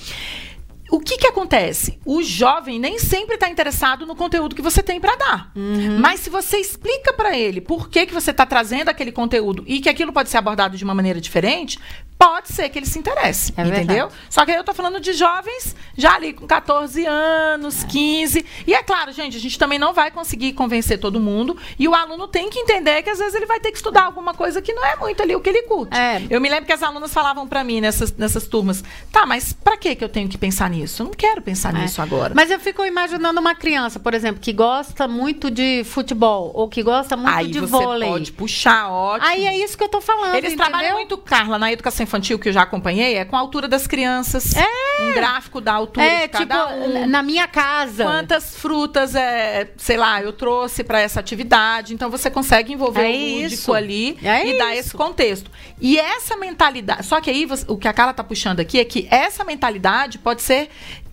o 0.91 0.99
que, 0.99 1.17
que 1.17 1.27
acontece? 1.27 1.99
O 2.05 2.23
jovem 2.23 2.79
nem 2.79 2.99
sempre 2.99 3.35
está 3.35 3.49
interessado 3.49 4.05
no 4.05 4.17
conteúdo 4.17 4.55
que 4.57 4.63
você 4.63 4.83
tem 4.83 5.01
para 5.01 5.15
dar. 5.17 5.53
Uhum. 5.55 5.99
Mas 6.01 6.21
se 6.21 6.31
você 6.31 6.57
explica 6.59 7.13
para 7.13 7.37
ele 7.37 7.61
por 7.61 7.89
que, 7.89 8.07
que 8.07 8.15
você 8.15 8.33
está 8.33 8.45
trazendo 8.45 8.89
aquele 8.89 9.13
conteúdo 9.13 9.63
e 9.67 9.81
que 9.81 9.89
aquilo 9.89 10.13
pode 10.13 10.29
ser 10.29 10.39
abordado 10.39 10.77
de 10.77 10.85
uma 10.85 10.95
maneira 10.95 11.21
diferente, 11.21 11.79
pode 12.21 12.49
ser 12.53 12.69
que 12.69 12.79
ele 12.79 12.85
se 12.85 12.99
interesse, 12.99 13.51
É 13.57 13.63
entendeu? 13.63 13.87
verdade. 14.09 14.15
Só 14.29 14.45
que 14.45 14.51
aí 14.51 14.57
eu 14.59 14.63
tô 14.63 14.75
falando 14.75 15.01
de 15.01 15.15
jovens 15.15 15.75
já 15.97 16.17
ali 16.17 16.35
com 16.35 16.47
14 16.47 17.07
anos, 17.07 17.83
15. 17.85 18.45
E 18.67 18.75
é 18.75 18.83
claro, 18.83 19.11
gente, 19.11 19.39
a 19.39 19.41
gente 19.41 19.59
também 19.59 19.79
não 19.79 19.95
vai 19.95 20.11
conseguir 20.11 20.53
convencer 20.53 20.99
todo 21.01 21.19
mundo. 21.19 21.57
E 21.79 21.89
o 21.89 21.95
aluno 21.95 22.29
tem 22.29 22.51
que 22.51 22.59
entender 22.59 23.03
que 23.03 23.09
às 23.09 23.19
vezes 23.19 23.35
ele 23.35 23.47
vai 23.47 23.59
ter 23.59 23.71
que 23.71 23.79
estudar 23.79 24.03
alguma 24.05 24.35
coisa 24.35 24.61
que 24.61 24.73
não 24.75 24.85
é 24.85 24.97
muito 24.97 25.23
ali 25.23 25.35
o 25.35 25.41
que 25.41 25.49
ele 25.49 25.63
curte. 25.63 25.97
É. 25.97 26.23
Eu 26.29 26.43
me 26.43 26.49
lembro 26.51 26.67
que 26.67 26.73
as 26.73 26.83
alunas 26.83 27.11
falavam 27.13 27.49
pra 27.49 27.65
mim 27.65 27.81
nessas, 27.81 28.13
nessas 28.13 28.47
turmas: 28.47 28.85
tá, 29.11 29.25
mas 29.25 29.55
pra 29.55 29.79
que 29.79 29.97
eu 29.99 30.09
tenho 30.09 30.29
que 30.29 30.37
pensar 30.37 30.69
nisso? 30.69 31.03
Eu 31.03 31.07
não 31.07 31.15
quero 31.15 31.41
pensar 31.41 31.75
É. 31.75 31.79
nisso 31.81 32.03
agora. 32.03 32.35
Mas 32.37 32.51
eu 32.51 32.61
fico 32.61 32.85
imaginando 32.85 33.41
uma 33.41 33.55
criança, 33.55 33.99
por 33.99 34.13
exemplo, 34.13 34.41
que 34.43 34.53
gosta 34.53 35.09
muito 35.09 35.51
de 35.51 35.85
futebol 35.85 36.51
ou 36.55 36.69
que 36.69 36.83
gosta 36.83 37.17
muito 37.17 37.35
aí 37.35 37.47
de 37.49 37.61
você 37.61 37.71
vôlei. 37.73 38.09
pode 38.11 38.33
puxar, 38.33 38.91
ótimo. 38.91 39.27
Aí 39.31 39.47
é 39.47 39.57
isso 39.57 39.79
que 39.79 39.85
eu 39.85 39.89
tô 39.89 40.01
falando. 40.03 40.35
Eles 40.35 40.53
entendeu? 40.53 40.67
trabalham 40.71 40.97
muito, 40.97 41.17
Carla, 41.17 41.59
na 41.59 41.73
educação 41.73 42.05
infantil 42.11 42.39
que 42.39 42.49
eu 42.49 42.53
já 42.53 42.63
acompanhei, 42.63 43.15
é 43.17 43.25
com 43.25 43.37
a 43.37 43.39
altura 43.39 43.69
das 43.69 43.87
crianças. 43.87 44.53
É. 44.57 45.03
Um 45.03 45.15
gráfico 45.15 45.61
da 45.61 45.73
altura 45.73 46.05
É, 46.05 46.27
de 46.27 46.37
tipo, 46.39 46.49
cada 46.49 46.75
um. 46.75 47.07
na 47.07 47.23
minha 47.23 47.47
casa. 47.47 48.05
Quantas 48.05 48.57
frutas, 48.57 49.15
é, 49.15 49.71
sei 49.77 49.97
lá, 49.97 50.21
eu 50.21 50.33
trouxe 50.33 50.83
para 50.83 51.01
essa 51.01 51.21
atividade. 51.21 51.95
Então 51.95 52.11
você 52.11 52.29
consegue 52.29 52.73
envolver 52.73 53.03
É 53.03 53.09
o 53.09 53.13
lúdico 53.43 53.55
isso. 53.55 53.73
ali 53.73 54.19
É 54.23 54.47
e 54.47 54.59
dar 54.59 54.73
isso. 54.73 54.81
esse 54.89 54.95
contexto. 54.95 55.51
E 55.81 55.99
essa 55.99 56.37
mentalidade. 56.37 57.07
Só 57.07 57.21
que 57.21 57.31
aí 57.31 57.47
o 57.69 57.77
que 57.77 57.87
a 57.89 57.93
Carla 57.93 58.13
tá 58.13 58.25
puxando 58.25 58.61
aqui 58.61 58.79
é 58.81 58.85
que 58.85 59.07
essa 59.11 59.45
mentalidade 59.45 60.19
pode 60.19 60.43
ser 60.43 60.69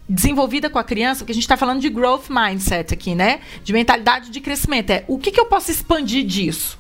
desenvolvida 0.09 0.69
com 0.69 0.79
a 0.79 0.83
criança, 0.83 1.19
porque 1.19 1.31
a 1.33 1.35
gente 1.35 1.43
está 1.43 1.57
falando 1.57 1.81
de 1.81 1.89
growth 1.89 2.29
mindset 2.29 2.93
aqui, 2.93 3.13
né? 3.13 3.41
De 3.63 3.73
mentalidade 3.73 4.29
de 4.31 4.39
crescimento. 4.39 4.89
É 4.89 5.03
o 5.07 5.17
que, 5.17 5.31
que 5.31 5.39
eu 5.39 5.45
posso 5.45 5.69
expandir 5.69 6.25
disso? 6.25 6.77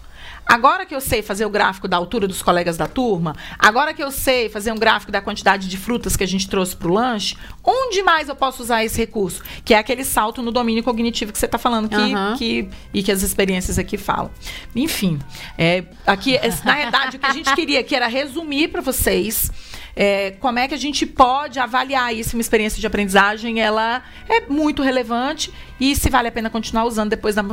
Agora 0.47 0.85
que 0.85 0.95
eu 0.95 1.01
sei 1.01 1.21
fazer 1.21 1.45
o 1.45 1.49
gráfico 1.49 1.87
da 1.87 1.97
altura 1.97 2.27
dos 2.27 2.41
colegas 2.41 2.77
da 2.77 2.87
turma, 2.87 3.35
agora 3.59 3.93
que 3.93 4.01
eu 4.01 4.11
sei 4.11 4.47
fazer 4.49 4.71
um 4.71 4.77
gráfico 4.77 5.11
da 5.11 5.21
quantidade 5.21 5.67
de 5.67 5.77
frutas 5.77 6.15
que 6.15 6.23
a 6.23 6.27
gente 6.27 6.47
trouxe 6.49 6.75
para 6.75 6.87
o 6.87 6.93
lanche, 6.93 7.35
onde 7.63 8.01
mais 8.01 8.29
eu 8.29 8.35
posso 8.35 8.63
usar 8.63 8.83
esse 8.85 8.97
recurso? 8.97 9.43
Que 9.65 9.73
é 9.73 9.77
aquele 9.77 10.03
salto 10.05 10.41
no 10.41 10.51
domínio 10.51 10.83
cognitivo 10.83 11.31
que 11.33 11.37
você 11.39 11.45
está 11.45 11.57
falando 11.57 11.89
que, 11.89 11.95
Aham. 11.95 12.35
que- 12.37 12.69
e 12.93 13.03
que 13.03 13.11
as 13.11 13.23
experiências 13.23 13.77
aqui 13.77 13.97
falam. 13.97 14.31
Enfim, 14.75 15.19
é, 15.57 15.83
aqui, 16.05 16.35
é, 16.37 16.49
na 16.63 16.75
verdade, 16.75 17.17
o 17.17 17.19
que 17.19 17.25
a 17.25 17.33
gente 17.33 17.53
queria 17.53 17.79
aqui 17.81 17.95
era 17.95 18.07
resumir 18.07 18.69
para 18.69 18.81
vocês 18.81 19.51
é, 19.99 20.31
como 20.39 20.59
é 20.59 20.67
que 20.67 20.75
a 20.75 20.77
gente 20.77 21.07
pode 21.07 21.57
avaliar 21.59 22.13
isso, 22.15 22.37
uma 22.37 22.41
experiência 22.41 22.79
de 22.79 22.85
aprendizagem, 22.85 23.59
ela 23.59 24.03
é 24.29 24.41
muito 24.41 24.83
relevante 24.83 25.51
e 25.79 25.95
se 25.95 26.07
vale 26.07 26.27
a 26.27 26.31
pena 26.31 26.51
continuar 26.51 26.85
usando 26.85 27.09
depois 27.09 27.33
da 27.33 27.43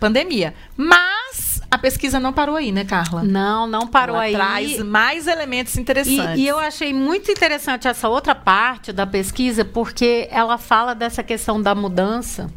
pandemia. 0.00 0.54
Mas 0.74 1.51
a 1.72 1.78
pesquisa 1.78 2.20
não 2.20 2.32
parou 2.32 2.54
aí, 2.56 2.70
né, 2.70 2.84
Carla? 2.84 3.22
Não, 3.22 3.66
não 3.66 3.86
parou 3.86 4.14
Ela 4.16 4.24
aí. 4.24 4.32
traz 4.34 4.78
mais 4.84 5.26
elementos 5.26 5.74
E, 5.74 5.80
interessantes. 5.80 6.38
e 6.38 6.46
eu 6.46 6.58
achei 6.58 6.92
muito 6.92 7.30
interessante 7.30 7.88
essa 7.88 8.08
outra 8.08 8.34
parte 8.34 8.92
da 8.92 9.06
pesquisa, 9.06 9.64
porque 9.64 10.28
ela 10.30 10.58
fala 10.58 10.94
dessa 10.94 11.22
questão 11.22 11.60
da 11.62 11.74
mudança 11.74 12.50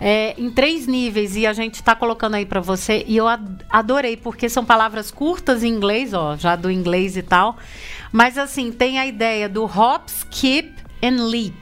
é, 0.00 0.34
em 0.38 0.50
três 0.50 0.86
níveis, 0.86 1.36
e 1.36 1.46
a 1.46 1.52
gente 1.52 1.74
está 1.74 1.94
colocando 1.94 2.34
aí 2.34 2.44
para 2.46 2.60
você, 2.60 3.04
e 3.06 3.16
eu 3.16 3.28
ad- 3.28 3.64
adorei, 3.70 4.16
porque 4.16 4.48
são 4.48 4.64
palavras 4.64 5.10
curtas 5.10 5.62
em 5.62 5.68
inglês, 5.68 6.12
ó, 6.14 6.36
já 6.36 6.56
do 6.56 6.70
inglês 6.70 7.16
e 7.16 7.22
tal, 7.22 7.56
mas 8.10 8.36
assim, 8.38 8.72
tem 8.72 8.98
a 8.98 9.06
ideia 9.06 9.48
do 9.48 9.64
hop, 9.64 10.08
skip 10.08 10.72
and 11.02 11.26
leap. 11.28 11.54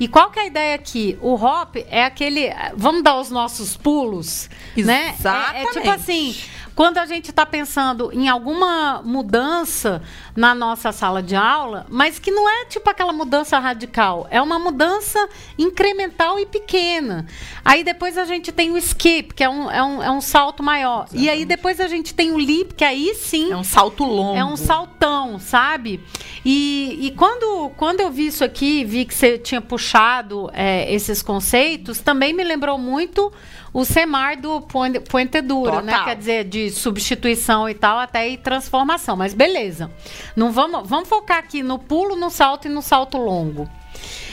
E 0.00 0.08
qual 0.08 0.30
que 0.30 0.38
é 0.38 0.42
a 0.42 0.46
ideia 0.46 0.74
aqui? 0.74 1.16
O 1.20 1.34
hop 1.34 1.76
é 1.88 2.04
aquele. 2.04 2.50
Vamos 2.76 3.02
dar 3.02 3.18
os 3.20 3.30
nossos 3.30 3.76
pulos, 3.76 4.48
né? 4.76 5.14
É- 5.24 5.62
É, 5.62 5.66
tipo 5.66 5.78
Exatamente. 5.80 5.88
assim, 5.88 6.36
quando 6.74 6.98
a 6.98 7.06
gente 7.06 7.30
está 7.30 7.44
pensando 7.44 8.10
em 8.12 8.28
alguma 8.28 9.02
mudança 9.04 10.02
na 10.34 10.54
nossa 10.54 10.92
sala 10.92 11.22
de 11.22 11.36
aula, 11.36 11.86
mas 11.88 12.18
que 12.18 12.30
não 12.30 12.48
é 12.48 12.64
tipo 12.64 12.88
aquela 12.88 13.12
mudança 13.12 13.58
radical, 13.58 14.26
é 14.30 14.40
uma 14.40 14.58
mudança 14.58 15.28
incremental 15.58 16.38
e 16.38 16.46
pequena. 16.46 17.26
Aí 17.64 17.84
depois 17.84 18.16
a 18.16 18.24
gente 18.24 18.50
tem 18.50 18.70
o 18.70 18.78
skip, 18.78 19.34
que 19.34 19.44
é 19.44 19.48
um, 19.48 19.70
é 19.70 19.82
um, 19.82 20.02
é 20.02 20.10
um 20.10 20.20
salto 20.20 20.62
maior. 20.62 21.06
E 21.12 21.28
aí 21.28 21.44
depois 21.44 21.80
a 21.80 21.88
gente 21.88 22.14
tem 22.14 22.32
o 22.32 22.38
leap, 22.38 22.72
que 22.74 22.84
aí 22.84 23.14
sim 23.14 23.52
É 23.52 23.56
um 23.56 23.64
salto 23.64 24.04
longo. 24.04 24.36
é 24.36 24.44
um 24.44 24.56
saltão, 24.56 25.38
sabe? 25.38 26.02
E, 26.44 26.98
e 27.06 27.10
quando, 27.12 27.70
quando 27.76 28.00
eu 28.00 28.10
vi 28.10 28.26
isso 28.26 28.44
aqui, 28.44 28.84
vi 28.84 29.04
que 29.04 29.14
você 29.14 29.38
tinha 29.38 29.60
puxado 29.60 30.50
é, 30.52 30.92
esses 30.92 31.22
conceitos, 31.22 32.00
também 32.00 32.32
me 32.32 32.42
lembrou 32.42 32.78
muito 32.78 33.32
o 33.72 33.84
SEMAR 33.84 34.40
do 34.40 34.60
Poen- 34.60 35.00
Poentedura, 35.00 35.80
né? 35.80 35.92
Total. 35.92 36.04
Quer 36.06 36.16
dizer, 36.16 36.44
de 36.44 36.70
substituição 36.70 37.68
e 37.68 37.74
tal, 37.74 37.98
até 37.98 38.28
e 38.28 38.36
transformação. 38.36 39.16
Mas 39.16 39.32
beleza. 39.34 39.90
Não 40.36 40.52
vamos, 40.52 40.88
vamos 40.88 41.08
focar 41.08 41.38
aqui 41.38 41.62
no 41.62 41.78
pulo, 41.78 42.14
no 42.16 42.30
salto 42.30 42.66
e 42.66 42.70
no 42.70 42.82
salto 42.82 43.16
longo. 43.18 43.68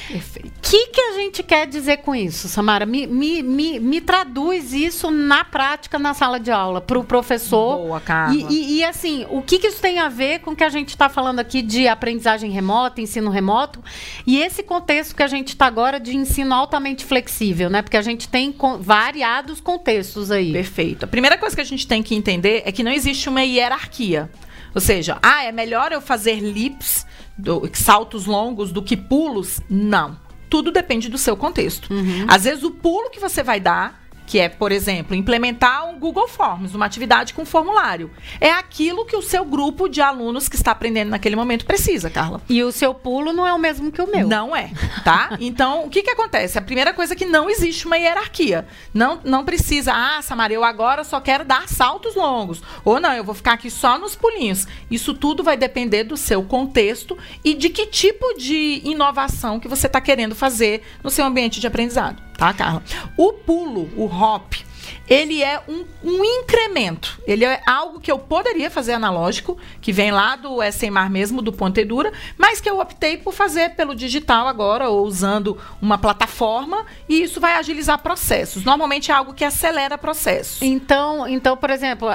Perfeito. 0.07 0.47
O 0.57 0.61
que, 0.61 0.87
que 0.87 1.01
a 1.01 1.13
gente 1.13 1.43
quer 1.43 1.67
dizer 1.67 1.97
com 1.97 2.15
isso, 2.15 2.47
Samara? 2.47 2.85
Me, 2.85 3.05
me, 3.05 3.43
me, 3.43 3.79
me 3.79 4.01
traduz 4.01 4.73
isso 4.73 5.11
na 5.11 5.43
prática 5.45 5.99
na 5.99 6.13
sala 6.13 6.39
de 6.39 6.51
aula, 6.51 6.81
para 6.81 6.97
o 6.97 7.03
professor. 7.03 7.77
Boa, 7.77 7.99
Carla. 7.99 8.33
E, 8.35 8.45
e- 8.49 8.77
e, 8.79 8.83
assim, 8.83 9.25
o 9.29 9.41
que, 9.41 9.59
que 9.59 9.67
isso 9.67 9.81
tem 9.81 9.99
a 9.99 10.09
ver 10.09 10.39
com 10.39 10.51
o 10.51 10.55
que 10.55 10.63
a 10.63 10.69
gente 10.69 10.89
está 10.89 11.09
falando 11.09 11.39
aqui 11.39 11.61
de 11.61 11.87
aprendizagem 11.87 12.49
remota, 12.51 13.01
ensino 13.01 13.29
remoto, 13.29 13.83
e 14.25 14.39
esse 14.41 14.63
contexto 14.63 15.15
que 15.15 15.23
a 15.23 15.27
gente 15.27 15.49
está 15.49 15.65
agora 15.67 15.99
de 15.99 16.15
ensino 16.15 16.53
altamente 16.55 17.05
flexível, 17.05 17.69
né? 17.69 17.81
Porque 17.81 17.97
a 17.97 18.01
gente 18.01 18.27
tem 18.27 18.55
variados 18.79 19.61
contextos 19.61 20.31
aí. 20.31 20.51
Perfeito. 20.51 21.03
A 21.05 21.07
primeira 21.07 21.37
coisa 21.37 21.55
que 21.55 21.61
a 21.61 21.65
gente 21.65 21.85
tem 21.87 22.01
que 22.01 22.15
entender 22.15 22.63
é 22.65 22.71
que 22.71 22.83
não 22.83 22.91
existe 22.91 23.29
uma 23.29 23.43
hierarquia. 23.43 24.29
Ou 24.73 24.81
seja, 24.81 25.17
ah, 25.21 25.43
é 25.43 25.51
melhor 25.51 25.91
eu 25.91 25.99
fazer 25.99 26.39
lips, 26.39 27.05
do- 27.39 27.69
saltos 27.73 28.25
longos, 28.25 28.71
do 28.71 28.81
que 28.83 28.95
pulos? 28.97 29.59
Não. 29.69 30.17
Tudo 30.49 30.71
depende 30.71 31.09
do 31.09 31.17
seu 31.17 31.37
contexto. 31.37 31.89
Às 32.27 32.43
vezes, 32.43 32.63
o 32.63 32.71
pulo 32.71 33.09
que 33.09 33.19
você 33.19 33.43
vai 33.43 33.59
dar, 33.59 34.07
que 34.29 34.39
é, 34.39 34.47
por 34.47 34.71
exemplo, 34.71 35.15
implementar 35.15 35.89
um 35.89 35.97
Google 35.97 36.27
Forms, 36.27 36.75
uma 36.75 36.85
atividade 36.85 37.33
com 37.33 37.43
formulário, 37.43 38.11
é 38.39 38.51
aquilo 38.51 39.03
que 39.03 39.15
o 39.15 39.23
seu 39.23 39.43
grupo 39.43 39.89
de 39.89 40.01
alunos 40.01 40.47
que 40.47 40.55
está 40.55 40.69
aprendendo 40.69 41.09
naquele 41.09 41.35
momento 41.35 41.65
precisa, 41.65 42.11
Carla. 42.11 42.39
E 42.47 42.61
o 42.63 42.71
seu 42.71 42.93
pulo 42.93 43.33
não 43.33 43.47
é 43.47 43.51
o 43.51 43.57
mesmo 43.57 43.91
que 43.91 43.99
o 43.99 44.05
meu. 44.05 44.27
Não 44.27 44.55
é, 44.55 44.69
tá? 45.03 45.35
Então, 45.41 45.83
o 45.85 45.89
que 45.89 46.03
que 46.03 46.11
acontece? 46.11 46.59
A 46.59 46.61
primeira 46.61 46.93
coisa 46.93 47.13
é 47.13 47.15
que 47.15 47.25
não 47.25 47.49
existe 47.49 47.87
uma 47.87 47.97
hierarquia. 47.97 48.67
Não, 48.93 49.19
não 49.23 49.43
precisa, 49.43 49.93
ah, 49.95 50.21
Samara, 50.21 50.53
eu 50.53 50.63
agora 50.63 51.03
só 51.03 51.19
quero 51.19 51.43
dar 51.43 51.67
saltos 51.67 52.13
longos. 52.13 52.61
Ou 52.85 52.99
não, 52.99 53.13
eu 53.13 53.23
vou 53.23 53.33
ficar 53.33 53.53
aqui 53.53 53.71
só 53.71 53.97
nos 53.97 54.15
pulinhos. 54.15 54.67
Isso 54.91 55.15
tudo 55.15 55.41
vai 55.41 55.57
depender 55.57 56.03
do 56.03 56.15
seu 56.15 56.43
contexto 56.43 57.17
e 57.43 57.55
de 57.55 57.67
que 57.69 57.87
tipo 57.87 58.35
de 58.37 58.79
inovação 58.83 59.59
que 59.59 59.67
você 59.67 59.87
está 59.87 59.99
querendo 59.99 60.35
fazer 60.35 60.83
no 61.03 61.09
seu 61.09 61.25
ambiente 61.25 61.59
de 61.59 61.65
aprendizado, 61.65 62.28
tá, 62.39 62.53
Carla? 62.53 62.81
O 63.17 63.33
pulo, 63.33 63.89
o 63.97 64.05
hop, 64.05 64.53
ele 65.09 65.43
é 65.43 65.61
um, 65.67 65.83
um 66.03 66.23
incremento. 66.23 67.19
Ele 67.27 67.43
é 67.43 67.61
algo 67.65 67.99
que 67.99 68.11
eu 68.11 68.17
poderia 68.17 68.71
fazer 68.71 68.93
analógico, 68.93 69.57
que 69.81 69.91
vem 69.91 70.11
lá 70.11 70.35
do 70.35 70.63
SMAR 70.71 71.09
mesmo, 71.09 71.41
do 71.41 71.51
Pontedura, 71.51 72.13
mas 72.37 72.61
que 72.61 72.69
eu 72.69 72.79
optei 72.79 73.17
por 73.17 73.33
fazer 73.33 73.71
pelo 73.71 73.93
digital 73.93 74.47
agora, 74.47 74.89
ou 74.89 75.05
usando 75.05 75.57
uma 75.81 75.97
plataforma, 75.97 76.85
e 77.07 77.21
isso 77.21 77.41
vai 77.41 77.55
agilizar 77.55 77.99
processos. 77.99 78.63
Normalmente 78.63 79.11
é 79.11 79.13
algo 79.13 79.33
que 79.33 79.43
acelera 79.43 79.97
processos. 79.97 80.61
Então, 80.61 81.27
então, 81.27 81.57
por 81.57 81.69
exemplo, 81.69 82.07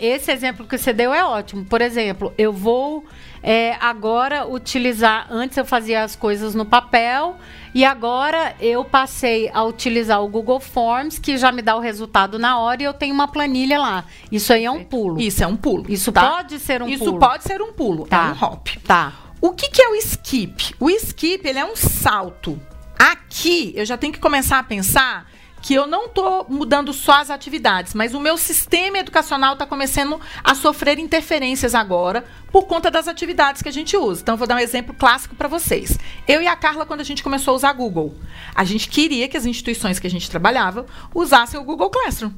esse 0.00 0.32
exemplo 0.32 0.66
que 0.66 0.78
você 0.78 0.92
deu 0.92 1.12
é 1.12 1.24
ótimo. 1.24 1.64
Por 1.64 1.82
exemplo, 1.82 2.32
eu 2.38 2.52
vou 2.52 3.04
é, 3.42 3.76
agora 3.80 4.46
utilizar. 4.46 5.26
Antes 5.30 5.56
eu 5.56 5.64
fazia 5.64 6.02
as 6.02 6.16
coisas 6.16 6.54
no 6.54 6.64
papel 6.64 7.36
e 7.76 7.84
agora 7.84 8.56
eu 8.58 8.82
passei 8.86 9.50
a 9.52 9.62
utilizar 9.62 10.22
o 10.22 10.28
Google 10.28 10.58
Forms, 10.58 11.18
que 11.18 11.36
já 11.36 11.52
me 11.52 11.60
dá 11.60 11.76
o 11.76 11.78
resultado 11.78 12.38
na 12.38 12.58
hora 12.58 12.80
e 12.80 12.86
eu 12.86 12.94
tenho 12.94 13.14
uma 13.14 13.28
planilha 13.28 13.78
lá. 13.78 14.06
Isso 14.32 14.50
aí 14.50 14.64
é 14.64 14.70
um 14.70 14.82
pulo. 14.82 15.20
Isso 15.20 15.44
é 15.44 15.46
um 15.46 15.56
pulo. 15.58 15.84
Isso 15.86 16.10
tá? 16.10 16.26
pode 16.26 16.58
ser 16.58 16.80
um 16.80 16.88
Isso 16.88 17.04
pulo. 17.04 17.18
pode 17.18 17.44
ser 17.44 17.60
um 17.60 17.74
pulo, 17.74 18.06
Tá. 18.06 18.34
é 18.34 18.42
um 18.42 18.48
hop. 18.48 18.68
Tá. 18.82 19.12
O 19.42 19.50
que, 19.50 19.68
que 19.68 19.82
é 19.82 19.90
o 19.90 19.94
skip? 19.96 20.74
O 20.80 20.88
skip 20.88 21.46
ele 21.46 21.58
é 21.58 21.66
um 21.66 21.76
salto. 21.76 22.58
Aqui 22.98 23.74
eu 23.76 23.84
já 23.84 23.98
tenho 23.98 24.10
que 24.14 24.20
começar 24.20 24.58
a 24.58 24.62
pensar 24.62 25.30
que 25.62 25.74
eu 25.74 25.86
não 25.86 26.06
estou 26.06 26.46
mudando 26.48 26.92
só 26.92 27.20
as 27.20 27.30
atividades, 27.30 27.94
mas 27.94 28.14
o 28.14 28.20
meu 28.20 28.36
sistema 28.36 28.98
educacional 28.98 29.54
está 29.54 29.66
começando 29.66 30.20
a 30.44 30.54
sofrer 30.54 30.98
interferências 30.98 31.74
agora 31.74 32.24
por 32.52 32.66
conta 32.66 32.90
das 32.90 33.08
atividades 33.08 33.62
que 33.62 33.68
a 33.68 33.72
gente 33.72 33.96
usa. 33.96 34.22
Então, 34.22 34.34
eu 34.34 34.38
vou 34.38 34.46
dar 34.46 34.56
um 34.56 34.60
exemplo 34.60 34.94
clássico 34.94 35.34
para 35.34 35.48
vocês. 35.48 35.98
Eu 36.26 36.40
e 36.40 36.46
a 36.46 36.54
Carla, 36.54 36.86
quando 36.86 37.00
a 37.00 37.04
gente 37.04 37.22
começou 37.22 37.52
a 37.52 37.56
usar 37.56 37.72
Google, 37.72 38.14
a 38.54 38.64
gente 38.64 38.88
queria 38.88 39.28
que 39.28 39.36
as 39.36 39.44
instituições 39.44 39.98
que 39.98 40.06
a 40.06 40.10
gente 40.10 40.30
trabalhava 40.30 40.86
usassem 41.14 41.58
o 41.58 41.64
Google 41.64 41.90
Classroom. 41.90 42.30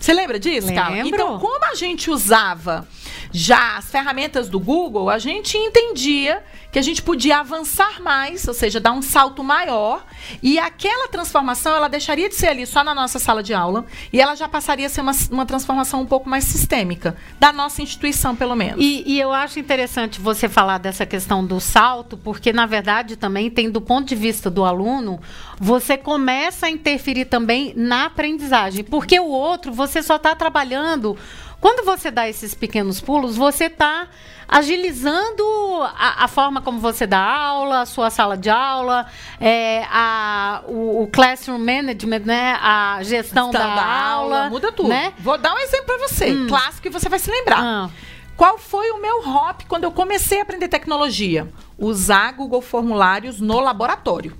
Você 0.00 0.12
lembra 0.12 0.38
disso, 0.38 0.72
Carla? 0.72 0.96
Lembro. 0.96 1.14
Então, 1.14 1.38
como 1.38 1.64
a 1.64 1.74
gente 1.74 2.10
usava 2.10 2.86
Já 3.32 3.76
as 3.76 3.90
ferramentas 3.90 4.48
do 4.48 4.58
Google, 4.58 5.10
a 5.10 5.18
gente 5.18 5.56
entendia 5.56 6.42
que 6.70 6.78
a 6.78 6.82
gente 6.82 7.02
podia 7.02 7.38
avançar 7.38 8.00
mais, 8.02 8.46
ou 8.46 8.52
seja, 8.52 8.78
dar 8.78 8.92
um 8.92 9.00
salto 9.00 9.42
maior, 9.42 10.04
e 10.42 10.58
aquela 10.58 11.08
transformação 11.08 11.74
ela 11.74 11.88
deixaria 11.88 12.28
de 12.28 12.34
ser 12.34 12.48
ali 12.48 12.66
só 12.66 12.84
na 12.84 12.94
nossa 12.94 13.18
sala 13.18 13.42
de 13.42 13.54
aula 13.54 13.86
e 14.12 14.20
ela 14.20 14.34
já 14.34 14.46
passaria 14.48 14.86
a 14.86 14.90
ser 14.90 15.00
uma, 15.00 15.12
uma 15.30 15.46
transformação 15.46 16.02
um 16.02 16.06
pouco 16.06 16.28
mais 16.28 16.44
sistêmica, 16.44 17.16
da 17.40 17.52
nossa 17.52 17.80
instituição, 17.80 18.36
pelo 18.36 18.54
menos. 18.54 18.76
E, 18.78 19.02
e 19.06 19.18
eu 19.18 19.32
acho 19.32 19.58
interessante 19.58 20.20
você 20.20 20.48
falar 20.48 20.78
dessa 20.78 21.06
questão 21.06 21.44
do 21.44 21.58
salto, 21.60 22.16
porque 22.16 22.52
na 22.52 22.66
verdade 22.66 23.16
também 23.16 23.50
tem 23.50 23.70
do 23.70 23.80
ponto 23.80 24.06
de 24.06 24.14
vista 24.14 24.50
do 24.50 24.64
aluno, 24.64 25.20
você 25.58 25.96
começa 25.96 26.66
a 26.66 26.70
interferir 26.70 27.24
também 27.26 27.72
na 27.74 28.06
aprendizagem, 28.06 28.84
porque 28.84 29.18
o 29.18 29.28
outro 29.28 29.72
você 29.72 30.02
só 30.02 30.16
está 30.16 30.34
trabalhando 30.34 31.16
quando 31.60 31.84
você 31.84 32.10
dá 32.10 32.28
esses 32.28 32.54
pequenos 32.54 33.00
pulos, 33.00 33.36
você 33.36 33.64
está 33.64 34.08
agilizando 34.48 35.42
a, 35.96 36.24
a, 36.24 36.28
forma 36.28 36.62
como 36.62 36.78
você 36.78 37.06
dá 37.06 37.18
aula, 37.18 37.82
a 37.82 37.86
sua 37.86 38.08
sala 38.10 38.36
de 38.36 38.48
aula, 38.48 39.06
é, 39.40 39.84
a, 39.90 40.62
o, 40.66 41.02
o, 41.02 41.06
classroom 41.08 41.58
management, 41.58 42.20
né? 42.20 42.58
A 42.62 43.02
gestão 43.02 43.50
da, 43.50 43.74
da, 43.74 43.84
aula, 43.84 44.48
Muda 44.48 44.72
tudo. 44.72 44.88
Né? 44.88 45.12
Vou 45.18 45.36
dar 45.36 45.54
um 45.54 45.58
exemplo 45.58 45.86
para 45.86 46.08
você, 46.08 46.30
hum. 46.30 46.46
clássico 46.48 46.82
que 46.82 46.90
você 46.90 47.08
vai 47.08 47.18
se 47.18 47.30
lembrar. 47.30 47.60
Ah. 47.60 47.90
Qual 48.36 48.56
foi 48.56 48.92
o 48.92 49.02
meu 49.02 49.28
hop 49.28 49.62
quando 49.68 49.82
eu 49.84 49.90
comecei 49.90 50.38
a 50.38 50.42
aprender 50.42 50.68
tecnologia? 50.68 51.48
Usar 51.76 52.32
Google 52.32 52.62
Formulários 52.62 53.40
no 53.40 53.58
laboratório. 53.58 54.36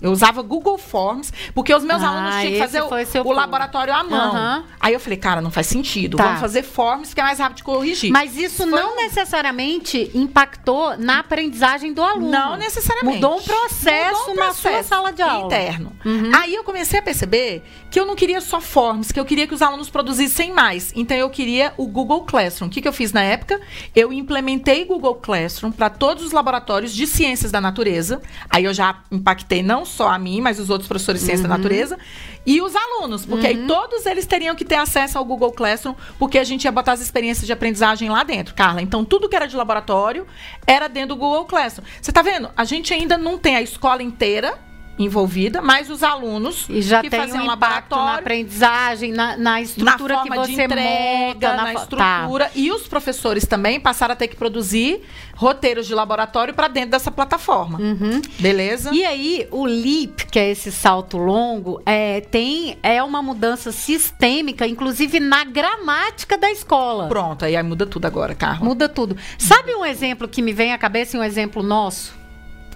Eu 0.00 0.10
usava 0.10 0.42
Google 0.42 0.78
Forms, 0.78 1.32
porque 1.54 1.74
os 1.74 1.84
meus 1.84 2.02
ah, 2.02 2.08
alunos 2.08 2.36
tinham 2.36 2.52
que 2.52 2.58
fazer 2.58 2.82
o, 2.82 3.28
o 3.28 3.32
laboratório 3.32 3.92
à 3.92 4.04
mão. 4.04 4.34
Uhum. 4.34 4.64
Aí 4.80 4.92
eu 4.92 5.00
falei, 5.00 5.18
cara, 5.18 5.40
não 5.40 5.50
faz 5.50 5.66
sentido. 5.66 6.16
Tá. 6.16 6.24
Vamos 6.24 6.40
fazer 6.40 6.62
Forms, 6.62 7.14
que 7.14 7.20
é 7.20 7.24
mais 7.24 7.38
rápido 7.38 7.58
de 7.58 7.64
corrigir. 7.64 8.10
Mas 8.10 8.36
isso 8.36 8.58
Foi 8.58 8.66
não 8.66 8.92
um... 8.92 8.96
necessariamente 8.96 10.10
impactou 10.14 10.96
na 10.98 11.20
aprendizagem 11.20 11.92
do 11.92 12.02
aluno. 12.02 12.30
Não 12.30 12.56
necessariamente. 12.56 13.16
Mudou 13.16 13.38
um 13.38 13.42
processo, 13.42 14.28
Mudou 14.28 14.32
um 14.32 14.36
processo 14.36 14.68
na 14.68 14.72
sua 14.72 14.82
sala 14.82 15.12
de 15.12 15.22
aula. 15.22 15.46
Interno. 15.46 15.92
Uhum. 16.04 16.30
Aí 16.34 16.54
eu 16.54 16.62
comecei 16.62 16.98
a 16.98 17.02
perceber 17.02 17.64
que 17.90 17.98
eu 17.98 18.06
não 18.06 18.14
queria 18.14 18.40
só 18.40 18.60
Forms, 18.60 19.12
que 19.12 19.18
eu 19.18 19.24
queria 19.24 19.46
que 19.46 19.54
os 19.54 19.62
alunos 19.62 19.88
produzissem 19.88 20.52
mais. 20.52 20.92
Então 20.94 21.16
eu 21.16 21.30
queria 21.30 21.72
o 21.76 21.86
Google 21.86 22.22
Classroom. 22.22 22.68
O 22.68 22.70
que, 22.70 22.82
que 22.82 22.88
eu 22.88 22.92
fiz 22.92 23.12
na 23.12 23.22
época? 23.22 23.60
Eu 23.94 24.12
implementei 24.12 24.84
Google 24.84 25.14
Classroom 25.14 25.72
para 25.72 25.88
todos 25.88 26.24
os 26.24 26.32
laboratórios 26.32 26.94
de 26.94 27.06
ciências 27.06 27.50
da 27.50 27.60
natureza. 27.60 28.20
Aí 28.50 28.64
eu 28.64 28.74
já 28.74 29.00
impactei 29.10 29.62
não 29.62 29.85
só 29.86 30.08
a 30.08 30.18
mim, 30.18 30.40
mas 30.40 30.58
os 30.58 30.68
outros 30.68 30.88
professores 30.88 31.20
de 31.20 31.26
ciência 31.26 31.44
uhum. 31.44 31.50
da 31.50 31.56
natureza 31.56 31.98
e 32.44 32.60
os 32.60 32.74
alunos, 32.76 33.24
porque 33.24 33.46
uhum. 33.46 33.52
aí 33.52 33.66
todos 33.66 34.06
eles 34.06 34.26
teriam 34.26 34.54
que 34.54 34.64
ter 34.64 34.76
acesso 34.76 35.18
ao 35.18 35.24
Google 35.24 35.52
Classroom, 35.52 35.94
porque 36.18 36.38
a 36.38 36.44
gente 36.44 36.64
ia 36.64 36.72
botar 36.72 36.92
as 36.92 37.00
experiências 37.00 37.46
de 37.46 37.52
aprendizagem 37.52 38.08
lá 38.10 38.22
dentro, 38.22 38.54
Carla. 38.54 38.82
Então 38.82 39.04
tudo 39.04 39.28
que 39.28 39.34
era 39.34 39.46
de 39.46 39.56
laboratório 39.56 40.26
era 40.66 40.88
dentro 40.88 41.16
do 41.16 41.16
Google 41.16 41.44
Classroom. 41.44 41.86
Você 42.00 42.10
está 42.10 42.22
vendo? 42.22 42.50
A 42.56 42.64
gente 42.64 42.92
ainda 42.92 43.16
não 43.16 43.38
tem 43.38 43.56
a 43.56 43.62
escola 43.62 44.02
inteira 44.02 44.58
envolvida, 44.98 45.60
mas 45.60 45.90
os 45.90 46.02
alunos 46.02 46.66
e 46.68 46.80
já 46.80 47.02
que 47.02 47.10
tem 47.10 47.32
um 47.32 47.52
impacto 47.52 47.94
na 47.94 48.16
aprendizagem, 48.16 49.12
na, 49.12 49.36
na 49.36 49.60
estrutura 49.60 50.16
na 50.16 50.22
que 50.22 50.30
você 50.30 50.64
entrega, 50.64 51.48
monta, 51.48 51.54
na, 51.54 51.62
na 51.64 51.74
estrutura 51.74 52.44
tá. 52.46 52.50
e 52.54 52.72
os 52.72 52.88
professores 52.88 53.44
também 53.46 53.78
passaram 53.78 54.14
a 54.14 54.16
ter 54.16 54.28
que 54.28 54.36
produzir 54.36 55.02
roteiros 55.34 55.86
de 55.86 55.94
laboratório 55.94 56.54
para 56.54 56.68
dentro 56.68 56.92
dessa 56.92 57.10
plataforma. 57.10 57.78
Uhum. 57.78 58.22
Beleza? 58.38 58.90
E 58.94 59.04
aí 59.04 59.46
o 59.50 59.66
LEAP, 59.66 60.26
que 60.30 60.38
é 60.38 60.50
esse 60.50 60.72
salto 60.72 61.18
longo, 61.18 61.82
é 61.84 62.22
tem 62.22 62.78
é 62.82 63.02
uma 63.02 63.20
mudança 63.20 63.70
sistêmica, 63.70 64.66
inclusive 64.66 65.20
na 65.20 65.44
gramática 65.44 66.38
da 66.38 66.50
escola. 66.50 67.06
Pronto, 67.08 67.44
aí 67.44 67.62
muda 67.62 67.86
tudo 67.86 68.06
agora, 68.06 68.34
Carla. 68.34 68.64
Muda 68.64 68.88
tudo. 68.88 69.16
Sabe 69.38 69.74
um 69.74 69.84
exemplo 69.84 70.26
que 70.26 70.40
me 70.40 70.52
vem 70.52 70.72
à 70.72 70.78
cabeça, 70.78 71.18
um 71.18 71.22
exemplo 71.22 71.62
nosso? 71.62 72.14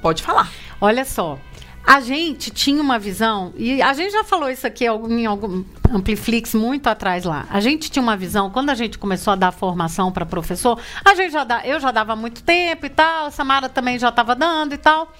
Pode 0.02 0.22
falar. 0.22 0.50
Olha 0.80 1.04
só. 1.04 1.38
A 1.84 2.00
gente 2.00 2.50
tinha 2.50 2.80
uma 2.80 2.98
visão, 2.98 3.52
e 3.56 3.80
a 3.82 3.92
gente 3.94 4.12
já 4.12 4.22
falou 4.22 4.50
isso 4.50 4.66
aqui 4.66 4.84
em 4.84 5.26
algum 5.26 5.64
Ampliflix 5.90 6.54
muito 6.54 6.86
atrás 6.86 7.24
lá. 7.24 7.46
A 7.50 7.60
gente 7.60 7.90
tinha 7.90 8.02
uma 8.02 8.16
visão, 8.16 8.50
quando 8.50 8.70
a 8.70 8.74
gente 8.74 8.98
começou 8.98 9.32
a 9.32 9.36
dar 9.36 9.50
formação 9.50 10.12
para 10.12 10.24
professor, 10.24 10.78
a 11.04 11.14
gente 11.14 11.32
já 11.32 11.42
dá, 11.42 11.66
eu 11.66 11.80
já 11.80 11.90
dava 11.90 12.14
muito 12.14 12.42
tempo 12.42 12.86
e 12.86 12.90
tal, 12.90 13.26
a 13.26 13.30
Samara 13.30 13.68
também 13.68 13.98
já 13.98 14.10
estava 14.10 14.36
dando 14.36 14.74
e 14.74 14.78
tal. 14.78 15.12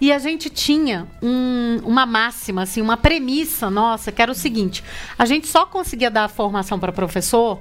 E 0.00 0.10
a 0.10 0.18
gente 0.18 0.50
tinha 0.50 1.06
um, 1.22 1.80
uma 1.84 2.04
máxima, 2.06 2.62
assim, 2.62 2.80
uma 2.82 2.96
premissa 2.96 3.70
nossa, 3.70 4.10
que 4.10 4.20
era 4.20 4.32
o 4.32 4.34
seguinte: 4.34 4.82
a 5.18 5.24
gente 5.24 5.46
só 5.46 5.64
conseguia 5.66 6.10
dar 6.10 6.28
formação 6.28 6.78
para 6.78 6.92
professor 6.92 7.60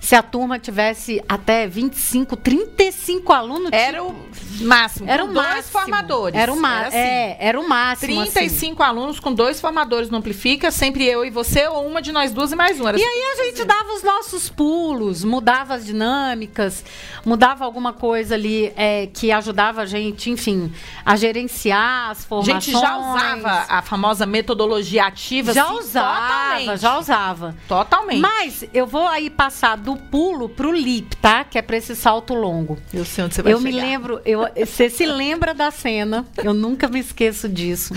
se 0.00 0.14
a 0.14 0.22
turma 0.22 0.58
tivesse 0.58 1.22
até 1.28 1.66
25, 1.66 2.36
35 2.36 3.32
alunos. 3.32 3.70
Era 3.72 4.02
o 4.02 4.14
máximo. 4.60 5.08
Era 5.08 5.24
o 5.24 5.28
dois 5.28 5.46
máximo. 5.46 5.72
formadores. 5.72 6.38
Era 6.38 6.52
o, 6.52 6.66
era, 6.66 6.86
assim, 6.86 6.96
é, 6.96 7.36
era 7.40 7.60
o 7.60 7.68
máximo. 7.68 8.24
35 8.24 8.82
assim. 8.82 8.90
alunos 8.90 9.20
com 9.20 9.32
dois 9.32 9.60
formadores 9.60 10.10
no 10.10 10.18
Amplifica, 10.18 10.70
sempre 10.70 11.04
eu 11.04 11.24
e 11.24 11.30
você, 11.30 11.66
ou 11.66 11.86
uma 11.86 12.00
de 12.00 12.12
nós 12.12 12.32
duas 12.32 12.52
e 12.52 12.56
mais 12.56 12.80
um. 12.80 12.88
Era 12.88 12.98
e 12.98 13.02
aí 13.02 13.22
a 13.32 13.44
gente 13.44 13.64
dava 13.64 13.92
os 13.94 14.02
nossos 14.02 14.48
pulos, 14.48 15.24
mudava 15.24 15.74
as 15.74 15.84
dinâmicas, 15.84 16.84
mudava 17.24 17.64
alguma 17.64 17.92
coisa 17.92 18.34
ali 18.34 18.72
é, 18.76 19.08
que 19.12 19.32
ajudava 19.32 19.82
a 19.82 19.86
gente, 19.86 20.30
enfim, 20.30 20.72
a 21.04 21.16
gerenciar 21.16 22.10
as 22.10 22.24
formações. 22.24 22.56
A 22.56 22.60
gente 22.60 22.72
já 22.72 22.96
usava 22.96 23.66
a 23.68 23.82
famosa 23.82 24.26
metodologia 24.26 25.06
ativa. 25.06 25.52
Já 25.52 25.64
assim, 25.64 25.78
usava, 25.78 26.20
totalmente. 26.20 26.80
já 26.80 26.98
usava. 26.98 27.56
Totalmente. 27.68 28.20
Mas 28.20 28.64
eu 28.72 28.86
vou 28.86 29.06
aí 29.06 29.30
passar 29.30 29.53
do 29.78 29.96
pulo 29.96 30.48
pro 30.48 30.70
leap, 30.70 31.14
tá? 31.20 31.44
Que 31.44 31.58
é 31.58 31.62
para 31.62 31.76
esse 31.76 31.96
salto 31.96 32.34
longo. 32.34 32.78
Eu 32.92 33.04
sei 33.04 33.24
onde 33.24 33.34
você 33.34 33.42
vai 33.42 33.52
eu 33.52 33.60
chegar. 33.60 33.72
Me 33.72 33.80
lembro, 33.80 34.20
eu, 34.24 34.40
você 34.66 34.90
se 34.90 35.06
lembra 35.06 35.54
da 35.54 35.70
cena? 35.70 36.26
Eu 36.36 36.52
nunca 36.52 36.88
me 36.88 37.00
esqueço 37.00 37.48
disso. 37.48 37.94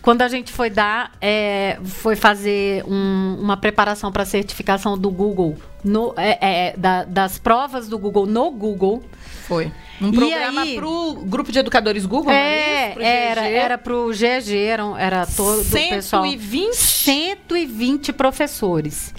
Quando 0.00 0.22
a 0.22 0.28
gente 0.28 0.52
foi 0.52 0.70
dar, 0.70 1.12
é, 1.20 1.78
foi 1.84 2.14
fazer 2.14 2.84
um, 2.86 3.38
uma 3.40 3.56
preparação 3.56 4.12
para 4.12 4.24
certificação 4.24 4.96
do 4.96 5.10
Google, 5.10 5.56
no, 5.82 6.14
é, 6.16 6.38
é, 6.68 6.76
da, 6.76 7.04
das 7.04 7.38
provas 7.38 7.88
do 7.88 7.98
Google 7.98 8.26
no 8.26 8.50
Google. 8.50 9.02
Foi. 9.46 9.72
Um 10.00 10.12
programa 10.12 10.64
para 10.64 10.86
o 10.86 11.14
grupo 11.24 11.50
de 11.50 11.58
educadores 11.58 12.06
Google, 12.06 12.30
é, 12.30 12.94
não 12.94 13.02
é 13.02 13.30
Era, 13.30 13.48
era 13.48 13.78
para 13.78 13.94
o 13.96 14.10
GG, 14.10 14.56
era, 14.56 14.84
era 14.98 15.26
todo 15.26 15.64
120? 15.64 15.86
o 15.86 15.96
pessoal. 15.96 16.24
120 16.24 18.12
professores. 18.12 19.12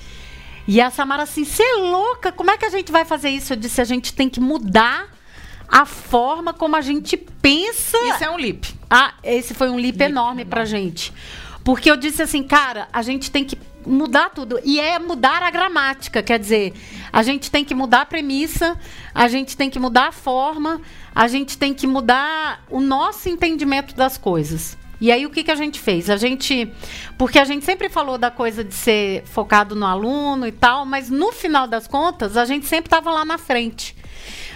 E 0.71 0.79
a 0.79 0.91
Samara 0.91 1.23
assim, 1.23 1.43
você 1.43 1.63
é 1.63 1.77
louca, 1.77 2.31
como 2.31 2.51
é 2.51 2.55
que 2.55 2.63
a 2.63 2.69
gente 2.69 2.91
vai 2.91 3.03
fazer 3.03 3.29
isso? 3.31 3.53
Eu 3.53 3.57
disse, 3.57 3.81
a 3.81 3.83
gente 3.83 4.13
tem 4.13 4.29
que 4.29 4.39
mudar 4.39 5.07
a 5.67 5.83
forma 5.83 6.53
como 6.53 6.75
a 6.75 6.81
gente 6.81 7.17
pensa. 7.17 7.97
Isso 7.97 8.23
é 8.23 8.29
um 8.29 8.37
lip. 8.37 8.71
Ah, 8.87 9.15
esse 9.23 9.55
foi 9.55 9.67
um 9.71 9.79
lip, 9.79 9.97
lip 9.97 10.03
enorme 10.03 10.45
pra 10.45 10.65
gente. 10.65 11.11
Porque 11.63 11.89
eu 11.89 11.97
disse 11.97 12.21
assim, 12.21 12.43
cara, 12.43 12.87
a 12.93 13.01
gente 13.01 13.31
tem 13.31 13.43
que 13.43 13.57
mudar 13.83 14.29
tudo. 14.29 14.59
E 14.63 14.79
é 14.79 14.99
mudar 14.99 15.41
a 15.41 15.49
gramática, 15.49 16.21
quer 16.21 16.37
dizer, 16.37 16.73
a 17.11 17.23
gente 17.23 17.49
tem 17.49 17.65
que 17.65 17.73
mudar 17.73 18.01
a 18.01 18.05
premissa, 18.05 18.79
a 19.11 19.27
gente 19.27 19.57
tem 19.57 19.71
que 19.71 19.79
mudar 19.79 20.09
a 20.09 20.11
forma, 20.11 20.79
a 21.15 21.27
gente 21.27 21.57
tem 21.57 21.73
que 21.73 21.87
mudar 21.87 22.63
o 22.69 22.79
nosso 22.79 23.27
entendimento 23.27 23.95
das 23.95 24.19
coisas. 24.19 24.77
E 25.01 25.11
aí 25.11 25.25
o 25.25 25.29
que, 25.29 25.43
que 25.43 25.51
a 25.51 25.55
gente 25.55 25.79
fez? 25.79 26.09
A 26.09 26.17
gente. 26.17 26.71
Porque 27.17 27.39
a 27.39 27.45
gente 27.45 27.65
sempre 27.65 27.89
falou 27.89 28.17
da 28.17 28.29
coisa 28.29 28.63
de 28.63 28.73
ser 28.73 29.23
focado 29.25 29.75
no 29.75 29.85
aluno 29.85 30.47
e 30.47 30.51
tal, 30.51 30.85
mas 30.85 31.09
no 31.09 31.31
final 31.31 31.67
das 31.67 31.87
contas, 31.87 32.35
a 32.35 32.45
gente 32.45 32.65
sempre 32.65 32.87
estava 32.87 33.11
lá 33.11 33.23
na 33.23 33.37
frente. 33.37 33.95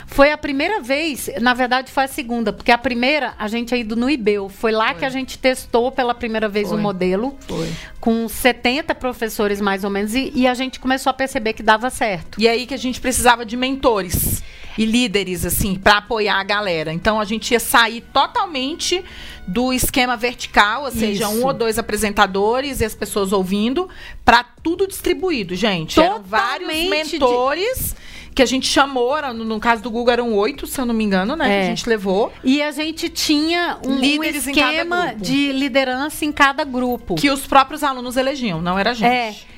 Foi 0.05 0.31
a 0.31 0.37
primeira 0.37 0.79
vez, 0.79 1.29
na 1.41 1.53
verdade 1.53 1.91
foi 1.91 2.03
a 2.03 2.07
segunda, 2.07 2.53
porque 2.53 2.71
a 2.71 2.77
primeira 2.77 3.33
a 3.39 3.47
gente 3.47 3.73
é 3.73 3.79
ido 3.79 3.95
no 3.95 4.09
IBEU. 4.09 4.49
Foi 4.49 4.71
lá 4.71 4.89
foi. 4.89 4.99
que 4.99 5.05
a 5.05 5.09
gente 5.09 5.39
testou 5.39 5.91
pela 5.91 6.13
primeira 6.13 6.47
vez 6.47 6.69
foi. 6.69 6.77
o 6.77 6.81
modelo. 6.81 7.35
Foi. 7.47 7.71
Com 7.99 8.27
70 8.27 8.93
professores 8.95 9.59
mais 9.59 9.83
ou 9.83 9.89
menos, 9.89 10.13
e, 10.13 10.31
e 10.35 10.45
a 10.45 10.53
gente 10.53 10.79
começou 10.79 11.09
a 11.09 11.13
perceber 11.13 11.53
que 11.53 11.63
dava 11.63 11.89
certo. 11.89 12.39
E 12.39 12.47
aí 12.47 12.67
que 12.67 12.73
a 12.73 12.77
gente 12.77 13.01
precisava 13.01 13.45
de 13.45 13.55
mentores 13.55 14.43
e 14.77 14.85
líderes, 14.85 15.45
assim, 15.45 15.75
para 15.75 15.97
apoiar 15.97 16.39
a 16.39 16.43
galera. 16.43 16.93
Então 16.93 17.19
a 17.19 17.25
gente 17.25 17.51
ia 17.51 17.59
sair 17.59 18.01
totalmente 18.13 19.03
do 19.47 19.73
esquema 19.73 20.15
vertical, 20.15 20.85
ou 20.85 20.91
seja, 20.91 21.25
Isso. 21.25 21.33
um 21.33 21.45
ou 21.45 21.53
dois 21.53 21.77
apresentadores 21.77 22.81
e 22.81 22.85
as 22.85 22.95
pessoas 22.95 23.31
ouvindo, 23.31 23.89
para 24.23 24.43
tudo 24.43 24.87
distribuído, 24.87 25.55
gente. 25.55 25.95
Totalmente 25.95 26.19
Eram 26.19 26.23
vários 26.23 26.89
mentores. 26.89 27.95
De 27.97 28.13
que 28.33 28.41
a 28.41 28.45
gente 28.45 28.67
chamou, 28.67 29.21
no, 29.33 29.45
no, 29.45 29.59
caso 29.59 29.83
do 29.83 29.91
Google 29.91 30.11
eram 30.11 30.33
oito, 30.33 30.65
se 30.65 30.79
eu 30.81 30.85
não 30.85 30.93
me 30.93 31.03
engano, 31.03 31.35
né? 31.35 31.45
É. 31.45 31.59
Que 31.59 31.65
a 31.65 31.69
gente 31.69 31.87
levou. 31.87 32.33
E 32.43 32.61
a 32.61 32.71
gente 32.71 33.07
tinha 33.09 33.77
um, 33.85 33.99
um 33.99 34.23
esquema 34.23 35.13
de 35.13 35.51
liderança 35.51 36.25
em 36.25 36.31
cada 36.31 36.63
grupo. 36.63 37.15
Que 37.15 37.29
os 37.29 37.45
próprios 37.45 37.83
alunos 37.83 38.17
elegiam, 38.17 38.61
não 38.61 38.77
era 38.77 38.91
a 38.91 38.93
gente. 38.93 39.07
É. 39.07 39.52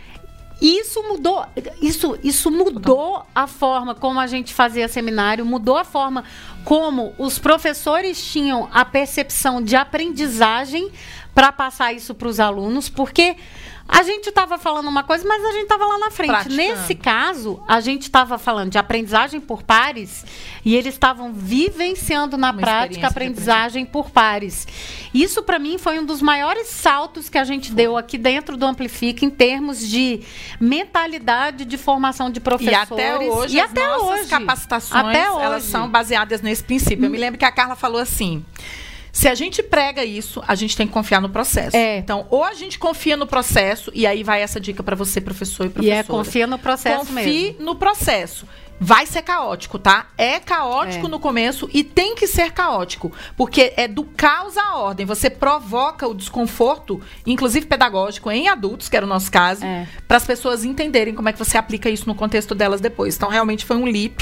Isso 0.62 1.04
mudou, 1.04 1.46
isso, 1.82 2.18
isso 2.24 2.50
mudou 2.50 3.26
a 3.36 3.46
forma 3.46 3.94
como 3.94 4.20
a 4.20 4.28
gente 4.28 4.54
fazia 4.54 4.88
seminário, 4.88 5.46
mudou 5.46 5.78
a 5.78 5.84
forma 5.84 6.24
como 6.64 7.14
os 7.18 7.38
professores 7.38 8.24
tinham 8.26 8.70
a 8.74 8.86
percepção 8.86 9.62
de 9.62 9.76
aprendizagem 9.76 10.92
para 11.36 11.52
passar 11.52 11.92
isso 11.94 12.16
para 12.16 12.30
os 12.30 12.40
alunos, 12.40 12.88
porque 12.88 13.36
a 13.88 14.02
gente 14.02 14.30
estava 14.30 14.58
falando 14.58 14.88
uma 14.88 15.04
coisa, 15.04 15.28
mas 15.28 15.44
a 15.46 15.52
gente 15.52 15.64
estava 15.64 15.86
lá 15.86 16.00
na 16.00 16.10
frente. 16.10 16.30
Praticando. 16.32 16.56
Nesse 16.56 16.96
caso, 16.96 17.62
a 17.68 17.80
gente 17.82 18.04
estava 18.04 18.40
falando 18.40 18.72
de 18.72 18.78
aprendizagem 18.80 19.40
por 19.40 19.62
pares 19.62 20.26
e 20.64 20.76
eles 20.76 20.96
estavam 20.96 21.34
vivenciando 21.34 22.36
na 22.38 22.50
Uma 22.52 22.62
prática 22.62 23.08
aprendizagem 23.08 23.86
por 23.86 24.10
pares. 24.10 24.66
Isso, 25.14 25.44
para 25.44 25.60
mim, 25.60 25.78
foi 25.78 26.00
um 26.00 26.06
dos 26.06 26.22
maiores 26.22 26.68
saltos 26.70 27.30
que 27.30 27.38
a 27.38 27.44
gente 27.44 27.72
deu 27.74 27.96
aqui 27.96 28.18
dentro 28.18 28.58
do 28.58 28.66
Amplifica 28.66 29.24
em 29.26 29.30
termos 29.30 29.86
de 29.88 30.22
mentalidade 30.60 31.64
de 31.66 31.78
formação 31.78 32.32
de 32.32 32.40
E 32.40 32.42
professores. 32.42 32.92
até 32.92 33.18
hoje, 33.18 33.56
E 33.58 33.60
as 33.60 33.70
até 33.70 33.86
nossas 33.86 34.20
hoje. 34.22 34.30
capacitações, 34.30 35.06
Até 35.06 35.26
elas 35.26 35.64
hoje. 35.64 35.72
são 35.72 35.90
baseadas 35.90 36.42
nesse 36.42 36.64
princípio. 36.64 37.06
Eu 37.06 37.12
me 37.12 37.18
lembro 37.18 37.38
que 37.38 37.46
a 37.46 37.52
Carla 37.52 37.76
falou 37.76 38.00
assim... 38.02 38.44
Se 39.16 39.30
a 39.30 39.34
gente 39.34 39.64
prega 39.64 40.04
isso, 40.04 40.44
a 40.46 40.56
gente 40.56 40.76
tem 40.76 40.86
que 40.86 40.92
confiar 40.92 41.22
no 41.22 41.30
processo. 41.30 41.74
É. 41.78 42.00
Então, 42.00 42.28
ou 42.30 42.44
a 42.44 42.54
gente 42.54 42.78
confia 42.78 43.16
no 43.16 43.26
processo, 43.26 43.90
e 43.96 44.06
aí 44.06 44.24
vai 44.24 44.42
essa 44.42 44.60
dica 44.60 44.84
para 44.84 44.94
você, 44.94 45.22
professor 45.22 45.64
e 45.64 45.68
E 45.68 45.70
professora. 45.70 46.00
é 46.00 46.04
confia 46.04 46.46
no 46.46 46.60
processo 46.60 47.06
Confie 47.06 47.52
mesmo. 47.54 47.64
no 47.64 47.76
processo. 47.76 48.46
Vai 48.80 49.06
ser 49.06 49.22
caótico, 49.22 49.80
tá? 49.80 50.08
É 50.18 50.38
caótico 50.40 51.06
É. 51.08 51.10
no 51.10 51.18
começo 51.20 51.70
e 51.74 51.82
tem 51.84 52.14
que 52.14 52.28
ser 52.28 52.52
caótico. 52.52 53.12
Porque 53.38 53.74
é 53.78 53.88
do 53.88 54.04
caos 54.04 54.58
à 54.58 54.76
ordem. 54.76 55.06
Você 55.06 55.30
provoca 55.30 56.06
o 56.08 56.14
desconforto, 56.14 57.02
inclusive 57.26 57.66
pedagógico, 57.66 58.30
em 58.30 58.50
adultos, 58.50 58.90
que 58.90 58.98
era 58.98 59.06
o 59.06 59.10
nosso 59.10 59.32
caso, 59.32 59.64
É. 59.66 59.88
para 60.08 60.18
as 60.18 60.26
pessoas 60.26 60.66
entenderem 60.66 61.16
como 61.16 61.30
é 61.30 61.34
que 61.34 61.40
você 61.40 61.58
aplica 61.58 61.90
isso 61.90 62.06
no 62.08 62.16
contexto 62.16 62.54
delas 62.54 62.82
depois. 62.82 63.16
Então, 63.16 63.30
realmente 63.30 63.64
foi 63.64 63.78
um 63.78 63.86
leap. 63.86 64.20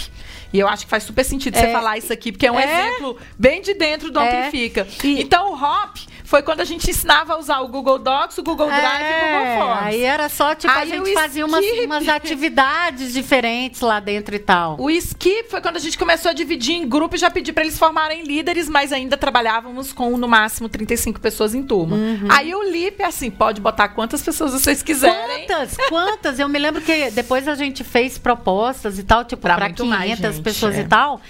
E 0.54 0.60
eu 0.60 0.68
acho 0.68 0.84
que 0.86 0.90
faz 0.92 1.02
super 1.04 1.24
sentido 1.26 1.58
você 1.58 1.66
É. 1.66 1.72
falar 1.72 1.98
isso 1.98 2.14
aqui, 2.14 2.32
porque 2.32 2.46
é 2.46 2.52
um 2.52 2.60
É. 2.60 2.64
exemplo 2.90 3.18
bem 3.40 3.60
de 3.60 3.74
dentro 3.74 4.12
do 4.12 4.20
É. 4.20 4.46
Amplifica. 4.48 4.88
E- 5.04 5.20
Então, 5.20 5.52
o 5.52 5.56
Hop 5.56 5.98
foi 6.24 6.42
quando 6.42 6.62
a 6.62 6.66
gente 6.66 6.90
ensinava 6.90 7.34
a 7.34 7.38
usar 7.38 7.60
o 7.60 7.68
Google 7.68 8.00
Docs, 8.00 8.38
o 8.38 8.44
Google 8.44 8.68
Drive 8.68 8.82
e 8.82 9.14
o 9.14 9.26
Google 9.26 9.46
É, 9.46 9.58
Forms. 9.58 9.84
aí 9.84 10.02
era 10.04 10.30
só, 10.30 10.56
tipo, 10.56 10.72
a 10.72 10.78
Aí 10.78 10.88
o 11.00 11.06
gente 11.06 11.14
fazia 11.14 11.46
umas, 11.46 11.66
umas 11.86 12.08
atividades 12.08 13.14
diferentes 13.14 13.82
lá 13.82 14.00
dentro 14.00 14.36
e 14.36 14.40
tal. 14.40 14.76
O 14.80 14.90
skip 14.90 15.50
foi 15.50 15.62
quando 15.62 15.78
a 15.78 15.80
gente 15.80 15.98
começou 15.98 16.32
a 16.32 16.34
dividir 16.34 16.76
em 16.76 16.88
grupos 16.88 17.20
e 17.20 17.22
já 17.22 17.30
pedi 17.30 17.52
para 17.52 17.64
eles 17.64 17.78
formarem 17.78 18.24
líderes, 18.24 18.68
mas 18.70 18.92
ainda 18.92 19.18
trabalhávamos 19.18 19.92
com 19.94 20.18
no 20.18 20.28
máximo 20.28 20.70
35 20.70 21.20
pessoas 21.20 21.54
em 21.54 21.64
turma. 21.64 21.96
Uhum. 21.96 22.28
Aí 22.30 22.54
o 22.56 22.64
LIP 22.64 23.02
é 23.02 23.06
assim, 23.06 23.30
pode 23.30 23.62
botar 23.62 23.90
quantas 23.90 24.22
pessoas 24.22 24.54
vocês 24.54 24.82
quiserem. 24.82 25.46
Quantas? 25.48 25.78
Quantas? 25.90 26.40
Eu 26.40 26.48
me 26.50 26.60
lembro 26.60 26.82
que 26.82 27.12
depois 27.12 27.48
a 27.48 27.56
gente 27.56 27.84
fez 27.84 28.18
propostas 28.18 28.98
e 28.98 29.04
tal, 29.04 29.24
tipo, 29.26 29.42
para 29.42 29.58
muito 29.60 29.84
500 29.84 29.98
mais 30.00 30.18
gente, 30.18 30.42
pessoas 30.42 30.76
é. 30.78 30.82
e 30.82 30.84
tal. 30.86 31.22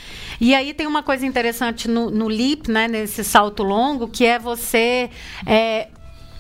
E 0.43 0.53
aí 0.53 0.73
tem 0.73 0.85
uma 0.85 1.01
coisa 1.01 1.25
interessante 1.25 1.87
no, 1.87 2.09
no 2.11 2.27
LIP, 2.27 2.69
né, 2.69 2.85
nesse 2.85 3.23
salto 3.23 3.63
longo, 3.63 4.09
que 4.09 4.25
é 4.25 4.37
você 4.37 5.09
é, 5.45 5.87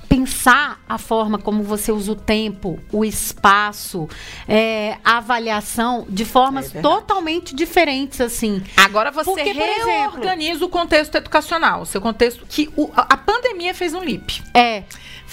pensar 0.09 0.81
a 0.89 0.97
forma 0.97 1.39
como 1.39 1.63
você 1.63 1.89
usa 1.89 2.11
o 2.11 2.15
tempo, 2.15 2.77
o 2.91 3.05
espaço, 3.05 4.09
é, 4.45 4.97
a 5.05 5.19
avaliação 5.19 6.05
de 6.09 6.25
formas 6.25 6.75
É 6.75 6.81
totalmente 6.81 7.55
diferentes, 7.55 8.19
assim. 8.19 8.61
Agora 8.75 9.09
você 9.09 9.23
Porque, 9.31 9.53
por 9.53 9.63
exemplo- 9.63 9.85
reorganiza 9.85 10.65
o 10.65 10.69
contexto 10.69 11.15
educacional, 11.15 11.83
o 11.83 11.85
seu 11.85 12.01
contexto 12.01 12.45
que 12.45 12.69
o- 12.75 12.91
a 12.93 13.13
a 13.13 13.17
pandemia 13.17 13.73
fez 13.73 13.93
um 13.93 14.03
LIP. 14.03 14.43
É, 14.53 14.83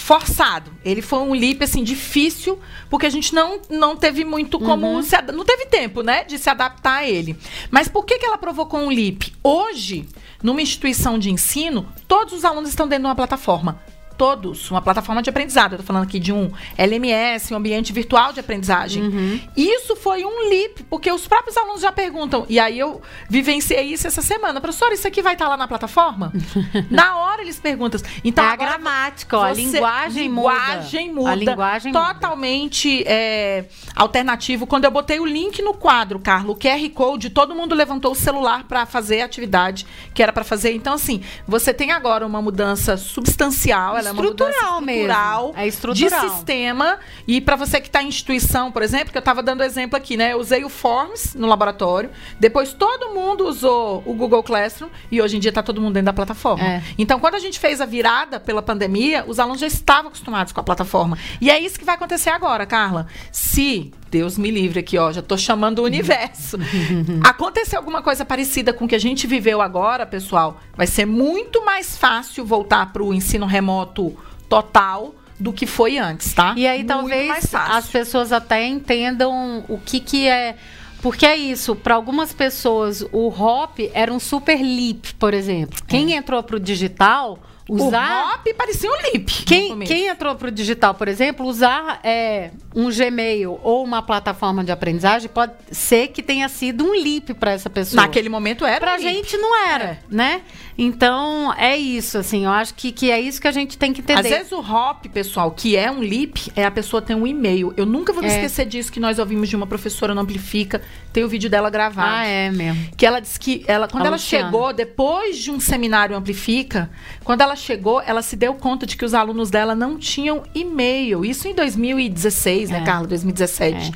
forçado. 0.01 0.72
Ele 0.84 1.03
foi 1.03 1.18
um 1.20 1.32
leap 1.32 1.62
assim 1.62 1.84
difícil, 1.84 2.59
porque 2.88 3.07
a 3.07 3.11
gente 3.11 3.34
não, 3.34 3.61
não 3.68 3.96
teve 3.96 4.24
muito 4.24 4.59
como 4.59 4.86
Uhum. 4.86 5.03
se 5.03 5.14
não 5.32 5.44
teve 5.44 5.66
tempo, 5.66 6.03
né, 6.03 6.24
de 6.24 6.38
se 6.38 6.48
adaptar 6.48 6.98
a 6.98 7.09
ele. 7.09 7.36
Mas 7.70 7.86
por 7.86 8.05
que 8.05 8.18
que 8.18 8.24
ela 8.26 8.38
provocou 8.38 8.80
um 8.80 8.88
leap? 8.88 9.32
Hoje, 9.42 10.07
numa 10.42 10.62
instituição 10.62 11.18
de 11.18 11.30
ensino, 11.30 11.86
todos 12.09 12.32
os 12.32 12.44
alunos 12.44 12.70
estão 12.70 12.88
dentro 12.88 13.03
de 13.05 13.09
uma 13.09 13.14
plataforma. 13.14 13.80
Todos, 14.21 14.71
uma 14.71 14.83
plataforma 14.83 15.23
de 15.23 15.31
aprendizado. 15.31 15.73
Eu 15.73 15.79
tô 15.79 15.85
falando 15.85 16.03
aqui 16.03 16.21
de 16.21 16.31
um 16.31 16.53
LMS, 16.77 17.55
um 17.55 17.57
ambiente 17.57 17.91
virtual 17.91 18.35
de 18.35 18.41
aprendizagem. 18.41 19.03
Uhum. 19.03 19.41
Isso 19.57 19.97
foi 19.97 20.27
um 20.27 20.51
leap, 20.51 20.81
porque 20.91 21.11
os 21.11 21.27
próprios 21.27 21.57
alunos 21.57 21.81
já 21.81 21.91
perguntam. 21.91 22.45
E 22.47 22.61
aí 22.61 22.79
eu 22.79 23.01
vivenciei 23.31 23.85
isso 23.85 24.07
essa 24.07 24.21
semana. 24.21 24.61
Professora, 24.61 24.93
isso 24.93 25.09
aqui 25.09 25.23
vai 25.23 25.33
estar 25.33 25.49
lá 25.49 25.57
na 25.57 25.66
plataforma? 25.66 26.35
na 26.91 27.16
hora 27.16 27.41
eles 27.41 27.59
perguntam. 27.59 27.99
Então, 28.23 28.45
é 28.45 28.49
a 28.49 28.57
gramática, 28.57 29.39
ó, 29.39 29.45
a 29.45 29.55
você- 29.55 29.62
linguagem 29.62 30.29
muda. 30.29 30.53
linguagem 30.53 31.14
muda. 31.14 31.31
A 31.31 31.35
linguagem 31.35 31.91
muda. 31.91 32.12
totalmente 32.12 33.03
é, 33.07 33.64
alternativo. 33.97 34.66
Quando 34.66 34.85
eu 34.85 34.91
botei 34.91 35.18
o 35.18 35.25
link 35.25 35.62
no 35.62 35.73
quadro, 35.73 36.18
Carlos, 36.18 36.55
o 36.55 36.59
QR 36.59 36.91
Code, 36.91 37.31
todo 37.31 37.55
mundo 37.55 37.75
levantou 37.75 38.12
o 38.12 38.14
celular 38.14 38.64
para 38.64 38.85
fazer 38.85 39.23
a 39.23 39.25
atividade 39.25 39.87
que 40.12 40.23
era 40.23 40.31
para 40.31 40.45
fazer. 40.45 40.75
Então, 40.75 40.93
assim, 40.93 41.23
você 41.49 41.73
tem 41.73 41.91
agora 41.91 42.27
uma 42.27 42.43
mudança 42.43 42.99
substancial, 42.99 43.97
ela 43.97 44.10
é 44.11 44.13
uma 44.13 44.23
Estrutural 44.23 44.81
mesmo. 44.81 44.91
estrutural, 45.03 45.55
É 45.57 45.67
estrutural. 45.67 46.21
de 46.29 46.31
sistema. 46.35 46.99
E 47.27 47.41
para 47.41 47.57
você 47.57 47.81
que 47.81 47.89
está 47.89 48.03
em 48.03 48.09
instituição, 48.09 48.71
por 48.71 48.83
exemplo, 48.83 49.11
que 49.11 49.19
eu 49.19 49.21
estava 49.21 49.43
dando 49.43 49.63
exemplo 49.63 49.97
aqui, 49.97 50.17
né? 50.17 50.33
Eu 50.33 50.39
usei 50.39 50.65
o 50.65 50.69
Forms 50.69 51.35
no 51.35 51.47
laboratório. 51.47 52.11
Depois 52.39 52.73
todo 52.73 53.11
mundo 53.15 53.47
usou 53.47 54.03
o 54.07 54.13
Google 54.15 54.43
Classroom 54.43 54.89
e 55.11 55.21
hoje 55.21 55.37
em 55.37 55.41
dia 55.41 55.51
está 55.51 55.63
todo 55.63 55.81
mundo 55.81 55.95
dentro 55.95 56.07
da 56.07 56.13
plataforma. 56.13 56.65
É. 56.65 56.83
Então, 56.99 57.19
quando 57.21 57.35
a 57.35 57.39
gente 57.39 57.59
fez 57.59 57.81
a 57.81 57.87
virada 57.87 58.39
pela 58.41 58.63
pandemia, 58.63 59.25
os 59.27 59.39
alunos 59.39 59.61
já 59.61 59.67
estavam 59.67 60.09
acostumados 60.09 60.53
com 60.53 60.61
a 60.61 60.63
plataforma. 60.65 61.17
E 61.41 61.51
é 61.51 61.59
isso 61.59 61.79
que 61.79 61.85
vai 61.85 61.95
acontecer 61.95 62.31
agora, 62.31 62.67
Carla. 62.67 63.07
Se 63.33 63.93
Deus 64.11 64.37
me 64.37 64.51
livre 64.51 64.81
aqui, 64.81 64.99
ó, 64.99 65.13
já 65.13 65.23
tô 65.23 65.37
chamando 65.37 65.79
o 65.81 65.85
universo. 65.85 66.59
Acontecer 67.23 67.77
alguma 67.77 68.03
coisa 68.03 68.25
parecida 68.25 68.73
com 68.73 68.85
o 68.85 68.89
que 68.89 68.95
a 68.95 69.01
gente 69.01 69.27
viveu 69.27 69.61
agora, 69.61 70.05
pessoal, 70.05 70.61
vai 70.77 70.87
ser 70.87 71.07
muito 71.07 71.65
mais 71.65 71.97
fácil 71.97 72.45
voltar 72.45 72.93
para 72.93 73.03
o 73.03 73.15
ensino 73.15 73.47
remoto 73.47 74.17
total 74.49 75.15
do 75.39 75.53
que 75.53 75.67
foi 75.67 75.97
antes, 75.97 76.35
tá? 76.35 76.55
E 76.57 76.67
aí 76.67 76.79
Muito 76.79 76.89
talvez 76.89 77.55
as 77.55 77.89
pessoas 77.89 78.33
até 78.33 78.67
entendam 78.67 79.65
o 79.69 79.79
que 79.79 80.01
que 80.01 80.29
é. 80.29 80.57
Porque 81.01 81.25
é 81.25 81.35
isso, 81.35 81.75
para 81.75 81.95
algumas 81.95 82.33
pessoas 82.35 83.01
o 83.11 83.29
hop 83.29 83.79
era 83.95 84.13
um 84.13 84.21
super 84.21 84.61
leap, 84.61 85.15
por 85.19 85.33
exemplo. 85.33 85.79
Quem 85.89 86.13
entrou 86.13 86.43
pro 86.43 86.61
digital, 86.61 87.39
usar 87.73 88.25
O 88.27 88.35
Hop 88.35 88.47
parecia 88.57 88.91
um 88.91 88.97
lip. 89.12 89.45
quem, 89.45 89.79
quem 89.81 90.07
entrou 90.09 90.35
para 90.35 90.49
o 90.49 90.51
digital, 90.51 90.95
por 90.95 91.09
exemplo, 91.09 91.47
usar 91.47 92.01
é, 92.03 92.51
um 92.75 92.91
Gmail 92.91 93.59
ou 93.62 93.85
uma 93.85 94.03
plataforma 94.03 94.64
de 94.64 94.73
aprendizagem 94.73 95.29
pode 95.29 95.53
ser 95.71 96.09
que 96.09 96.23
tenha 96.23 96.49
sido 96.49 96.85
um 96.85 96.93
leap 96.93 97.31
para 97.35 97.53
essa 97.53 97.71
pessoa. 97.71 98.03
Naquele 98.03 98.29
momento 98.29 98.64
era 98.64 98.81
Pra 98.81 98.95
um 98.97 98.99
gente 98.99 99.37
não 99.37 99.66
era, 99.68 99.85
É. 99.85 99.99
né? 100.11 100.43
Então, 100.83 101.53
é 101.59 101.76
isso, 101.76 102.16
assim, 102.16 102.47
eu 102.47 102.51
acho 102.51 102.72
que, 102.74 102.91
que 102.91 103.11
é 103.11 103.20
isso 103.20 103.39
que 103.39 103.47
a 103.47 103.53
gente 103.53 103.76
tem 103.76 103.93
que 103.93 104.01
entender. 104.01 104.20
Às 104.20 104.26
vezes 104.28 104.53
o 104.53 104.61
hop, 104.61 105.05
pessoal, 105.12 105.51
que 105.51 105.76
é 105.76 105.91
um 105.91 106.03
lip, 106.03 106.51
é 106.57 106.64
a 106.64 106.70
pessoa 106.70 107.03
ter 107.03 107.14
um 107.14 107.26
e-mail. 107.26 107.74
Eu 107.76 107.85
nunca 107.85 108.14
vou 108.14 108.22
me 108.22 108.31
É. 108.31 108.33
esquecer 108.35 108.64
disso 108.64 108.91
que 108.91 108.99
nós 108.99 109.18
ouvimos 109.18 109.51
de 109.51 109.55
uma 109.57 109.66
professora 109.66 110.14
no 110.14 110.22
Amplifica. 110.22 110.81
Tem 111.12 111.22
o 111.22 111.28
vídeo 111.28 111.51
dela 111.51 111.68
gravado. 111.68 112.09
Ah, 112.11 112.24
é 112.26 112.51
mesmo. 112.51 112.89
Que 112.97 113.05
ela 113.05 113.20
disse 113.20 113.39
que 113.39 113.62
ela, 113.66 113.89
quando 113.89 114.05
A 114.05 114.07
ela 114.07 114.16
Luciana. 114.16 114.47
chegou, 114.47 114.72
depois 114.72 115.37
de 115.37 115.51
um 115.51 115.61
seminário 115.61 116.16
Amplifica, 116.16 116.91
quando 117.24 117.43
ela 117.43 117.57
chegou, 117.57 118.01
ela 118.01 118.22
se 118.22 118.35
deu 118.35 118.55
conta 118.55 118.87
de 118.87 118.97
que 118.97 119.05
os 119.05 119.12
alunos 119.12 119.51
dela 119.51 119.74
não 119.74 119.99
tinham 119.99 120.43
e-mail. 120.55 121.26
Isso 121.26 121.47
em 121.47 121.55
2016, 121.55 122.70
né, 122.70 122.78
É. 122.78 122.85
Carla? 122.85 123.07
2017. 123.07 123.93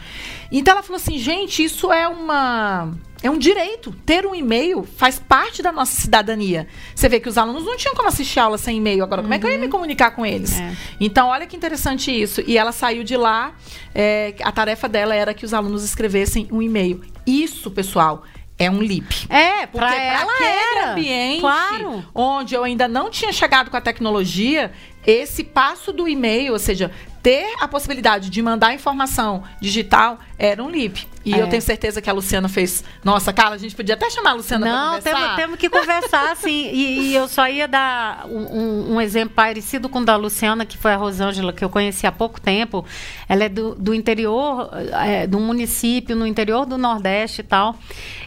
Então 0.52 0.72
ela 0.74 0.82
falou 0.82 0.96
assim, 0.96 1.18
gente, 1.18 1.64
isso 1.64 1.90
é 1.90 2.06
uma. 2.06 2.90
É 3.24 3.30
um 3.30 3.38
direito. 3.38 3.90
Ter 4.04 4.26
um 4.26 4.34
e-mail 4.34 4.86
faz 4.98 5.18
parte 5.18 5.62
da 5.62 5.72
nossa 5.72 5.98
cidadania. 5.98 6.68
Você 6.94 7.08
vê 7.08 7.18
que 7.18 7.28
os 7.28 7.38
alunos 7.38 7.64
não 7.64 7.74
tinham 7.74 7.94
como 7.94 8.06
assistir 8.06 8.38
aula 8.38 8.58
sem 8.58 8.76
e-mail. 8.76 9.02
Agora, 9.02 9.22
como 9.22 9.32
é 9.32 9.38
que 9.38 9.46
eu 9.46 9.50
ia 9.50 9.58
me 9.58 9.68
comunicar 9.68 10.10
com 10.10 10.26
eles? 10.26 10.60
É. 10.60 10.76
Então, 11.00 11.28
olha 11.28 11.46
que 11.46 11.56
interessante 11.56 12.10
isso. 12.12 12.42
E 12.46 12.58
ela 12.58 12.70
saiu 12.70 13.02
de 13.02 13.16
lá, 13.16 13.54
é, 13.94 14.34
a 14.42 14.52
tarefa 14.52 14.86
dela 14.88 15.14
era 15.14 15.32
que 15.32 15.44
os 15.46 15.54
alunos 15.54 15.82
escrevessem 15.84 16.46
um 16.52 16.60
e-mail. 16.60 17.00
Isso, 17.26 17.70
pessoal, 17.70 18.24
é 18.58 18.70
um 18.70 18.82
LIP. 18.82 19.26
É, 19.30 19.66
Porque 19.66 19.78
pra 19.78 19.96
ela 19.96 20.30
aquele 20.30 20.48
era. 20.78 20.92
ambiente 20.92 21.40
Claro. 21.40 22.04
onde 22.14 22.54
eu 22.54 22.62
ainda 22.62 22.86
não 22.86 23.08
tinha 23.08 23.32
chegado 23.32 23.70
com 23.70 23.76
a 23.78 23.80
tecnologia, 23.80 24.70
esse 25.06 25.42
passo 25.42 25.92
do 25.94 26.06
e-mail, 26.06 26.52
ou 26.52 26.58
seja, 26.58 26.90
ter 27.24 27.54
a 27.58 27.66
possibilidade 27.66 28.28
de 28.28 28.42
mandar 28.42 28.74
informação 28.74 29.42
digital, 29.58 30.18
era 30.38 30.62
um 30.62 30.68
LIP. 30.68 31.08
E 31.24 31.32
É. 31.32 31.40
eu 31.40 31.48
tenho 31.48 31.62
certeza 31.62 32.02
que 32.02 32.10
a 32.10 32.12
Luciana 32.12 32.50
fez. 32.50 32.84
Nossa, 33.02 33.32
Carla, 33.32 33.54
a 33.54 33.58
gente 33.58 33.74
podia 33.74 33.94
até 33.94 34.10
chamar 34.10 34.32
a 34.32 34.34
Luciana 34.34 34.66
Não, 34.66 35.00
temos, 35.00 35.36
temos 35.36 35.58
que 35.58 35.70
conversar, 35.70 36.32
assim. 36.32 36.68
E, 36.70 37.00
e 37.12 37.14
eu 37.14 37.26
só 37.26 37.48
ia 37.48 37.66
dar 37.66 38.26
um, 38.26 38.58
um- 38.58 38.94
um 38.96 39.00
exemplo 39.00 39.34
parecido 39.34 39.88
com 39.88 40.00
o 40.00 40.04
da 40.04 40.16
Luciana, 40.16 40.66
que 40.66 40.76
foi 40.76 40.92
a 40.92 40.96
Rosângela, 40.96 41.50
que 41.50 41.64
eu 41.64 41.70
conheci 41.70 42.06
há 42.06 42.12
pouco 42.12 42.38
tempo. 42.38 42.84
Ela 43.26 43.44
é 43.44 43.48
do, 43.48 43.74
do 43.74 43.94
interior, 43.94 44.68
é, 45.02 45.26
do 45.26 45.40
município, 45.40 46.14
no 46.14 46.26
interior 46.26 46.66
do 46.66 46.76
Nordeste 46.76 47.40
e 47.40 47.44
tal. 47.44 47.74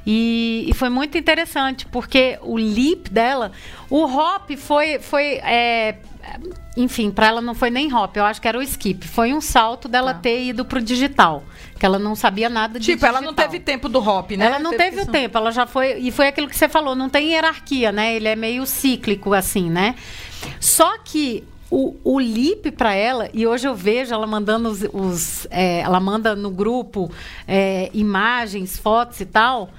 E, 0.03 0.65
e 0.67 0.73
foi 0.73 0.89
muito 0.89 1.15
interessante, 1.19 1.85
porque 1.85 2.39
o 2.41 2.57
LIP 2.57 3.11
dela, 3.11 3.51
o 3.91 4.05
hop 4.05 4.49
foi. 4.57 4.97
foi 4.97 5.35
é, 5.43 5.97
enfim, 6.77 7.09
para 7.11 7.27
ela 7.27 7.41
não 7.41 7.55
foi 7.55 7.69
nem 7.69 7.91
hop, 7.93 8.15
eu 8.15 8.23
acho 8.23 8.39
que 8.39 8.47
era 8.47 8.57
o 8.57 8.61
skip. 8.61 9.07
Foi 9.07 9.33
um 9.33 9.41
salto 9.41 9.87
dela 9.87 10.13
Tá. 10.13 10.19
ter 10.21 10.43
ido 10.43 10.63
pro 10.63 10.79
digital. 10.81 11.43
Que 11.79 11.85
ela 11.85 11.97
não 11.99 12.15
sabia 12.15 12.49
nada 12.49 12.79
de 12.79 12.85
Tipo, 12.85 13.05
ela 13.05 13.19
não 13.19 13.31
digital. 13.31 13.49
teve 13.49 13.63
tempo 13.63 13.89
do 13.89 13.99
hop, 13.99 14.31
né? 14.31 14.45
Ela 14.45 14.59
não 14.59 14.71
teve, 14.77 14.97
que 14.97 15.03
o 15.03 15.11
tempo, 15.11 15.37
ela 15.37 15.51
já 15.51 15.65
foi. 15.65 15.99
E 15.99 16.11
foi 16.11 16.27
aquilo 16.27 16.47
que 16.47 16.55
você 16.55 16.69
falou, 16.69 16.95
não 16.95 17.09
tem 17.09 17.31
hierarquia, 17.33 17.91
né? 17.91 18.15
Ele 18.15 18.27
é 18.27 18.35
meio 18.35 18.65
cíclico, 18.65 19.33
assim, 19.33 19.69
né? 19.69 19.95
Só 20.59 20.97
que 21.03 21.43
o, 21.69 21.95
o 22.03 22.19
LIP 22.19 22.71
para 22.71 22.93
ela, 22.93 23.29
e 23.33 23.45
hoje 23.45 23.67
eu 23.67 23.75
vejo 23.75 24.13
ela 24.13 24.25
mandando 24.25 24.69
os. 24.69 24.81
os 24.93 25.47
é, 25.49 25.79
ela 25.79 25.99
manda 25.99 26.35
no 26.35 26.49
grupo 26.49 27.11
é, 27.47 27.89
imagens, 27.93 28.77
fotos 28.77 29.19
e 29.19 29.25
tal. 29.25 29.69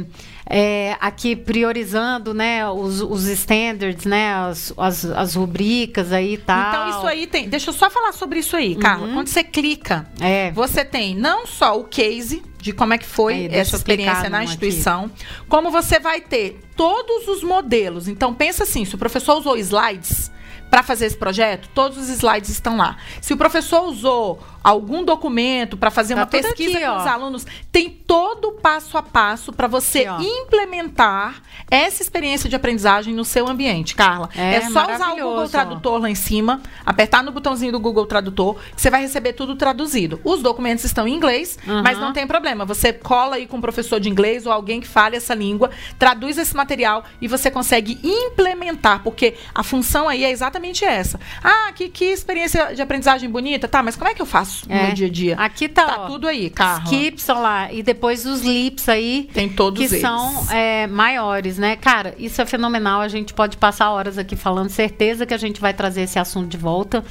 é, 0.49 0.95
aqui 1.01 1.35
priorizando, 1.35 2.33
né, 2.33 2.69
os, 2.69 3.01
os 3.01 3.27
standards, 3.27 4.05
né, 4.05 4.33
as, 4.33 4.73
as, 4.77 5.03
as 5.05 5.35
rubricas 5.35 6.13
aí 6.13 6.35
e 6.35 6.37
tal. 6.37 6.69
Então, 6.69 6.89
isso 6.89 7.05
aí 7.07 7.27
tem. 7.27 7.49
Deixa 7.49 7.69
eu 7.69 7.73
só 7.73 7.89
falar 7.89 8.13
sobre 8.13 8.39
isso 8.39 8.55
aí, 8.55 8.75
Carla. 8.75 9.07
Uhum. 9.07 9.13
Quando 9.13 9.27
você 9.27 9.43
clica, 9.43 10.07
É. 10.21 10.51
você 10.51 10.85
tem 10.85 11.13
não 11.15 11.45
só 11.45 11.77
o 11.77 11.83
case 11.83 12.41
de 12.67 12.73
como 12.73 12.93
é 12.93 12.97
que 12.97 13.05
foi 13.05 13.47
deixa 13.47 13.57
essa 13.57 13.75
experiência 13.77 14.29
na 14.29 14.43
instituição, 14.43 15.09
como 15.47 15.71
você 15.71 15.99
vai 15.99 16.19
ter 16.19 16.59
todos 16.75 17.27
os 17.29 17.41
modelos. 17.41 18.09
Então, 18.09 18.33
pensa 18.33 18.63
assim: 18.63 18.83
se 18.83 18.93
o 18.93 18.97
professor 18.97 19.37
usou 19.37 19.57
slides 19.57 20.29
para 20.69 20.83
fazer 20.83 21.05
esse 21.05 21.15
projeto, 21.15 21.69
todos 21.73 21.97
os 21.97 22.09
slides 22.09 22.49
estão 22.49 22.75
lá. 22.75 22.97
Se 23.21 23.33
o 23.33 23.37
professor 23.37 23.83
usou 23.85 24.43
algum 24.69 25.03
documento 25.03 25.77
para 25.77 25.89
fazer 25.89 26.13
Tá 26.15 26.21
uma 26.21 26.27
pesquisa 26.27 26.77
aqui, 26.77 26.85
com 26.85 26.91
ó. 26.91 26.97
os 26.97 27.07
alunos, 27.07 27.45
tem 27.71 27.89
todo 27.89 28.49
o 28.49 28.51
passo 28.53 28.97
a 28.97 29.01
passo 29.03 29.53
para 29.53 29.67
você 29.67 30.05
Aqui, 30.05 30.25
implementar 30.25 31.41
essa 31.71 32.01
experiência 32.03 32.49
de 32.49 32.55
aprendizagem 32.55 33.13
no 33.13 33.23
seu 33.23 33.47
ambiente, 33.47 33.95
Carla. 33.95 34.29
É, 34.35 34.55
É, 34.55 34.61
só 34.69 34.93
usar 34.93 35.13
o 35.13 35.15
Google. 35.15 35.47
Tradutor 35.49 36.01
lá 36.01 36.09
em 36.09 36.15
cima, 36.15 36.61
apertar 36.85 37.23
no 37.23 37.31
botãozinho 37.31 37.71
do 37.71 37.79
Google 37.79 38.05
Tradutor, 38.05 38.55
que 38.75 38.81
você 38.81 38.89
vai 38.89 39.01
receber 39.01 39.33
tudo 39.33 39.55
traduzido. 39.55 40.19
Os 40.23 40.41
documentos 40.41 40.83
estão 40.83 41.07
em 41.07 41.13
inglês, 41.13 41.57
Uhum. 41.65 41.81
mas 41.83 41.97
não 41.97 42.11
tem 42.11 42.27
problema. 42.27 42.65
Você 42.65 42.91
cola 42.91 43.35
aí 43.37 43.47
com 43.47 43.57
um 43.57 43.61
professor 43.61 43.99
de 43.99 44.09
inglês 44.09 44.45
ou 44.45 44.51
alguém 44.51 44.81
que 44.81 44.87
fale 44.87 45.15
essa 45.15 45.33
língua, 45.33 45.69
traduz 45.97 46.37
esse 46.37 46.55
material 46.55 47.03
e 47.21 47.27
você 47.27 47.49
consegue 47.49 47.99
implementar, 48.03 49.01
porque 49.03 49.35
a 49.53 49.63
função 49.63 50.07
aí 50.09 50.23
é 50.23 50.31
exatamente 50.31 50.83
essa. 50.83 51.19
Ah, 51.43 51.71
que, 51.73 51.87
que 51.89 52.05
experiência 52.05 52.73
de 52.75 52.81
aprendizagem 52.81 53.29
bonita. 53.29 53.67
Tá, 53.67 53.81
mas 53.81 53.95
como 53.95 54.09
é 54.09 54.13
que 54.13 54.21
eu 54.21 54.25
faço 54.25 54.56
no 54.65 54.73
É. 54.75 54.85
meu 54.87 54.93
dia 54.93 55.07
a 55.07 55.09
dia? 55.09 55.35
Aqui 55.37 55.67
tá, 55.67 55.85
Tá 55.85 56.01
ó, 56.03 56.07
tudo 56.07 56.27
aí, 56.27 56.49
Carla. 56.49 56.83
Skips, 56.85 57.29
ó 57.29 57.39
lá, 57.39 57.71
e 57.71 57.83
depois 57.83 58.25
os 58.25 58.41
lips 58.41 58.87
aí, 58.89 59.29
Tem 59.33 59.49
todos 59.49 59.79
que 59.79 59.85
eles. 59.93 60.01
são 60.01 60.47
é, 60.51 60.87
maiores, 60.87 61.57
né? 61.57 61.75
Cara, 61.75 62.15
isso 62.17 62.41
é 62.41 62.45
fenomenal, 62.45 63.01
a 63.01 63.07
gente 63.07 63.33
pode 63.33 63.57
passar 63.57 63.91
horas 63.91 64.17
aqui 64.17 64.35
falando, 64.35 64.69
certeza 64.69 65.25
que 65.25 65.33
a 65.33 65.37
gente 65.37 65.59
vai 65.61 65.73
trazer 65.73 66.01
esse 66.01 66.17
assunto 66.17 66.47
de 66.47 66.57
volta. 66.57 67.03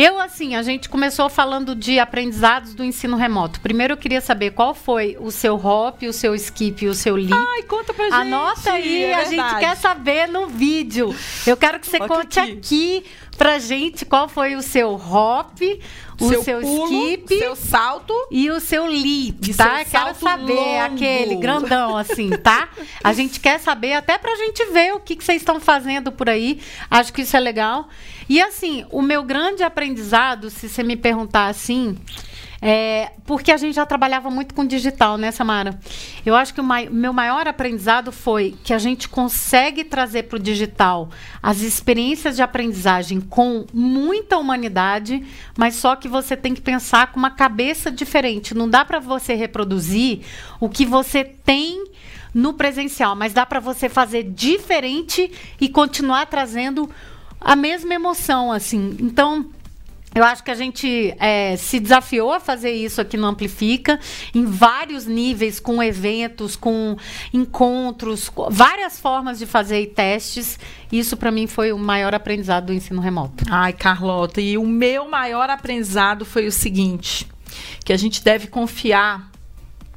Eu, 0.00 0.20
assim, 0.20 0.54
a 0.54 0.62
gente 0.62 0.88
começou 0.88 1.28
falando 1.28 1.74
de 1.74 1.98
aprendizados 1.98 2.72
do 2.72 2.84
ensino 2.84 3.16
remoto. 3.16 3.60
Primeiro 3.60 3.94
eu 3.94 3.96
queria 3.96 4.20
saber 4.20 4.52
qual 4.52 4.72
foi 4.72 5.16
o 5.18 5.28
seu 5.32 5.56
hop, 5.56 6.04
o 6.04 6.12
seu 6.12 6.36
skip 6.36 6.86
o 6.86 6.94
seu 6.94 7.16
lip. 7.16 7.34
Ai, 7.34 7.64
conta 7.64 7.92
pra 7.92 8.04
gente. 8.04 8.14
Anota 8.14 8.74
aí, 8.74 9.02
é 9.02 9.14
a 9.14 9.24
gente 9.24 9.58
quer 9.58 9.76
saber 9.76 10.28
no 10.28 10.46
vídeo. 10.46 11.12
Eu 11.44 11.56
quero 11.56 11.80
que 11.80 11.88
você 11.88 11.96
Olha 11.96 12.06
conte 12.06 12.38
aqui. 12.38 12.52
aqui 12.52 13.04
pra 13.36 13.58
gente 13.58 14.04
qual 14.04 14.28
foi 14.28 14.54
o 14.54 14.62
seu 14.62 14.94
hop, 14.94 15.60
o 16.20 16.28
seu, 16.42 16.60
pulo, 16.60 16.92
skip 16.92 17.38
seu 17.38 17.56
salto 17.56 18.12
e 18.30 18.50
o 18.50 18.60
seu 18.60 18.86
leap, 18.86 19.54
tá? 19.56 19.84
seu 19.84 20.00
Quero 20.00 20.14
saber 20.16 20.54
longo. 20.54 20.94
aquele 20.94 21.36
grandão 21.36 21.96
assim, 21.96 22.30
tá? 22.30 22.68
A 23.02 23.12
gente 23.12 23.38
quer 23.40 23.58
saber 23.60 23.94
até 23.94 24.16
pra 24.16 24.34
gente 24.36 24.64
ver 24.66 24.92
o 24.94 25.00
que, 25.00 25.16
que 25.16 25.24
vocês 25.24 25.40
estão 25.42 25.60
fazendo 25.60 26.12
por 26.12 26.28
aí. 26.28 26.60
Acho 26.90 27.12
que 27.12 27.22
isso 27.22 27.36
é 27.36 27.40
legal. 27.40 27.88
E 28.28 28.42
assim, 28.42 28.84
o 28.90 29.00
meu 29.00 29.22
grande 29.22 29.62
aprendizado, 29.62 29.87
se 30.50 30.68
você 30.68 30.82
me 30.82 30.96
perguntar 30.96 31.46
assim, 31.46 31.96
é 32.60 33.12
porque 33.24 33.52
a 33.52 33.56
gente 33.56 33.74
já 33.74 33.86
trabalhava 33.86 34.30
muito 34.30 34.52
com 34.54 34.66
digital, 34.66 35.16
né, 35.16 35.30
Samara? 35.30 35.78
Eu 36.26 36.34
acho 36.34 36.52
que 36.52 36.60
o 36.60 36.64
mai- 36.64 36.88
meu 36.88 37.12
maior 37.12 37.46
aprendizado 37.46 38.10
foi 38.10 38.56
que 38.64 38.74
a 38.74 38.78
gente 38.78 39.08
consegue 39.08 39.84
trazer 39.84 40.24
para 40.24 40.36
o 40.36 40.40
digital 40.40 41.08
as 41.42 41.60
experiências 41.60 42.34
de 42.36 42.42
aprendizagem 42.42 43.20
com 43.20 43.64
muita 43.72 44.38
humanidade, 44.38 45.24
mas 45.56 45.76
só 45.76 45.94
que 45.94 46.08
você 46.08 46.36
tem 46.36 46.52
que 46.52 46.60
pensar 46.60 47.12
com 47.12 47.18
uma 47.18 47.30
cabeça 47.30 47.92
diferente. 47.92 48.54
Não 48.54 48.68
dá 48.68 48.84
para 48.84 48.98
você 48.98 49.34
reproduzir 49.34 50.20
o 50.58 50.68
que 50.68 50.84
você 50.84 51.22
tem 51.24 51.84
no 52.34 52.54
presencial, 52.54 53.14
mas 53.14 53.32
dá 53.32 53.46
para 53.46 53.60
você 53.60 53.88
fazer 53.88 54.24
diferente 54.24 55.30
e 55.60 55.68
continuar 55.68 56.26
trazendo 56.26 56.90
a 57.40 57.54
mesma 57.54 57.94
emoção, 57.94 58.50
assim. 58.50 58.96
Então, 59.00 59.46
eu 60.18 60.24
acho 60.24 60.42
que 60.42 60.50
a 60.50 60.54
gente 60.54 61.14
é, 61.20 61.56
se 61.56 61.78
desafiou 61.78 62.32
a 62.32 62.40
fazer 62.40 62.72
isso 62.72 63.00
aqui 63.00 63.16
no 63.16 63.26
Amplifica, 63.26 64.00
em 64.34 64.44
vários 64.44 65.06
níveis, 65.06 65.60
com 65.60 65.80
eventos, 65.80 66.56
com 66.56 66.96
encontros, 67.32 68.28
com 68.28 68.50
várias 68.50 68.98
formas 68.98 69.38
de 69.38 69.46
fazer 69.46 69.86
testes. 69.94 70.58
Isso, 70.90 71.16
para 71.16 71.30
mim, 71.30 71.46
foi 71.46 71.72
o 71.72 71.78
maior 71.78 72.14
aprendizado 72.14 72.66
do 72.66 72.72
ensino 72.72 73.00
remoto. 73.00 73.44
Ai, 73.48 73.72
Carlota, 73.72 74.40
e 74.40 74.58
o 74.58 74.66
meu 74.66 75.08
maior 75.08 75.48
aprendizado 75.48 76.24
foi 76.24 76.48
o 76.48 76.52
seguinte: 76.52 77.28
que 77.84 77.92
a 77.92 77.96
gente 77.96 78.22
deve 78.24 78.48
confiar. 78.48 79.30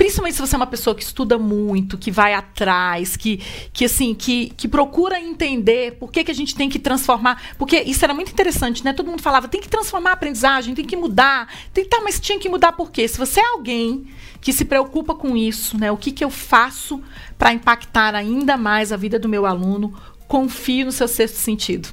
Principalmente 0.02 0.34
se 0.34 0.42
você 0.42 0.56
é 0.56 0.58
uma 0.58 0.66
pessoa 0.66 0.96
que 0.96 1.04
estuda 1.04 1.38
muito, 1.38 1.96
que 1.96 2.10
vai 2.10 2.34
atrás, 2.34 3.16
que, 3.16 3.38
que 3.72 3.86
assim, 3.86 4.16
que, 4.16 4.50
que 4.58 4.68
procura 4.68 5.20
entender 5.20 5.92
por 6.00 6.12
que, 6.12 6.24
que 6.24 6.32
a 6.32 6.34
gente 6.34 6.56
tem 6.56 6.68
que 6.68 6.80
transformar. 6.80 7.40
Porque 7.56 7.80
isso 7.82 8.04
era 8.04 8.12
muito 8.12 8.32
interessante, 8.32 8.84
né? 8.84 8.94
Todo 8.94 9.12
mundo 9.12 9.22
falava, 9.22 9.48
tem 9.48 9.62
que 9.62 9.70
transformar 9.70 10.10
a 10.10 10.14
aprendizagem, 10.14 10.74
tem 10.74 10.86
que 10.86 10.98
mudar. 10.98 11.48
Tem, 11.72 11.86
tá, 11.86 12.02
mas 12.04 12.20
tinha 12.20 12.40
que 12.40 12.50
mudar 12.50 12.72
por 12.72 12.90
quê? 12.90 13.08
Se 13.08 13.16
você 13.16 13.42
é 13.42 13.46
alguém 13.46 14.08
que 14.42 14.52
se 14.52 14.66
preocupa 14.66 15.14
com 15.14 15.38
isso, 15.38 15.78
né? 15.78 15.92
O 15.92 15.98
que, 15.98 16.12
que 16.12 16.24
eu 16.24 16.32
faço 16.32 17.00
para 17.38 17.54
impactar 17.54 18.16
ainda 18.16 18.58
mais 18.58 18.92
a 18.92 18.98
vida 18.98 19.20
do 19.20 19.30
meu 19.30 19.46
aluno? 19.46 19.94
Confie 20.28 20.84
no 20.84 20.92
seu 20.92 21.08
sexto 21.08 21.36
sentido. 21.36 21.90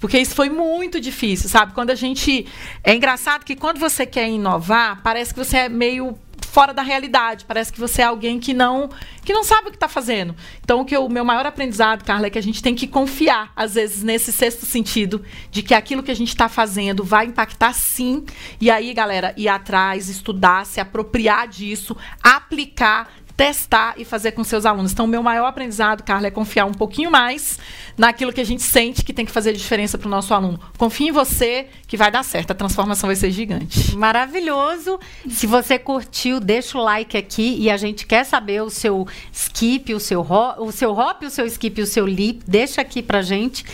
Porque 0.00 0.18
isso 0.18 0.34
foi 0.34 0.48
muito 0.48 0.98
difícil, 0.98 1.50
sabe? 1.50 1.74
Quando 1.74 1.90
a 1.90 1.94
gente. 1.94 2.46
É 2.82 2.94
engraçado 2.94 3.44
que 3.44 3.54
quando 3.54 3.78
você 3.78 4.06
quer 4.06 4.26
inovar, 4.26 5.02
parece 5.02 5.34
que 5.34 5.44
você 5.44 5.58
é 5.58 5.68
meio 5.68 6.18
fora 6.52 6.74
da 6.74 6.82
realidade. 6.82 7.46
Parece 7.46 7.72
que 7.72 7.80
você 7.80 8.02
é 8.02 8.04
alguém 8.04 8.38
que 8.38 8.52
não 8.52 8.90
que 9.24 9.32
não 9.32 9.42
sabe 9.42 9.68
o 9.68 9.70
que 9.70 9.76
está 9.76 9.88
fazendo. 9.88 10.34
Então, 10.62 10.80
o 10.80 10.84
que 10.84 10.96
o 10.96 11.08
meu 11.08 11.24
maior 11.24 11.46
aprendizado, 11.46 12.04
Carla, 12.04 12.26
é 12.26 12.30
que 12.30 12.38
a 12.38 12.42
gente 12.42 12.62
tem 12.62 12.74
que 12.74 12.86
confiar, 12.86 13.52
às 13.54 13.74
vezes, 13.74 14.02
nesse 14.02 14.32
sexto 14.32 14.66
sentido, 14.66 15.24
de 15.50 15.62
que 15.62 15.74
aquilo 15.74 16.02
que 16.02 16.10
a 16.10 16.16
gente 16.16 16.28
está 16.28 16.48
fazendo 16.48 17.04
vai 17.04 17.26
impactar 17.26 17.72
sim. 17.72 18.26
E 18.60 18.70
aí, 18.70 18.92
galera, 18.92 19.32
ir 19.36 19.48
atrás, 19.48 20.08
estudar, 20.08 20.66
se 20.66 20.80
apropriar 20.80 21.48
disso, 21.48 21.96
aplicar 22.22 23.08
testar 23.42 23.94
e 23.96 24.04
fazer 24.04 24.30
com 24.30 24.44
seus 24.44 24.64
alunos. 24.64 24.92
Então, 24.92 25.04
o 25.04 25.08
meu 25.08 25.20
maior 25.20 25.46
aprendizado, 25.46 26.04
Carla, 26.04 26.28
é 26.28 26.30
confiar 26.30 26.64
um 26.64 26.72
pouquinho 26.72 27.10
mais 27.10 27.58
naquilo 27.98 28.32
que 28.32 28.40
a 28.40 28.44
gente 28.44 28.62
sente 28.62 29.04
que 29.04 29.12
tem 29.12 29.26
que 29.26 29.32
fazer 29.32 29.52
diferença 29.52 29.98
para 29.98 30.06
o 30.06 30.10
nosso 30.10 30.32
aluno. 30.32 30.60
Confie 30.78 31.08
em 31.08 31.10
você 31.10 31.66
que 31.88 31.96
vai 31.96 32.08
dar 32.08 32.22
certo, 32.22 32.52
a 32.52 32.54
transformação 32.54 33.08
vai 33.08 33.16
ser 33.16 33.32
gigante. 33.32 33.96
Maravilhoso. 33.96 34.96
Se 35.28 35.48
você 35.48 35.76
curtiu, 35.76 36.38
deixa 36.38 36.78
o 36.78 36.82
like 36.82 37.16
aqui 37.16 37.56
e 37.58 37.68
a 37.68 37.76
gente 37.76 38.06
quer 38.06 38.22
saber 38.22 38.62
o 38.62 38.70
seu 38.70 39.08
skip, 39.32 39.92
o 39.92 39.98
seu 39.98 40.20
hop, 40.20 40.60
o 40.60 40.70
seu 40.70 40.92
hop, 40.92 41.24
o 41.24 41.30
seu 41.30 41.44
skip, 41.44 41.82
o 41.82 41.86
seu 41.86 42.06
lip, 42.06 42.44
deixa 42.46 42.80
aqui 42.80 43.02
pra 43.02 43.22
gente. 43.22 43.64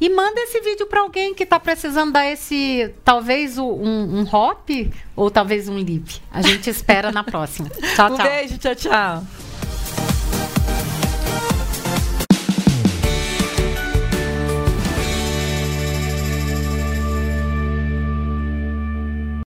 E 0.00 0.08
manda 0.08 0.40
esse 0.40 0.60
vídeo 0.60 0.86
para 0.86 1.00
alguém 1.00 1.34
que 1.34 1.42
está 1.42 1.58
precisando 1.58 2.12
dar 2.12 2.26
esse, 2.26 2.94
talvez 3.04 3.58
um, 3.58 3.64
um 3.66 4.22
hop 4.32 4.70
ou 5.16 5.30
talvez 5.30 5.68
um 5.68 5.78
lip. 5.78 6.20
A 6.30 6.40
gente 6.40 6.70
espera 6.70 7.10
na 7.10 7.24
próxima. 7.24 7.68
Tchau, 7.68 8.10
tchau. 8.10 8.14
Um 8.14 8.16
beijo, 8.16 8.58
tchau, 8.58 8.74
tchau. 8.74 9.47